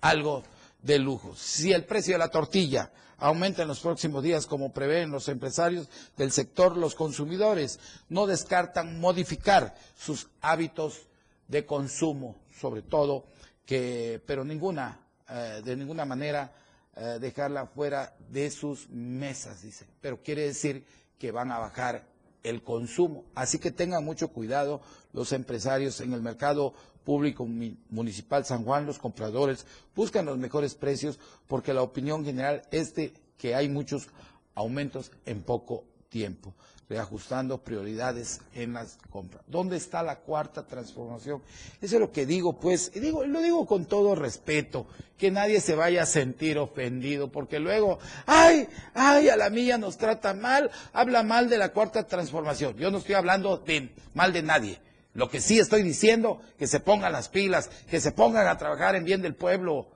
algo 0.01 0.43
de 0.83 0.99
lujo. 0.99 1.35
Si 1.37 1.73
el 1.73 1.85
precio 1.85 2.15
de 2.15 2.19
la 2.19 2.29
tortilla 2.29 2.91
aumenta 3.19 3.63
en 3.63 3.69
los 3.69 3.81
próximos 3.81 4.23
días, 4.23 4.47
como 4.47 4.73
prevén 4.73 5.11
los 5.11 5.29
empresarios 5.29 5.89
del 6.17 6.33
sector, 6.33 6.77
los 6.77 6.95
consumidores 6.95 7.79
no 8.09 8.27
descartan 8.27 9.01
modificar 9.01 9.75
sus 9.97 10.29
hábitos 10.41 11.07
de 11.49 11.65
consumo, 11.65 12.37
sobre 12.59 12.83
todo, 12.83 13.25
que, 13.65 14.21
pero 14.27 14.45
ninguna, 14.45 15.01
eh, 15.29 15.63
de 15.65 15.77
ninguna 15.77 16.05
manera 16.05 16.53
eh, 16.97 17.19
dejarla 17.21 17.67
fuera 17.67 18.17
de 18.31 18.51
sus 18.51 18.89
mesas, 18.89 19.63
dice. 19.63 19.87
Pero 20.01 20.23
quiere 20.23 20.43
decir 20.43 20.85
que 21.19 21.31
van 21.31 21.53
a 21.53 21.59
bajar 21.59 22.05
el 22.43 22.63
consumo. 22.63 23.25
Así 23.35 23.59
que 23.59 23.71
tengan 23.71 24.05
mucho 24.05 24.29
cuidado 24.29 24.81
los 25.13 25.33
empresarios 25.33 26.01
en 26.01 26.13
el 26.13 26.23
mercado 26.23 26.75
público 27.07 27.47
municipal 27.89 28.45
San 28.45 28.65
Juan, 28.65 28.85
los 28.85 28.99
compradores 28.99 29.65
buscan 29.95 30.27
los 30.27 30.39
mejores 30.39 30.75
precios 30.75 31.21
porque 31.47 31.73
la 31.73 31.83
opinión 31.83 32.25
general 32.25 32.63
es 32.73 32.97
de 32.97 33.15
que 33.39 33.55
hay 33.55 33.69
muchos 33.69 34.09
aumentos 34.57 35.13
en 35.25 35.43
poco 35.43 35.85
tiempo, 36.09 36.53
reajustando 36.89 37.59
prioridades 37.59 38.41
en 38.55 38.73
las 38.73 38.99
compras. 39.09 39.45
¿Dónde 39.47 39.77
está 39.77 40.03
la 40.03 40.17
cuarta 40.19 40.67
transformación? 40.67 41.43
Eso 41.81 41.95
es 41.95 42.01
lo 42.01 42.11
que 42.11 42.27
digo, 42.27 42.59
pues, 42.59 42.91
y 42.95 42.99
digo, 42.99 43.25
lo 43.25 43.41
digo 43.41 43.67
con 43.67 43.85
todo 43.85 44.17
respeto, 44.17 44.89
que 45.17 45.31
nadie 45.31 45.61
se 45.61 45.77
vaya 45.77 46.03
a 46.03 46.07
sentir 46.07 46.59
ofendido, 46.59 47.31
porque 47.31 47.61
luego, 47.61 48.01
ay, 48.27 48.67
ay, 48.95 49.29
a 49.29 49.37
la 49.37 49.49
mía 49.51 49.79
nos 49.79 49.97
trata 49.97 50.35
mal, 50.35 50.71
habla 50.93 51.23
mal 51.23 51.49
de 51.49 51.59
la 51.59 51.73
cuarta 51.73 52.05
transformación. 52.05 52.77
Yo 52.77 52.91
no 52.91 52.99
estoy 52.99 53.15
hablando 53.15 53.59
de 53.59 53.95
mal 54.13 54.33
de 54.33 54.43
nadie. 54.43 54.86
Lo 55.17 55.31
que 55.31 55.41
sí 55.41 55.59
estoy 55.59 55.83
diciendo, 55.83 56.41
que 56.59 56.67
se 56.67 56.79
pongan 56.79 57.13
las 57.13 57.31
pilas, 57.31 57.71
que 57.91 58.01
se 58.01 58.13
pongan 58.13 58.47
a 58.47 58.59
trabajar 58.59 58.95
en 58.95 59.05
bien 59.05 59.23
del 59.23 59.35
pueblo. 59.35 59.89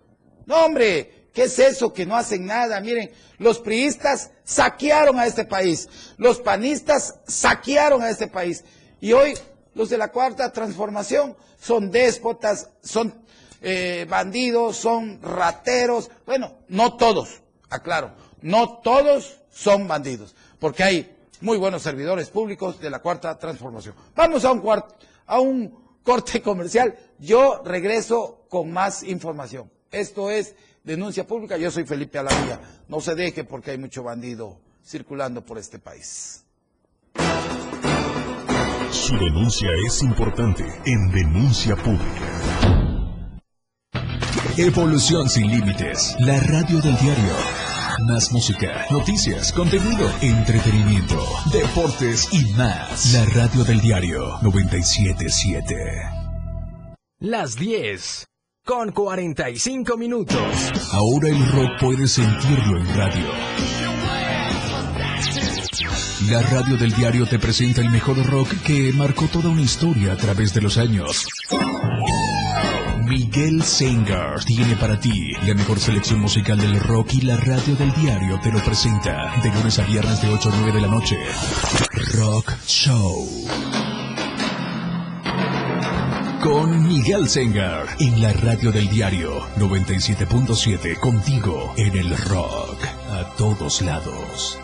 No, 0.46 0.64
hombre, 0.64 1.28
¿qué 1.34 1.42
es 1.44 1.58
eso? 1.58 1.92
Que 1.92 2.06
no 2.06 2.16
hacen 2.16 2.46
nada. 2.46 2.80
Miren, 2.80 3.10
los 3.36 3.58
priistas 3.58 4.30
saquearon 4.44 5.18
a 5.18 5.26
este 5.26 5.44
país. 5.44 5.90
Los 6.16 6.40
panistas 6.40 7.16
saquearon 7.26 8.02
a 8.02 8.08
este 8.08 8.28
país. 8.28 8.64
Y 9.02 9.12
hoy 9.12 9.34
los 9.74 9.90
de 9.90 9.98
la 9.98 10.10
cuarta 10.10 10.52
transformación 10.52 11.36
son 11.60 11.90
déspotas, 11.90 12.70
son, 12.82 13.14
eh, 13.60 14.06
bandidos, 14.08 14.78
son 14.78 15.20
rateros. 15.20 16.10
Bueno, 16.24 16.54
no 16.68 16.96
todos, 16.96 17.42
aclaro, 17.68 18.12
no 18.40 18.78
todos 18.78 19.42
son 19.52 19.86
bandidos, 19.86 20.34
porque 20.58 20.82
hay 20.82 21.16
muy 21.40 21.58
buenos 21.58 21.82
servidores 21.82 22.28
públicos 22.28 22.80
de 22.80 22.90
la 22.90 23.00
cuarta 23.00 23.38
transformación. 23.38 23.94
Vamos 24.14 24.44
a 24.44 24.52
un, 24.52 24.62
a 25.30 25.40
un 25.40 25.72
corte 26.02 26.42
comercial. 26.42 26.98
Yo 27.18 27.62
regreso 27.64 28.44
con 28.48 28.72
más 28.72 29.02
información. 29.04 29.70
Esto 29.90 30.30
es 30.30 30.54
denuncia 30.82 31.26
pública. 31.26 31.56
Yo 31.56 31.70
soy 31.70 31.84
Felipe 31.84 32.18
Alavía. 32.18 32.60
No 32.88 33.00
se 33.00 33.14
deje 33.14 33.44
porque 33.44 33.70
hay 33.70 33.78
mucho 33.78 34.02
bandido 34.02 34.58
circulando 34.84 35.44
por 35.44 35.56
este 35.56 35.78
país. 35.78 36.44
Su 38.90 39.16
denuncia 39.16 39.68
es 39.86 40.02
importante 40.02 40.64
en 40.84 41.10
denuncia 41.12 41.76
pública. 41.76 42.80
Evolución 44.56 45.28
sin 45.28 45.48
límites. 45.48 46.16
La 46.18 46.40
radio 46.40 46.80
del 46.80 46.98
diario. 46.98 47.59
Más 48.06 48.32
música, 48.32 48.86
noticias, 48.90 49.52
contenido, 49.52 50.10
entretenimiento, 50.22 51.22
deportes 51.52 52.28
y 52.32 52.52
más. 52.52 53.12
La 53.12 53.24
radio 53.26 53.64
del 53.64 53.80
diario 53.80 54.38
977. 54.42 55.74
Las 57.18 57.56
10 57.56 58.26
con 58.64 58.92
45 58.92 59.96
minutos. 59.98 60.40
Ahora 60.92 61.28
el 61.28 61.46
rock 61.52 61.80
puede 61.80 62.06
sentirlo 62.06 62.78
en 62.78 62.96
radio. 62.96 63.26
La 66.30 66.42
radio 66.42 66.76
del 66.76 66.92
diario 66.92 67.26
te 67.26 67.38
presenta 67.38 67.80
el 67.80 67.90
mejor 67.90 68.24
rock 68.26 68.48
que 68.64 68.92
marcó 68.94 69.26
toda 69.26 69.50
una 69.50 69.62
historia 69.62 70.12
a 70.12 70.16
través 70.16 70.54
de 70.54 70.60
los 70.62 70.78
años. 70.78 71.26
Miguel 73.10 73.60
Sengar 73.64 74.44
tiene 74.44 74.76
para 74.76 75.00
ti 75.00 75.32
la 75.44 75.54
mejor 75.54 75.80
selección 75.80 76.20
musical 76.20 76.56
del 76.58 76.78
rock 76.78 77.14
y 77.14 77.22
la 77.22 77.36
radio 77.38 77.74
del 77.74 77.92
diario 77.94 78.38
te 78.38 78.52
lo 78.52 78.60
presenta 78.60 79.34
de 79.42 79.48
lunes 79.50 79.80
a 79.80 79.84
viernes 79.84 80.22
de 80.22 80.28
8 80.28 80.48
a 80.48 80.56
9 80.60 80.72
de 80.72 80.80
la 80.80 80.86
noche. 80.86 81.18
Rock 82.14 82.52
Show. 82.64 83.28
Con 86.40 86.86
Miguel 86.86 87.28
Sengar 87.28 87.88
en 87.98 88.22
la 88.22 88.32
radio 88.32 88.70
del 88.70 88.88
diario 88.88 89.40
97.7 89.56 90.96
contigo 91.00 91.74
en 91.76 91.96
el 91.96 92.16
rock 92.16 92.84
a 93.10 93.34
todos 93.36 93.82
lados. 93.82 94.60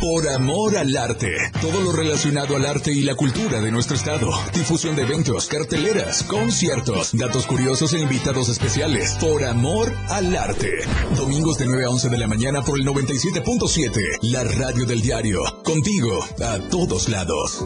Por 0.00 0.28
amor 0.28 0.76
al 0.76 0.94
arte. 0.96 1.32
Todo 1.60 1.80
lo 1.80 1.92
relacionado 1.92 2.56
al 2.56 2.66
arte 2.66 2.92
y 2.92 3.02
la 3.02 3.14
cultura 3.14 3.60
de 3.60 3.72
nuestro 3.72 3.96
estado. 3.96 4.30
Difusión 4.52 4.94
de 4.94 5.02
eventos, 5.02 5.46
carteleras, 5.46 6.22
conciertos, 6.24 7.16
datos 7.16 7.46
curiosos 7.46 7.94
e 7.94 8.00
invitados 8.00 8.48
especiales. 8.48 9.16
Por 9.20 9.44
amor 9.44 9.92
al 10.08 10.36
arte. 10.36 10.70
Domingos 11.16 11.58
de 11.58 11.66
9 11.66 11.84
a 11.84 11.90
11 11.90 12.08
de 12.10 12.18
la 12.18 12.26
mañana 12.26 12.62
por 12.62 12.78
el 12.78 12.86
97.7. 12.86 14.18
La 14.22 14.44
radio 14.44 14.84
del 14.84 15.00
diario. 15.00 15.40
Contigo 15.64 16.24
a 16.44 16.58
todos 16.68 17.08
lados. 17.08 17.64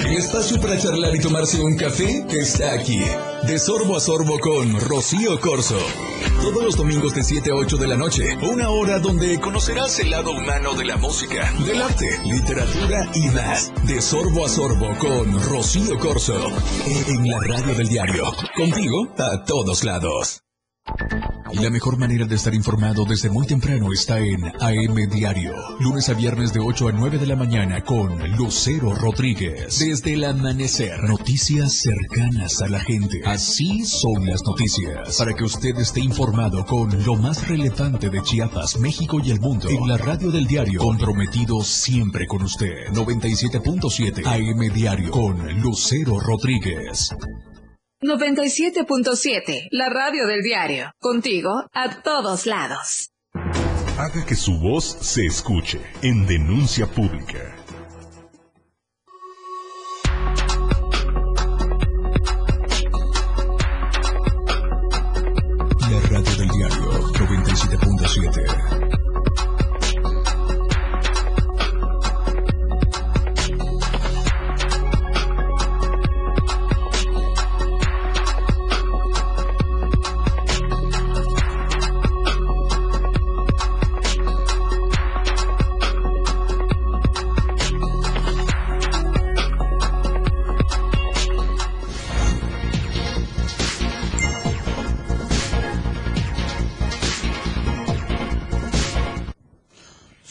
El 0.00 0.16
espacio 0.16 0.60
para 0.60 0.78
charlar 0.78 1.14
y 1.14 1.20
tomarse 1.20 1.60
un 1.60 1.76
café 1.76 2.24
está 2.30 2.72
aquí. 2.72 3.00
De 3.46 3.58
sorbo 3.58 3.96
a 3.96 4.00
sorbo 4.00 4.38
con 4.38 4.80
Rocío 4.80 5.38
Corso. 5.38 5.78
Todos 6.40 6.64
los 6.64 6.76
domingos 6.76 7.14
de 7.14 7.22
7 7.22 7.50
a 7.50 7.54
8 7.54 7.76
de 7.76 7.86
la 7.88 7.96
noche. 7.96 8.22
Una 8.42 8.70
hora 8.70 8.98
donde 8.98 9.38
conocerás 9.38 9.98
el 10.00 10.10
lado 10.10 10.30
humano 10.30 10.74
de 10.74 10.84
la 10.84 10.96
música, 10.96 11.52
del 11.66 11.82
arte, 11.82 12.20
literatura 12.24 13.06
y 13.14 13.28
más. 13.28 13.72
De 13.86 14.00
sorbo 14.00 14.46
a 14.46 14.48
sorbo 14.48 14.96
con 14.98 15.42
Rocío 15.42 15.98
Corso. 15.98 16.38
En 16.86 17.28
la 17.28 17.38
radio 17.40 17.74
del 17.74 17.88
diario. 17.88 18.32
Contigo 18.56 19.08
a 19.18 19.44
todos 19.44 19.84
lados. 19.84 20.43
La 21.54 21.70
mejor 21.70 21.96
manera 21.98 22.26
de 22.26 22.34
estar 22.34 22.54
informado 22.54 23.04
desde 23.04 23.30
muy 23.30 23.46
temprano 23.46 23.92
está 23.92 24.18
en 24.18 24.44
AM 24.44 25.08
Diario, 25.10 25.54
lunes 25.80 26.08
a 26.10 26.14
viernes 26.14 26.52
de 26.52 26.60
8 26.60 26.88
a 26.88 26.92
9 26.92 27.18
de 27.18 27.26
la 27.26 27.36
mañana 27.36 27.80
con 27.80 28.18
Lucero 28.36 28.94
Rodríguez. 28.94 29.78
Desde 29.78 30.12
el 30.12 30.24
amanecer, 30.24 31.02
noticias 31.04 31.80
cercanas 31.80 32.60
a 32.60 32.68
la 32.68 32.80
gente. 32.80 33.22
Así 33.24 33.84
son 33.84 34.26
las 34.26 34.42
noticias. 34.44 35.16
Para 35.16 35.32
que 35.32 35.44
usted 35.44 35.76
esté 35.78 36.00
informado 36.00 36.66
con 36.66 37.02
lo 37.04 37.16
más 37.16 37.48
relevante 37.48 38.10
de 38.10 38.22
Chiapas, 38.22 38.78
México 38.78 39.20
y 39.24 39.30
el 39.30 39.40
mundo. 39.40 39.68
En 39.70 39.88
la 39.88 39.96
radio 39.96 40.30
del 40.30 40.46
diario, 40.46 40.80
comprometido 40.80 41.62
siempre 41.62 42.26
con 42.26 42.42
usted. 42.42 42.88
97.7 42.92 44.26
AM 44.26 44.74
Diario 44.74 45.10
con 45.10 45.60
Lucero 45.60 46.20
Rodríguez. 46.20 47.10
97.7, 48.04 49.68
la 49.70 49.88
radio 49.88 50.26
del 50.26 50.42
diario. 50.42 50.92
Contigo 51.00 51.64
a 51.72 52.02
todos 52.02 52.44
lados. 52.44 53.08
Haga 53.96 54.26
que 54.26 54.34
su 54.34 54.58
voz 54.58 54.84
se 55.00 55.24
escuche 55.24 55.80
en 56.02 56.26
denuncia 56.26 56.86
pública. 56.86 57.56
La 65.80 66.00
radio 66.10 66.36
del 66.36 66.48
diario 66.50 66.92
97.7. 67.14 68.93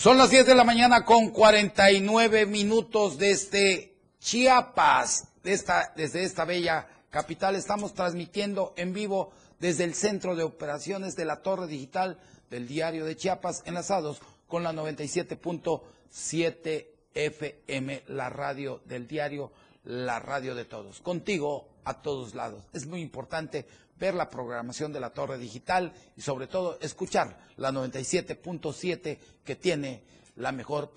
Son 0.04 0.18
las 0.18 0.32
10 0.32 0.48
de 0.48 0.56
la 0.56 0.66
mañana 0.66 1.06
con 1.06 1.30
49 1.30 2.46
minutos 2.46 3.18
desde 3.18 3.94
Chiapas, 4.20 5.30
de 5.44 5.54
esta, 5.54 5.94
desde 5.96 6.26
esta 6.26 6.44
bella 6.44 6.90
capital. 7.10 7.56
Estamos 7.56 7.94
transmitiendo 7.94 8.74
en 8.76 8.92
vivo 8.92 9.32
desde 9.62 9.86
el 9.86 9.94
Centro 9.94 10.36
de 10.36 10.44
Operaciones 10.44 11.16
de 11.16 11.24
la 11.24 11.42
Torre 11.42 11.68
Digital 11.68 12.20
del 12.50 12.68
Diario 12.68 13.06
de 13.06 13.16
Chiapas, 13.16 13.64
enlazados 13.66 14.20
con 14.50 14.64
la 14.64 14.74
97.7 14.74 16.88
FM, 17.14 18.04
la 18.08 18.30
radio 18.30 18.82
del 18.84 19.08
diario, 19.08 19.54
la 19.86 20.20
radio 20.20 20.54
de 20.54 20.66
todos. 20.66 21.00
Contigo 21.00 21.70
a 21.86 22.02
todos 22.02 22.36
lados. 22.36 22.64
Es 22.74 22.86
muy 22.86 23.02
importante 23.02 23.66
ver 24.00 24.14
la 24.14 24.30
programación 24.30 24.92
de 24.92 25.00
la 25.00 25.12
torre 25.12 25.38
digital 25.38 25.94
y 26.18 26.22
sobre 26.22 26.48
todo 26.48 26.78
escuchar 26.82 27.38
la 27.58 27.72
97.7 27.72 29.18
que 29.44 29.56
tiene 29.56 30.04
la 30.36 30.52
mejor 30.52 30.94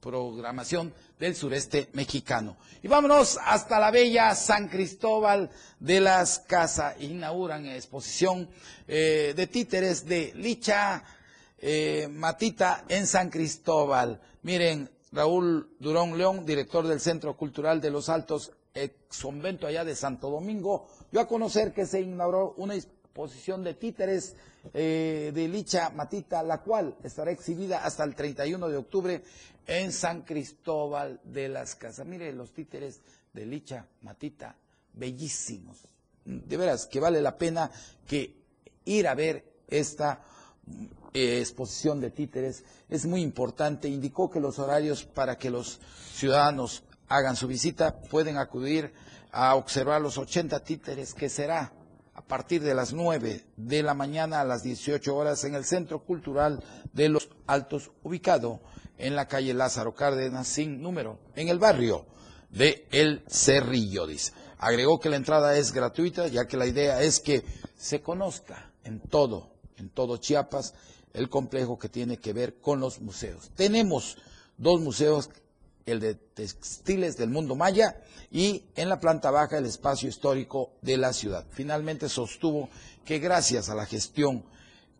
programación 0.00 0.94
del 1.18 1.34
sureste 1.36 1.88
mexicano. 1.92 2.56
Y 2.82 2.88
vámonos 2.88 3.38
hasta 3.44 3.78
la 3.78 3.90
bella 3.90 4.34
San 4.34 4.68
Cristóbal 4.68 5.50
de 5.78 6.00
las 6.00 6.38
Casas. 6.40 7.00
Inauguran 7.00 7.66
exposición 7.66 8.48
eh, 8.86 9.32
de 9.36 9.46
títeres 9.46 10.06
de 10.06 10.32
Licha 10.34 11.04
eh, 11.58 12.08
Matita 12.10 12.84
en 12.88 13.06
San 13.06 13.30
Cristóbal. 13.30 14.20
Miren, 14.42 14.90
Raúl 15.12 15.76
Durón 15.78 16.16
León, 16.16 16.46
director 16.46 16.86
del 16.86 17.00
Centro 17.00 17.36
Cultural 17.36 17.80
de 17.80 17.90
los 17.90 18.08
Altos, 18.08 18.52
ex 18.74 19.22
convento 19.22 19.66
allá 19.66 19.84
de 19.84 19.94
Santo 19.94 20.30
Domingo, 20.30 20.86
yo 21.10 21.20
a 21.20 21.28
conocer 21.28 21.72
que 21.72 21.86
se 21.86 22.00
inauguró 22.00 22.54
una 22.56 22.74
exposición 22.74 23.62
de 23.62 23.74
títeres 23.74 24.34
eh, 24.72 25.32
de 25.34 25.48
Licha 25.48 25.90
Matita, 25.90 26.42
la 26.42 26.62
cual 26.62 26.96
estará 27.02 27.30
exhibida 27.30 27.84
hasta 27.84 28.04
el 28.04 28.14
31 28.14 28.68
de 28.68 28.76
octubre 28.76 29.22
en 29.66 29.92
San 29.92 30.22
Cristóbal 30.22 31.20
de 31.24 31.48
las 31.48 31.74
Casas. 31.74 32.06
Mire 32.06 32.32
los 32.32 32.52
títeres 32.52 33.00
de 33.32 33.46
Licha 33.46 33.86
Matita, 34.02 34.56
bellísimos. 34.94 35.78
De 36.24 36.56
veras 36.56 36.86
que 36.86 37.00
vale 37.00 37.20
la 37.20 37.36
pena 37.36 37.70
que 38.06 38.34
ir 38.84 39.08
a 39.08 39.14
ver 39.14 39.44
esta 39.68 40.22
eh, 41.12 41.40
exposición 41.40 42.00
de 42.00 42.10
títeres. 42.10 42.64
Es 42.88 43.06
muy 43.06 43.20
importante. 43.22 43.88
Indicó 43.88 44.30
que 44.30 44.40
los 44.40 44.58
horarios 44.58 45.04
para 45.04 45.36
que 45.36 45.50
los 45.50 45.80
ciudadanos 46.14 46.84
hagan 47.08 47.36
su 47.36 47.46
visita 47.46 48.00
pueden 48.00 48.38
acudir 48.38 48.92
a 49.30 49.54
observar 49.54 50.00
los 50.00 50.18
80 50.18 50.60
títeres 50.60 51.14
que 51.14 51.28
será 51.28 51.72
a 52.14 52.22
partir 52.22 52.62
de 52.62 52.74
las 52.74 52.92
9 52.92 53.44
de 53.56 53.82
la 53.82 53.94
mañana 53.94 54.40
a 54.40 54.44
las 54.44 54.62
18 54.62 55.14
horas 55.16 55.44
en 55.44 55.54
el 55.54 55.64
Centro 55.64 56.04
Cultural 56.04 56.62
de 56.92 57.08
los 57.08 57.30
Altos, 57.46 57.90
ubicado 58.02 58.60
en 58.98 59.16
la 59.16 59.26
calle 59.26 59.54
Lázaro 59.54 59.94
Cárdenas, 59.94 60.46
sin 60.46 60.82
número, 60.82 61.18
en 61.34 61.48
el 61.48 61.58
barrio 61.58 62.06
de 62.50 62.86
El 62.90 63.24
Cerrillo, 63.28 64.06
dice. 64.06 64.32
Agregó 64.58 65.00
que 65.00 65.10
la 65.10 65.16
entrada 65.16 65.56
es 65.56 65.72
gratuita, 65.72 66.28
ya 66.28 66.46
que 66.46 66.56
la 66.56 66.66
idea 66.66 67.02
es 67.02 67.18
que 67.18 67.44
se 67.76 68.00
conozca 68.00 68.70
en 68.84 69.00
todo, 69.00 69.50
en 69.76 69.88
todo 69.88 70.18
Chiapas, 70.18 70.74
el 71.14 71.28
complejo 71.28 71.78
que 71.78 71.88
tiene 71.88 72.18
que 72.18 72.32
ver 72.32 72.60
con 72.60 72.78
los 72.78 73.00
museos. 73.00 73.50
Tenemos 73.56 74.18
dos 74.56 74.80
museos, 74.80 75.30
el 75.86 76.00
de 76.00 76.14
textiles 76.14 77.16
del 77.16 77.30
mundo 77.30 77.54
maya 77.54 78.00
y 78.30 78.64
en 78.74 78.88
la 78.88 79.00
planta 79.00 79.30
baja 79.30 79.58
el 79.58 79.66
espacio 79.66 80.08
histórico 80.08 80.72
de 80.80 80.96
la 80.96 81.12
ciudad. 81.12 81.44
Finalmente 81.50 82.08
sostuvo 82.08 82.68
que 83.04 83.18
gracias 83.18 83.68
a 83.68 83.74
la 83.74 83.86
gestión 83.86 84.44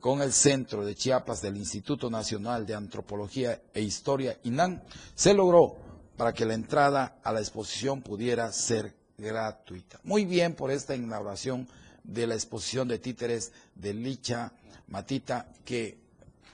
con 0.00 0.20
el 0.20 0.32
centro 0.32 0.84
de 0.84 0.96
Chiapas 0.96 1.40
del 1.40 1.56
Instituto 1.56 2.10
Nacional 2.10 2.66
de 2.66 2.74
Antropología 2.74 3.62
e 3.72 3.82
Historia, 3.82 4.36
INAN, 4.42 4.82
se 5.14 5.32
logró 5.32 5.76
para 6.16 6.32
que 6.32 6.44
la 6.44 6.54
entrada 6.54 7.20
a 7.22 7.32
la 7.32 7.40
exposición 7.40 8.02
pudiera 8.02 8.50
ser 8.52 8.96
gratuita. 9.16 10.00
Muy 10.02 10.24
bien 10.24 10.54
por 10.54 10.72
esta 10.72 10.96
inauguración 10.96 11.68
de 12.02 12.26
la 12.26 12.34
exposición 12.34 12.88
de 12.88 12.98
títeres 12.98 13.52
de 13.76 13.94
Licha 13.94 14.52
Matita, 14.88 15.52
que 15.64 15.98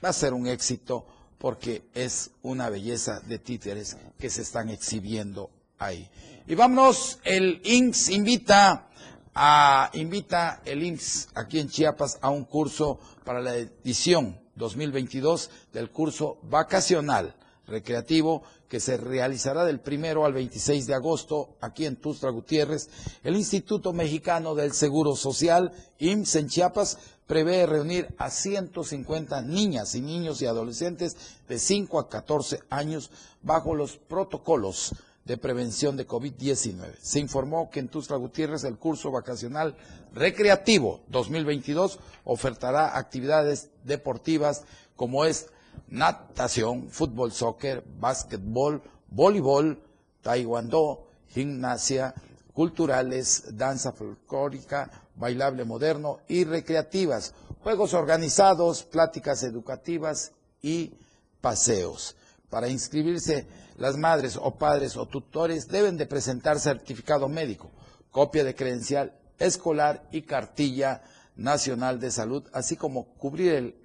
va 0.03 0.09
a 0.09 0.13
ser 0.13 0.33
un 0.33 0.47
éxito 0.47 1.05
porque 1.39 1.83
es 1.95 2.31
una 2.43 2.69
belleza 2.69 3.21
de 3.21 3.39
títeres 3.39 3.97
que 4.19 4.29
se 4.29 4.43
están 4.43 4.69
exhibiendo 4.69 5.49
ahí. 5.79 6.07
Y 6.45 6.53
vámonos, 6.53 7.19
el 7.23 7.61
INSS 7.63 8.09
invita 8.09 8.89
a, 9.33 9.89
invita 9.93 10.61
el 10.65 10.83
INSS 10.83 11.29
aquí 11.33 11.59
en 11.59 11.69
Chiapas 11.69 12.19
a 12.21 12.29
un 12.29 12.43
curso 12.43 12.99
para 13.23 13.41
la 13.41 13.55
edición 13.55 14.39
2022 14.55 15.49
del 15.71 15.89
curso 15.89 16.37
vacacional 16.43 17.35
recreativo 17.65 18.43
que 18.67 18.79
se 18.79 18.97
realizará 18.97 19.63
del 19.65 19.79
primero 19.79 20.25
al 20.25 20.33
26 20.33 20.85
de 20.87 20.93
agosto 20.93 21.57
aquí 21.61 21.85
en 21.85 21.95
Tustra 21.95 22.29
Gutiérrez. 22.29 22.89
El 23.23 23.35
Instituto 23.35 23.93
Mexicano 23.93 24.53
del 24.53 24.73
Seguro 24.73 25.15
Social, 25.15 25.71
IMSS 25.97 26.35
en 26.35 26.47
Chiapas, 26.49 26.97
prevé 27.29 27.67
reunir 27.67 28.07
a 28.17 28.31
150 28.31 29.43
niñas 29.43 29.93
y 29.93 30.01
niños 30.01 30.41
y 30.41 30.47
adolescentes 30.47 31.15
de 31.47 31.59
5 31.59 31.99
a 31.99 32.09
14 32.09 32.61
años 32.71 33.11
bajo 33.43 33.75
los 33.75 33.97
protocolos 33.97 34.95
de 35.25 35.37
prevención 35.37 35.95
de 35.95 36.07
COVID-19. 36.07 36.95
Se 36.99 37.19
informó 37.19 37.69
que 37.69 37.81
en 37.81 37.87
Tustra 37.87 38.17
Gutiérrez 38.17 38.63
el 38.63 38.79
curso 38.79 39.11
vacacional 39.11 39.77
recreativo 40.11 41.01
2022 41.09 41.99
ofertará 42.23 42.97
actividades 42.97 43.69
deportivas 43.83 44.63
como 44.95 45.23
es 45.23 45.51
natación, 45.87 46.89
fútbol, 46.89 47.31
soccer, 47.31 47.83
básquetbol, 47.99 48.81
voleibol, 49.07 49.79
taekwondo, 50.23 51.05
gimnasia, 51.27 52.15
culturales, 52.53 53.55
danza 53.55 53.91
folclórica, 53.91 54.89
bailable 55.19 55.65
moderno 55.65 56.19
y 56.27 56.45
recreativas, 56.45 57.33
juegos 57.61 57.93
organizados, 57.93 58.83
pláticas 58.83 59.43
educativas 59.43 60.31
y 60.61 60.93
paseos. 61.41 62.15
Para 62.49 62.69
inscribirse, 62.69 63.45
las 63.77 63.97
madres 63.97 64.37
o 64.41 64.57
padres 64.57 64.97
o 64.97 65.05
tutores 65.05 65.67
deben 65.67 65.97
de 65.97 66.07
presentar 66.07 66.59
certificado 66.59 67.27
médico, 67.27 67.69
copia 68.11 68.43
de 68.43 68.55
credencial 68.55 69.13
escolar 69.37 70.07
y 70.11 70.23
cartilla 70.23 71.03
nacional 71.35 71.99
de 71.99 72.11
salud, 72.11 72.43
así 72.53 72.75
como 72.75 73.13
cubrir 73.15 73.53
el 73.53 73.75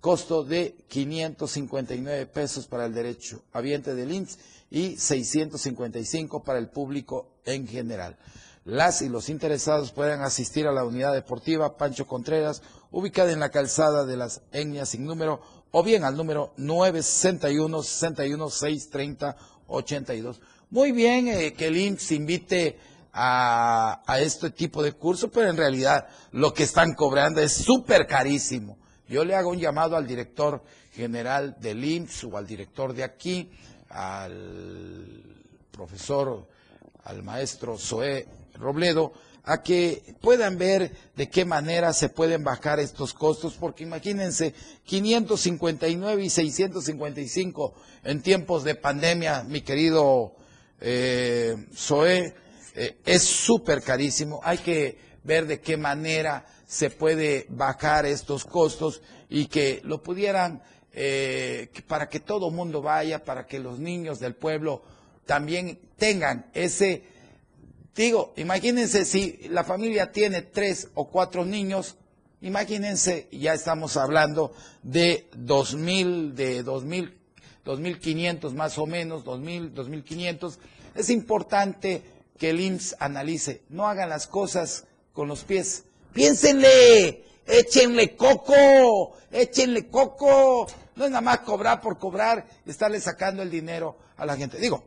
costo 0.00 0.44
de 0.44 0.76
559 0.88 2.26
pesos 2.26 2.66
para 2.66 2.86
el 2.86 2.94
derecho 2.94 3.42
habiente 3.52 3.94
del 3.94 4.12
IMSS 4.12 4.38
y 4.70 4.96
655 4.96 6.42
para 6.42 6.58
el 6.58 6.68
público 6.68 7.36
en 7.44 7.66
general. 7.66 8.16
Las 8.64 9.00
y 9.00 9.08
los 9.08 9.30
interesados 9.30 9.90
pueden 9.90 10.20
asistir 10.20 10.66
a 10.66 10.72
la 10.72 10.84
unidad 10.84 11.14
deportiva 11.14 11.78
Pancho 11.78 12.06
Contreras, 12.06 12.62
ubicada 12.90 13.32
en 13.32 13.40
la 13.40 13.48
calzada 13.48 14.04
de 14.04 14.18
las 14.18 14.42
Etnias 14.52 14.90
sin 14.90 15.06
número, 15.06 15.40
o 15.70 15.82
bien 15.82 16.04
al 16.04 16.16
número 16.16 16.52
961 16.58 17.82
61 17.82 18.50
630 18.50 19.36
82. 19.66 20.40
Muy 20.68 20.92
bien 20.92 21.28
eh, 21.28 21.54
que 21.54 21.68
el 21.68 21.76
IMSS 21.76 22.12
invite 22.12 22.78
a, 23.12 24.02
este 24.20 24.50
tipo 24.50 24.82
de 24.82 24.92
curso, 24.92 25.30
pero 25.30 25.48
en 25.48 25.56
realidad 25.56 26.06
lo 26.32 26.52
que 26.52 26.64
están 26.64 26.94
cobrando 26.94 27.40
es 27.40 27.52
súper 27.52 28.06
carísimo. 28.06 28.78
Yo 29.08 29.24
le 29.24 29.34
hago 29.34 29.50
un 29.50 29.58
llamado 29.58 29.96
al 29.96 30.06
director 30.06 30.62
general 30.92 31.56
del 31.60 31.82
IMSS 31.82 32.24
o 32.24 32.36
al 32.36 32.46
director 32.46 32.92
de 32.92 33.04
aquí, 33.04 33.50
al 33.88 35.22
profesor, 35.72 36.46
al 37.04 37.22
maestro 37.22 37.78
Zoé 37.78 38.28
Robledo, 38.60 39.12
a 39.44 39.62
que 39.62 40.14
puedan 40.20 40.58
ver 40.58 40.92
de 41.16 41.28
qué 41.28 41.44
manera 41.44 41.92
se 41.92 42.08
pueden 42.08 42.44
bajar 42.44 42.78
estos 42.78 43.14
costos, 43.14 43.54
porque 43.58 43.84
imagínense, 43.84 44.54
559 44.84 46.22
y 46.22 46.30
655 46.30 47.74
en 48.04 48.22
tiempos 48.22 48.64
de 48.64 48.74
pandemia, 48.74 49.42
mi 49.44 49.62
querido 49.62 50.34
eh, 50.80 51.56
eh, 52.74 52.96
es 53.04 53.22
súper 53.22 53.82
carísimo. 53.82 54.40
Hay 54.42 54.58
que 54.58 54.98
ver 55.24 55.46
de 55.46 55.60
qué 55.60 55.76
manera 55.76 56.46
se 56.66 56.90
puede 56.90 57.46
bajar 57.48 58.06
estos 58.06 58.44
costos 58.44 59.02
y 59.28 59.46
que 59.46 59.80
lo 59.84 60.02
pudieran, 60.02 60.62
eh, 60.92 61.68
para 61.86 62.08
que 62.08 62.20
todo 62.20 62.50
mundo 62.50 62.82
vaya, 62.82 63.24
para 63.24 63.46
que 63.46 63.58
los 63.58 63.78
niños 63.78 64.20
del 64.20 64.34
pueblo 64.34 64.82
también 65.26 65.78
tengan 65.96 66.50
ese, 66.54 67.04
digo, 67.94 68.32
imagínense 68.36 69.04
si 69.04 69.48
la 69.48 69.64
familia 69.64 70.12
tiene 70.12 70.42
tres 70.42 70.88
o 70.94 71.08
cuatro 71.08 71.44
niños, 71.44 71.96
imagínense, 72.40 73.28
ya 73.32 73.54
estamos 73.54 73.96
hablando 73.96 74.52
de 74.82 75.28
dos 75.36 75.74
mil, 75.74 76.34
de 76.34 76.62
dos 76.62 76.84
mil, 76.84 77.18
dos 77.64 77.80
mil 77.80 77.98
quinientos 77.98 78.54
más 78.54 78.78
o 78.78 78.86
menos, 78.86 79.24
dos 79.24 79.40
mil, 79.40 79.74
dos 79.74 79.88
mil 79.88 80.04
quinientos. 80.04 80.58
Es 80.94 81.10
importante 81.10 82.02
que 82.38 82.50
el 82.50 82.60
IMSS 82.60 82.96
analice, 82.98 83.62
no 83.68 83.86
hagan 83.86 84.08
las 84.08 84.26
cosas 84.26 84.86
con 85.12 85.28
los 85.28 85.44
pies, 85.44 85.84
Piénsenle, 86.12 87.24
échenle 87.46 88.16
coco, 88.16 89.16
échenle 89.30 89.88
coco. 89.88 90.66
No 90.96 91.04
es 91.04 91.10
nada 91.10 91.20
más 91.20 91.40
cobrar 91.40 91.80
por 91.80 91.98
cobrar 91.98 92.44
y 92.66 92.70
estarle 92.70 93.00
sacando 93.00 93.42
el 93.42 93.50
dinero 93.50 93.96
a 94.16 94.26
la 94.26 94.36
gente. 94.36 94.58
Digo, 94.58 94.82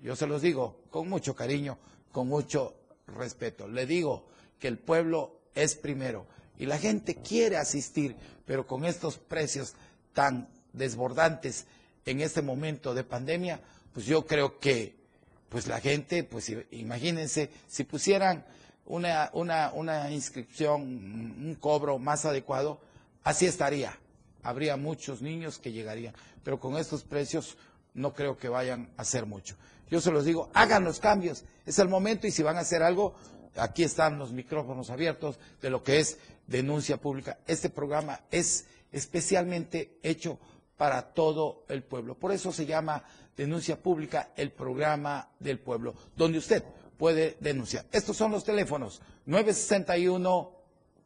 yo 0.00 0.14
se 0.14 0.26
los 0.26 0.42
digo 0.42 0.82
con 0.90 1.08
mucho 1.08 1.34
cariño, 1.34 1.78
con 2.12 2.28
mucho 2.28 2.74
respeto. 3.06 3.68
Le 3.68 3.86
digo 3.86 4.26
que 4.58 4.68
el 4.68 4.78
pueblo 4.78 5.40
es 5.54 5.74
primero 5.74 6.26
y 6.58 6.66
la 6.66 6.78
gente 6.78 7.16
quiere 7.16 7.56
asistir, 7.56 8.16
pero 8.44 8.66
con 8.66 8.84
estos 8.84 9.18
precios 9.18 9.74
tan 10.12 10.48
desbordantes 10.72 11.66
en 12.04 12.20
este 12.20 12.42
momento 12.42 12.94
de 12.94 13.04
pandemia, 13.04 13.60
pues 13.92 14.06
yo 14.06 14.26
creo 14.26 14.58
que 14.58 14.96
pues 15.48 15.66
la 15.66 15.80
gente, 15.80 16.24
pues 16.24 16.52
imagínense, 16.70 17.50
si 17.68 17.84
pusieran 17.84 18.44
una, 18.86 19.30
una, 19.32 19.72
una 19.72 20.10
inscripción, 20.10 20.82
un 20.82 21.56
cobro 21.58 21.98
más 21.98 22.24
adecuado, 22.24 22.80
así 23.24 23.46
estaría. 23.46 23.98
Habría 24.42 24.76
muchos 24.76 25.22
niños 25.22 25.58
que 25.58 25.72
llegarían, 25.72 26.14
pero 26.44 26.60
con 26.60 26.76
estos 26.76 27.02
precios 27.02 27.56
no 27.94 28.14
creo 28.14 28.36
que 28.36 28.48
vayan 28.48 28.90
a 28.96 29.02
hacer 29.02 29.26
mucho. 29.26 29.56
Yo 29.90 30.00
se 30.00 30.10
los 30.10 30.24
digo, 30.24 30.50
hagan 30.54 30.84
los 30.84 31.00
cambios, 31.00 31.44
es 31.68 31.78
el 31.78 31.88
momento 31.88 32.26
y 32.26 32.30
si 32.30 32.42
van 32.42 32.56
a 32.56 32.60
hacer 32.60 32.82
algo, 32.82 33.14
aquí 33.56 33.82
están 33.82 34.18
los 34.18 34.32
micrófonos 34.32 34.90
abiertos 34.90 35.38
de 35.60 35.70
lo 35.70 35.82
que 35.82 36.00
es 36.00 36.18
denuncia 36.46 36.96
pública. 36.96 37.38
Este 37.46 37.68
programa 37.68 38.20
es 38.30 38.66
especialmente 38.90 39.98
hecho 40.02 40.38
para 40.78 41.12
todo 41.12 41.64
el 41.68 41.82
pueblo. 41.82 42.14
Por 42.14 42.32
eso 42.32 42.52
se 42.52 42.64
llama 42.64 43.04
Denuncia 43.36 43.80
Pública, 43.80 44.30
el 44.36 44.50
programa 44.50 45.30
del 45.38 45.58
pueblo, 45.58 45.94
donde 46.16 46.38
usted 46.38 46.64
puede 46.96 47.36
denunciar. 47.40 47.84
Estos 47.92 48.16
son 48.16 48.32
los 48.32 48.44
teléfonos 48.44 49.02
961 49.26 50.58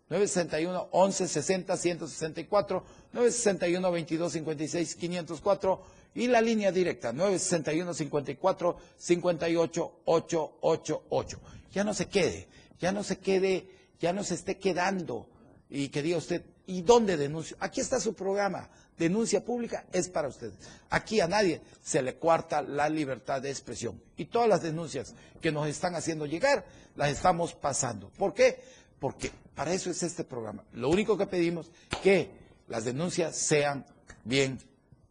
961 0.09 0.89
1160 0.93 1.77
164 1.77 2.85
961 3.13 3.93
22 3.93 4.33
56 4.33 4.97
504 4.97 5.83
y 6.15 6.27
la 6.29 6.41
línea 6.41 6.73
directa 6.73 7.13
961 7.13 7.95
54 7.95 8.77
58 8.97 9.93
888. 10.05 11.41
Ya 11.73 11.85
no 11.85 11.95
se 11.95 12.07
quede, 12.09 12.49
ya 12.79 12.93
no 12.93 13.03
se 13.03 13.19
quede, 13.19 13.69
ya 14.01 14.13
no 14.13 14.25
se 14.25 14.35
esté 14.35 14.59
quedando 14.59 15.29
y 15.71 15.89
que 15.89 16.03
diga 16.03 16.19
usted, 16.19 16.43
¿y 16.67 16.83
dónde 16.83 17.17
denuncio? 17.17 17.57
Aquí 17.61 17.81
está 17.81 17.99
su 18.01 18.15
programa 18.15 18.69
denuncia 18.99 19.45
pública 19.45 19.85
es 19.93 20.09
para 20.09 20.29
ustedes. 20.29 20.55
Aquí 20.91 21.21
a 21.21 21.29
nadie 21.29 21.61
se 21.83 22.03
le 22.03 22.15
cuarta 22.17 22.63
la 22.63 22.89
libertad 22.89 23.43
de 23.43 23.51
expresión. 23.51 24.01
Y 24.17 24.27
todas 24.27 24.49
las 24.49 24.63
denuncias 24.63 25.15
que 25.41 25.53
nos 25.53 25.67
están 25.69 25.95
haciendo 25.95 26.27
llegar, 26.27 26.65
las 26.97 27.11
estamos 27.11 27.55
pasando. 27.55 28.11
¿Por 28.11 28.35
qué? 28.35 28.63
Porque 29.01 29.31
para 29.55 29.73
eso 29.73 29.91
es 29.91 30.03
este 30.03 30.25
programa. 30.25 30.65
Lo 30.73 30.89
único 30.89 31.17
que 31.19 31.27
pedimos 31.27 31.71
que 32.03 32.31
las 32.69 32.85
denuncias 32.85 33.37
sean 33.37 33.85
bien, 34.25 34.59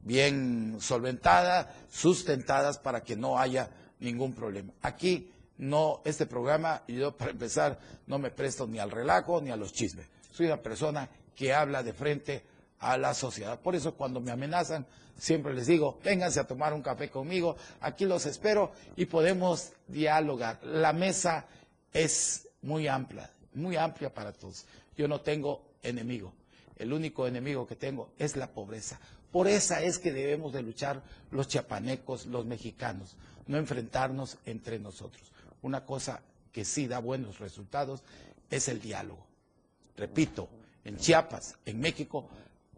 bien 0.04 0.78
solventadas, 0.80 1.68
sustentadas 1.92 2.78
para 2.78 3.04
que 3.04 3.16
no 3.16 3.38
haya 3.38 3.70
ningún 4.00 4.34
problema. 4.34 4.74
Aquí 4.82 5.32
no, 5.58 6.02
este 6.06 6.26
programa, 6.26 6.84
yo 6.88 7.16
para 7.16 7.32
empezar, 7.32 7.80
no 8.08 8.18
me 8.18 8.32
presto 8.32 8.66
ni 8.68 8.80
al 8.80 8.92
relajo 8.92 9.42
ni 9.42 9.52
a 9.52 9.56
los 9.56 9.74
chismes. 9.74 10.08
Soy 10.32 10.48
una 10.48 10.62
persona 10.62 11.10
que 11.36 11.54
habla 11.54 11.84
de 11.84 11.94
frente 11.94 12.44
a 12.80 12.98
la 12.98 13.14
sociedad. 13.14 13.60
Por 13.60 13.76
eso 13.76 13.94
cuando 13.96 14.20
me 14.20 14.32
amenazan, 14.32 14.86
siempre 15.18 15.54
les 15.54 15.68
digo, 15.68 16.00
vénganse 16.04 16.40
a 16.40 16.48
tomar 16.48 16.74
un 16.74 16.82
café 16.82 17.10
conmigo, 17.10 17.56
aquí 17.80 18.06
los 18.06 18.26
espero 18.26 18.72
y 18.96 19.06
podemos 19.06 19.72
dialogar. 19.88 20.60
La 20.64 20.94
mesa 20.94 21.46
es 21.94 22.48
muy 22.64 22.88
amplia, 22.88 23.30
muy 23.54 23.76
amplia 23.78 24.12
para 24.14 24.34
todos. 24.34 24.66
Yo 24.98 25.08
no 25.08 25.22
tengo 25.22 25.64
enemigo. 25.84 26.34
El 26.76 26.92
único 26.94 27.28
enemigo 27.28 27.68
que 27.68 27.76
tengo 27.76 28.12
es 28.18 28.36
la 28.36 28.48
pobreza. 28.52 29.00
Por 29.32 29.48
esa 29.48 29.82
es 29.82 29.98
que 30.00 30.12
debemos 30.12 30.54
de 30.54 30.62
luchar 30.62 31.02
los 31.32 31.48
chiapanecos, 31.48 32.26
los 32.26 32.46
mexicanos, 32.46 33.16
no 33.48 33.58
enfrentarnos 33.58 34.38
entre 34.46 34.80
nosotros. 34.80 35.32
Una 35.62 35.86
cosa 35.86 36.22
que 36.52 36.66
sí 36.66 36.88
da 36.88 37.00
buenos 37.00 37.40
resultados 37.40 38.04
es 38.50 38.68
el 38.68 38.82
diálogo. 38.82 39.26
Repito, 39.96 40.50
en 40.84 40.98
Chiapas, 40.98 41.56
en 41.66 41.80
México, 41.80 42.28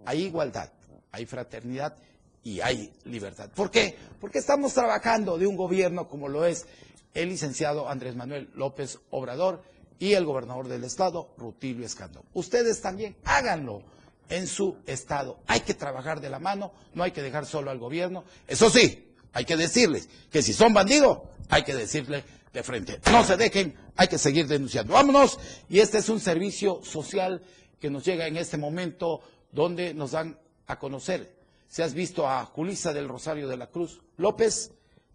hay 0.06 0.24
igualdad, 0.24 0.70
hay 1.12 1.26
fraternidad 1.26 1.96
y 2.44 2.60
hay 2.60 2.94
libertad. 3.06 3.50
¿Por 3.56 3.72
qué? 3.72 3.98
Porque 4.20 4.40
estamos 4.40 4.74
trabajando 4.74 5.38
de 5.38 5.48
un 5.48 5.56
gobierno 5.56 6.08
como 6.08 6.28
lo 6.28 6.46
es 6.46 6.66
el 7.14 7.30
licenciado 7.30 7.90
Andrés 7.90 8.16
Manuel 8.16 8.50
López 8.56 9.00
Obrador 9.12 9.64
y 10.00 10.14
el 10.14 10.26
gobernador 10.26 10.68
del 10.68 10.84
estado, 10.84 11.34
Rutilio 11.38 11.86
Escandón. 11.86 12.24
Ustedes 12.34 12.82
también 12.82 13.16
háganlo 13.24 13.84
en 14.30 14.48
su 14.48 14.78
estado. 14.86 15.40
Hay 15.48 15.62
que 15.62 15.74
trabajar 15.74 16.22
de 16.22 16.30
la 16.30 16.40
mano, 16.40 16.74
no 16.94 17.04
hay 17.04 17.12
que 17.12 17.22
dejar 17.22 17.46
solo 17.46 17.72
al 17.72 17.80
gobierno. 17.80 18.24
Eso 18.48 18.70
sí, 18.70 19.14
hay 19.34 19.46
que 19.46 19.58
decirles 19.58 20.10
que 20.32 20.42
si 20.42 20.54
son 20.54 20.74
bandidos, 20.74 21.20
hay 21.50 21.64
que 21.64 21.76
decirle 21.76 22.24
de 22.52 22.64
frente. 22.64 23.00
No 23.12 23.24
se 23.24 23.38
dejen, 23.38 23.76
hay 23.96 24.08
que 24.08 24.18
seguir 24.18 24.48
denunciando. 24.48 24.94
Vámonos. 24.94 25.40
Y 25.70 25.80
este 25.80 25.98
es 25.98 26.10
un 26.10 26.20
servicio 26.20 26.82
social 26.84 27.42
que 27.80 27.90
nos 27.90 28.06
llega 28.06 28.28
en 28.28 28.38
este 28.38 28.58
momento 28.58 29.22
donde 29.52 29.94
nos 29.94 30.12
dan 30.12 30.40
a 30.68 30.80
conocer. 30.80 31.36
Si 31.68 31.82
has 31.82 31.94
visto 31.94 32.30
a 32.30 32.46
Julisa 32.46 32.94
del 32.94 33.10
Rosario 33.10 33.48
de 33.48 33.58
la 33.58 33.68
Cruz 33.68 34.02
López, 34.18 34.72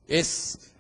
es 0.09 0.73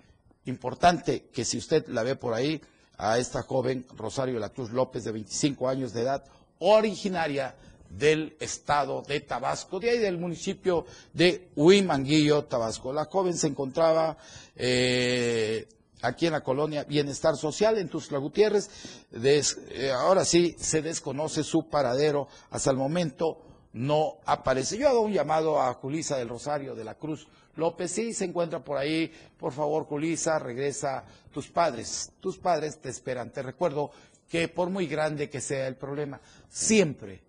importante 0.44 1.28
que 1.32 1.44
si 1.44 1.58
usted 1.58 1.86
la 1.88 2.02
ve 2.02 2.16
por 2.16 2.34
ahí, 2.34 2.60
a 2.98 3.18
esta 3.18 3.42
joven 3.42 3.86
Rosario 3.96 4.34
de 4.34 4.40
la 4.40 4.48
Cruz 4.50 4.70
López 4.70 5.04
de 5.04 5.12
25 5.12 5.68
años 5.68 5.92
de 5.92 6.02
edad, 6.02 6.24
originaria 6.58 7.54
del 7.90 8.36
estado 8.40 9.02
de 9.02 9.20
Tabasco, 9.20 9.80
de 9.80 9.90
ahí 9.90 9.98
del 9.98 10.18
municipio 10.18 10.84
de 11.12 11.48
Huimanguillo, 11.56 12.44
Tabasco. 12.44 12.92
La 12.92 13.06
joven 13.06 13.34
se 13.34 13.46
encontraba 13.46 14.16
eh, 14.56 15.66
aquí 16.02 16.26
en 16.26 16.32
la 16.32 16.42
colonia 16.42 16.84
Bienestar 16.84 17.36
Social, 17.36 17.78
en 17.78 17.88
Tuxtla 17.88 18.18
Gutiérrez. 18.18 18.70
Eh, 19.12 19.90
ahora 19.90 20.24
sí, 20.24 20.54
se 20.58 20.82
desconoce 20.82 21.42
su 21.42 21.68
paradero. 21.68 22.28
Hasta 22.50 22.70
el 22.70 22.76
momento 22.76 23.38
no 23.72 24.18
aparece. 24.24 24.78
Yo 24.78 24.88
hago 24.88 25.00
un 25.00 25.12
llamado 25.12 25.60
a 25.60 25.72
Julisa 25.74 26.16
del 26.16 26.28
Rosario 26.28 26.74
de 26.74 26.84
la 26.84 26.94
Cruz 26.94 27.26
López. 27.56 27.90
Sí, 27.90 28.12
se 28.12 28.24
encuentra 28.24 28.62
por 28.62 28.76
ahí. 28.76 29.10
Por 29.38 29.52
favor, 29.52 29.84
Julisa, 29.84 30.38
regresa. 30.38 31.04
Tus 31.32 31.48
padres, 31.48 32.12
tus 32.20 32.38
padres 32.38 32.80
te 32.80 32.88
esperan. 32.88 33.30
Te 33.30 33.42
recuerdo 33.42 33.90
que 34.28 34.48
por 34.48 34.70
muy 34.70 34.86
grande 34.86 35.30
que 35.30 35.40
sea 35.40 35.68
el 35.68 35.76
problema, 35.76 36.20
siempre 36.48 37.27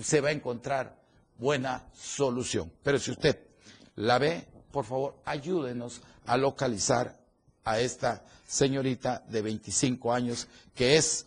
se 0.00 0.20
va 0.20 0.28
a 0.28 0.32
encontrar 0.32 0.96
buena 1.38 1.88
solución. 1.92 2.72
Pero 2.82 2.98
si 2.98 3.10
usted 3.10 3.38
la 3.96 4.18
ve, 4.18 4.46
por 4.70 4.84
favor, 4.84 5.16
ayúdenos 5.24 6.00
a 6.26 6.36
localizar 6.36 7.18
a 7.64 7.78
esta 7.80 8.24
señorita 8.46 9.24
de 9.28 9.42
25 9.42 10.12
años 10.12 10.48
que 10.74 10.96
es 10.96 11.26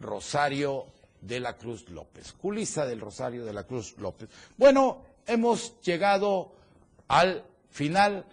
Rosario 0.00 0.86
de 1.20 1.40
la 1.40 1.56
Cruz 1.56 1.88
López, 1.88 2.32
Julisa 2.40 2.86
del 2.86 3.00
Rosario 3.00 3.44
de 3.44 3.52
la 3.52 3.64
Cruz 3.64 3.96
López. 3.98 4.28
Bueno, 4.56 5.04
hemos 5.26 5.80
llegado 5.80 6.52
al 7.08 7.44
final 7.70 8.24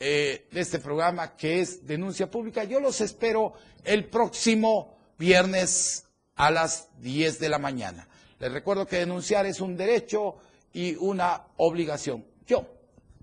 eh, 0.00 0.48
de 0.50 0.60
este 0.60 0.78
programa 0.80 1.36
que 1.36 1.60
es 1.60 1.86
Denuncia 1.86 2.30
Pública. 2.30 2.64
Yo 2.64 2.80
los 2.80 3.00
espero 3.00 3.54
el 3.84 4.06
próximo 4.06 4.96
viernes 5.18 6.06
a 6.34 6.50
las 6.50 6.88
10 7.00 7.38
de 7.38 7.48
la 7.48 7.58
mañana. 7.58 8.08
Les 8.42 8.50
recuerdo 8.50 8.88
que 8.88 8.96
denunciar 8.96 9.46
es 9.46 9.60
un 9.60 9.76
derecho 9.76 10.34
y 10.72 10.96
una 10.96 11.44
obligación. 11.58 12.24
Yo 12.44 12.66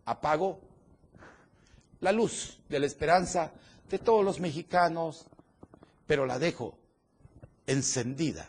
apago 0.05 0.61
la 1.99 2.13
luz 2.13 2.57
de 2.69 2.79
la 2.79 2.85
esperanza 2.85 3.51
de 3.89 3.99
todos 3.99 4.23
los 4.23 4.39
mexicanos, 4.39 5.25
pero 6.07 6.25
la 6.25 6.39
dejo 6.39 6.77
encendida 7.67 8.47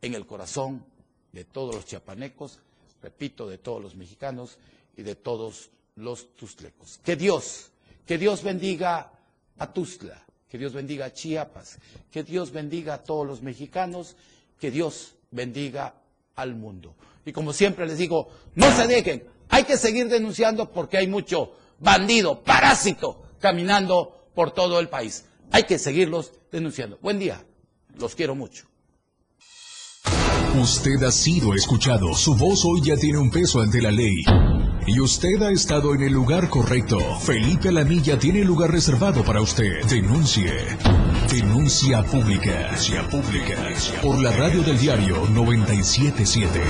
en 0.00 0.14
el 0.14 0.24
corazón 0.24 0.86
de 1.32 1.44
todos 1.44 1.74
los 1.74 1.84
chiapanecos, 1.84 2.60
repito, 3.02 3.46
de 3.46 3.58
todos 3.58 3.82
los 3.82 3.94
mexicanos 3.94 4.56
y 4.96 5.02
de 5.02 5.16
todos 5.16 5.68
los 5.96 6.34
tustlecos. 6.34 6.98
Que 7.04 7.14
Dios, 7.14 7.72
que 8.06 8.16
Dios 8.16 8.42
bendiga 8.42 9.12
a 9.58 9.70
Tustla, 9.70 10.24
que 10.48 10.56
Dios 10.56 10.72
bendiga 10.72 11.04
a 11.04 11.12
Chiapas, 11.12 11.76
que 12.10 12.22
Dios 12.22 12.52
bendiga 12.52 12.94
a 12.94 13.04
todos 13.04 13.26
los 13.26 13.42
mexicanos, 13.42 14.16
que 14.58 14.70
Dios 14.70 15.13
bendiga 15.34 15.94
al 16.36 16.54
mundo. 16.54 16.94
Y 17.26 17.32
como 17.32 17.52
siempre 17.52 17.86
les 17.86 17.98
digo, 17.98 18.28
no 18.54 18.70
se 18.74 18.86
dejen, 18.86 19.24
hay 19.48 19.64
que 19.64 19.76
seguir 19.76 20.08
denunciando 20.08 20.70
porque 20.70 20.96
hay 20.96 21.08
mucho 21.08 21.52
bandido, 21.80 22.42
parásito, 22.42 23.22
caminando 23.40 24.28
por 24.34 24.52
todo 24.52 24.80
el 24.80 24.88
país. 24.88 25.26
Hay 25.50 25.64
que 25.64 25.78
seguirlos 25.78 26.32
denunciando. 26.50 26.98
Buen 27.02 27.18
día, 27.18 27.44
los 27.98 28.14
quiero 28.14 28.34
mucho. 28.34 28.66
Usted 30.60 31.02
ha 31.02 31.10
sido 31.10 31.52
escuchado, 31.54 32.14
su 32.14 32.36
voz 32.36 32.64
hoy 32.64 32.80
ya 32.82 32.96
tiene 32.96 33.18
un 33.18 33.30
peso 33.30 33.60
ante 33.60 33.82
la 33.82 33.90
ley. 33.90 34.14
Y 34.86 35.00
usted 35.00 35.42
ha 35.42 35.50
estado 35.50 35.94
en 35.94 36.02
el 36.02 36.12
lugar 36.12 36.48
correcto. 36.48 36.98
Felipe 37.20 37.70
Alamilla 37.70 38.18
tiene 38.18 38.44
lugar 38.44 38.70
reservado 38.70 39.24
para 39.24 39.40
usted. 39.40 39.82
Denuncie. 39.88 40.52
Denuncia 41.34 42.00
pública. 42.04 42.52
Denuncia 42.52 43.02
pública. 43.08 43.56
Por 44.00 44.22
la 44.22 44.30
radio 44.30 44.62
del 44.62 44.78
diario 44.78 45.16
977. 45.32 46.60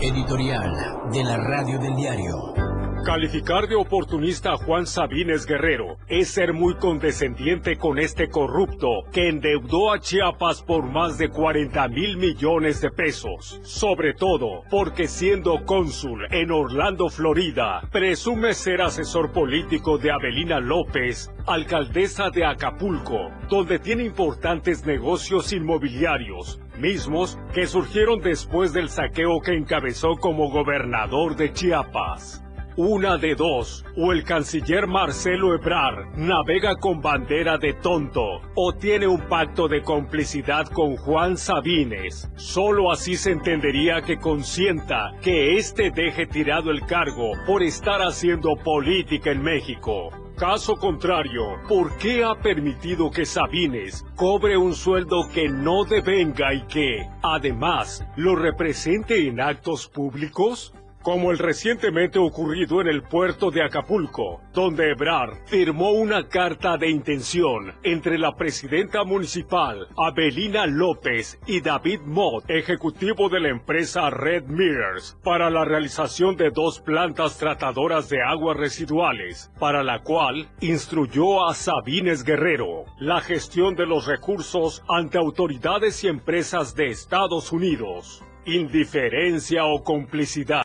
Editorial 0.00 0.72
de 1.12 1.24
la 1.24 1.36
radio 1.36 1.78
del 1.78 1.94
diario. 1.94 2.67
Calificar 3.08 3.66
de 3.68 3.74
oportunista 3.74 4.52
a 4.52 4.56
Juan 4.58 4.86
Sabines 4.86 5.46
Guerrero 5.46 5.96
es 6.08 6.28
ser 6.28 6.52
muy 6.52 6.74
condescendiente 6.74 7.78
con 7.78 7.98
este 7.98 8.28
corrupto 8.28 9.04
que 9.10 9.30
endeudó 9.30 9.94
a 9.94 9.98
Chiapas 9.98 10.62
por 10.62 10.84
más 10.84 11.16
de 11.16 11.30
40 11.30 11.88
mil 11.88 12.18
millones 12.18 12.82
de 12.82 12.90
pesos. 12.90 13.60
Sobre 13.62 14.12
todo 14.12 14.64
porque 14.68 15.08
siendo 15.08 15.64
cónsul 15.64 16.26
en 16.30 16.50
Orlando, 16.50 17.08
Florida, 17.08 17.80
presume 17.90 18.52
ser 18.52 18.82
asesor 18.82 19.32
político 19.32 19.96
de 19.96 20.12
Avelina 20.12 20.60
López, 20.60 21.32
alcaldesa 21.46 22.28
de 22.28 22.44
Acapulco, 22.44 23.30
donde 23.48 23.78
tiene 23.78 24.04
importantes 24.04 24.84
negocios 24.84 25.54
inmobiliarios, 25.54 26.60
mismos 26.76 27.38
que 27.54 27.66
surgieron 27.66 28.20
después 28.20 28.74
del 28.74 28.90
saqueo 28.90 29.40
que 29.40 29.54
encabezó 29.54 30.16
como 30.16 30.50
gobernador 30.50 31.36
de 31.36 31.54
Chiapas. 31.54 32.44
Una 32.80 33.18
de 33.18 33.34
dos, 33.34 33.84
o 33.96 34.12
el 34.12 34.22
canciller 34.22 34.86
Marcelo 34.86 35.52
Ebrar 35.52 36.16
navega 36.16 36.76
con 36.76 37.00
bandera 37.00 37.58
de 37.58 37.72
tonto 37.72 38.40
o 38.54 38.72
tiene 38.72 39.08
un 39.08 39.22
pacto 39.22 39.66
de 39.66 39.82
complicidad 39.82 40.64
con 40.68 40.94
Juan 40.94 41.36
Sabines. 41.36 42.30
Solo 42.36 42.92
así 42.92 43.16
se 43.16 43.32
entendería 43.32 44.02
que 44.02 44.18
consienta 44.18 45.10
que 45.20 45.56
éste 45.56 45.90
deje 45.90 46.26
tirado 46.26 46.70
el 46.70 46.86
cargo 46.86 47.32
por 47.48 47.64
estar 47.64 48.00
haciendo 48.00 48.54
política 48.54 49.32
en 49.32 49.42
México. 49.42 50.10
Caso 50.36 50.76
contrario, 50.76 51.56
¿por 51.68 51.98
qué 51.98 52.22
ha 52.22 52.36
permitido 52.36 53.10
que 53.10 53.26
Sabines 53.26 54.06
cobre 54.14 54.56
un 54.56 54.72
sueldo 54.72 55.28
que 55.34 55.48
no 55.48 55.82
devenga 55.82 56.54
y 56.54 56.62
que, 56.68 57.08
además, 57.24 58.06
lo 58.14 58.36
represente 58.36 59.26
en 59.26 59.40
actos 59.40 59.88
públicos? 59.88 60.72
Como 61.08 61.30
el 61.30 61.38
recientemente 61.38 62.18
ocurrido 62.18 62.82
en 62.82 62.86
el 62.86 63.02
puerto 63.02 63.50
de 63.50 63.64
Acapulco, 63.64 64.42
donde 64.52 64.90
Ebrard 64.90 65.38
firmó 65.46 65.92
una 65.92 66.28
carta 66.28 66.76
de 66.76 66.90
intención 66.90 67.72
entre 67.82 68.18
la 68.18 68.36
presidenta 68.36 69.04
municipal, 69.04 69.88
Abelina 69.96 70.66
López, 70.66 71.40
y 71.46 71.62
David 71.62 72.00
Mott, 72.04 72.44
ejecutivo 72.50 73.30
de 73.30 73.40
la 73.40 73.48
empresa 73.48 74.10
Red 74.10 74.48
Mirrors, 74.48 75.16
para 75.24 75.48
la 75.48 75.64
realización 75.64 76.36
de 76.36 76.50
dos 76.50 76.78
plantas 76.78 77.38
tratadoras 77.38 78.10
de 78.10 78.22
aguas 78.22 78.58
residuales, 78.58 79.50
para 79.58 79.82
la 79.82 80.02
cual 80.02 80.50
instruyó 80.60 81.48
a 81.48 81.54
Sabines 81.54 82.22
Guerrero 82.22 82.84
la 82.98 83.22
gestión 83.22 83.74
de 83.76 83.86
los 83.86 84.06
recursos 84.06 84.84
ante 84.90 85.16
autoridades 85.16 86.04
y 86.04 86.08
empresas 86.08 86.74
de 86.74 86.88
Estados 86.88 87.50
Unidos. 87.50 88.22
Indiferencia 88.48 89.66
o 89.66 89.84
complicidad. 89.84 90.56